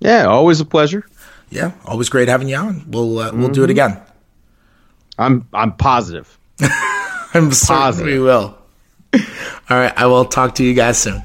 Yeah, 0.00 0.26
always 0.26 0.60
a 0.60 0.64
pleasure. 0.64 1.04
Yeah, 1.50 1.72
always 1.84 2.08
great 2.08 2.28
having 2.28 2.48
you 2.48 2.56
on. 2.56 2.84
We'll 2.90 3.18
uh, 3.18 3.30
mm-hmm. 3.30 3.40
we'll 3.40 3.50
do 3.50 3.62
it 3.62 3.66
mm-hmm. 3.66 3.70
again. 3.72 4.02
I'm 5.18 5.48
I'm 5.52 5.72
positive. 5.72 6.38
I'm 6.60 7.50
positive 7.50 8.06
we 8.06 8.18
will. 8.18 8.56
All 9.12 9.76
right. 9.76 9.92
I 9.96 10.06
will 10.06 10.24
talk 10.24 10.56
to 10.56 10.64
you 10.64 10.74
guys 10.74 10.98
soon. 10.98 11.22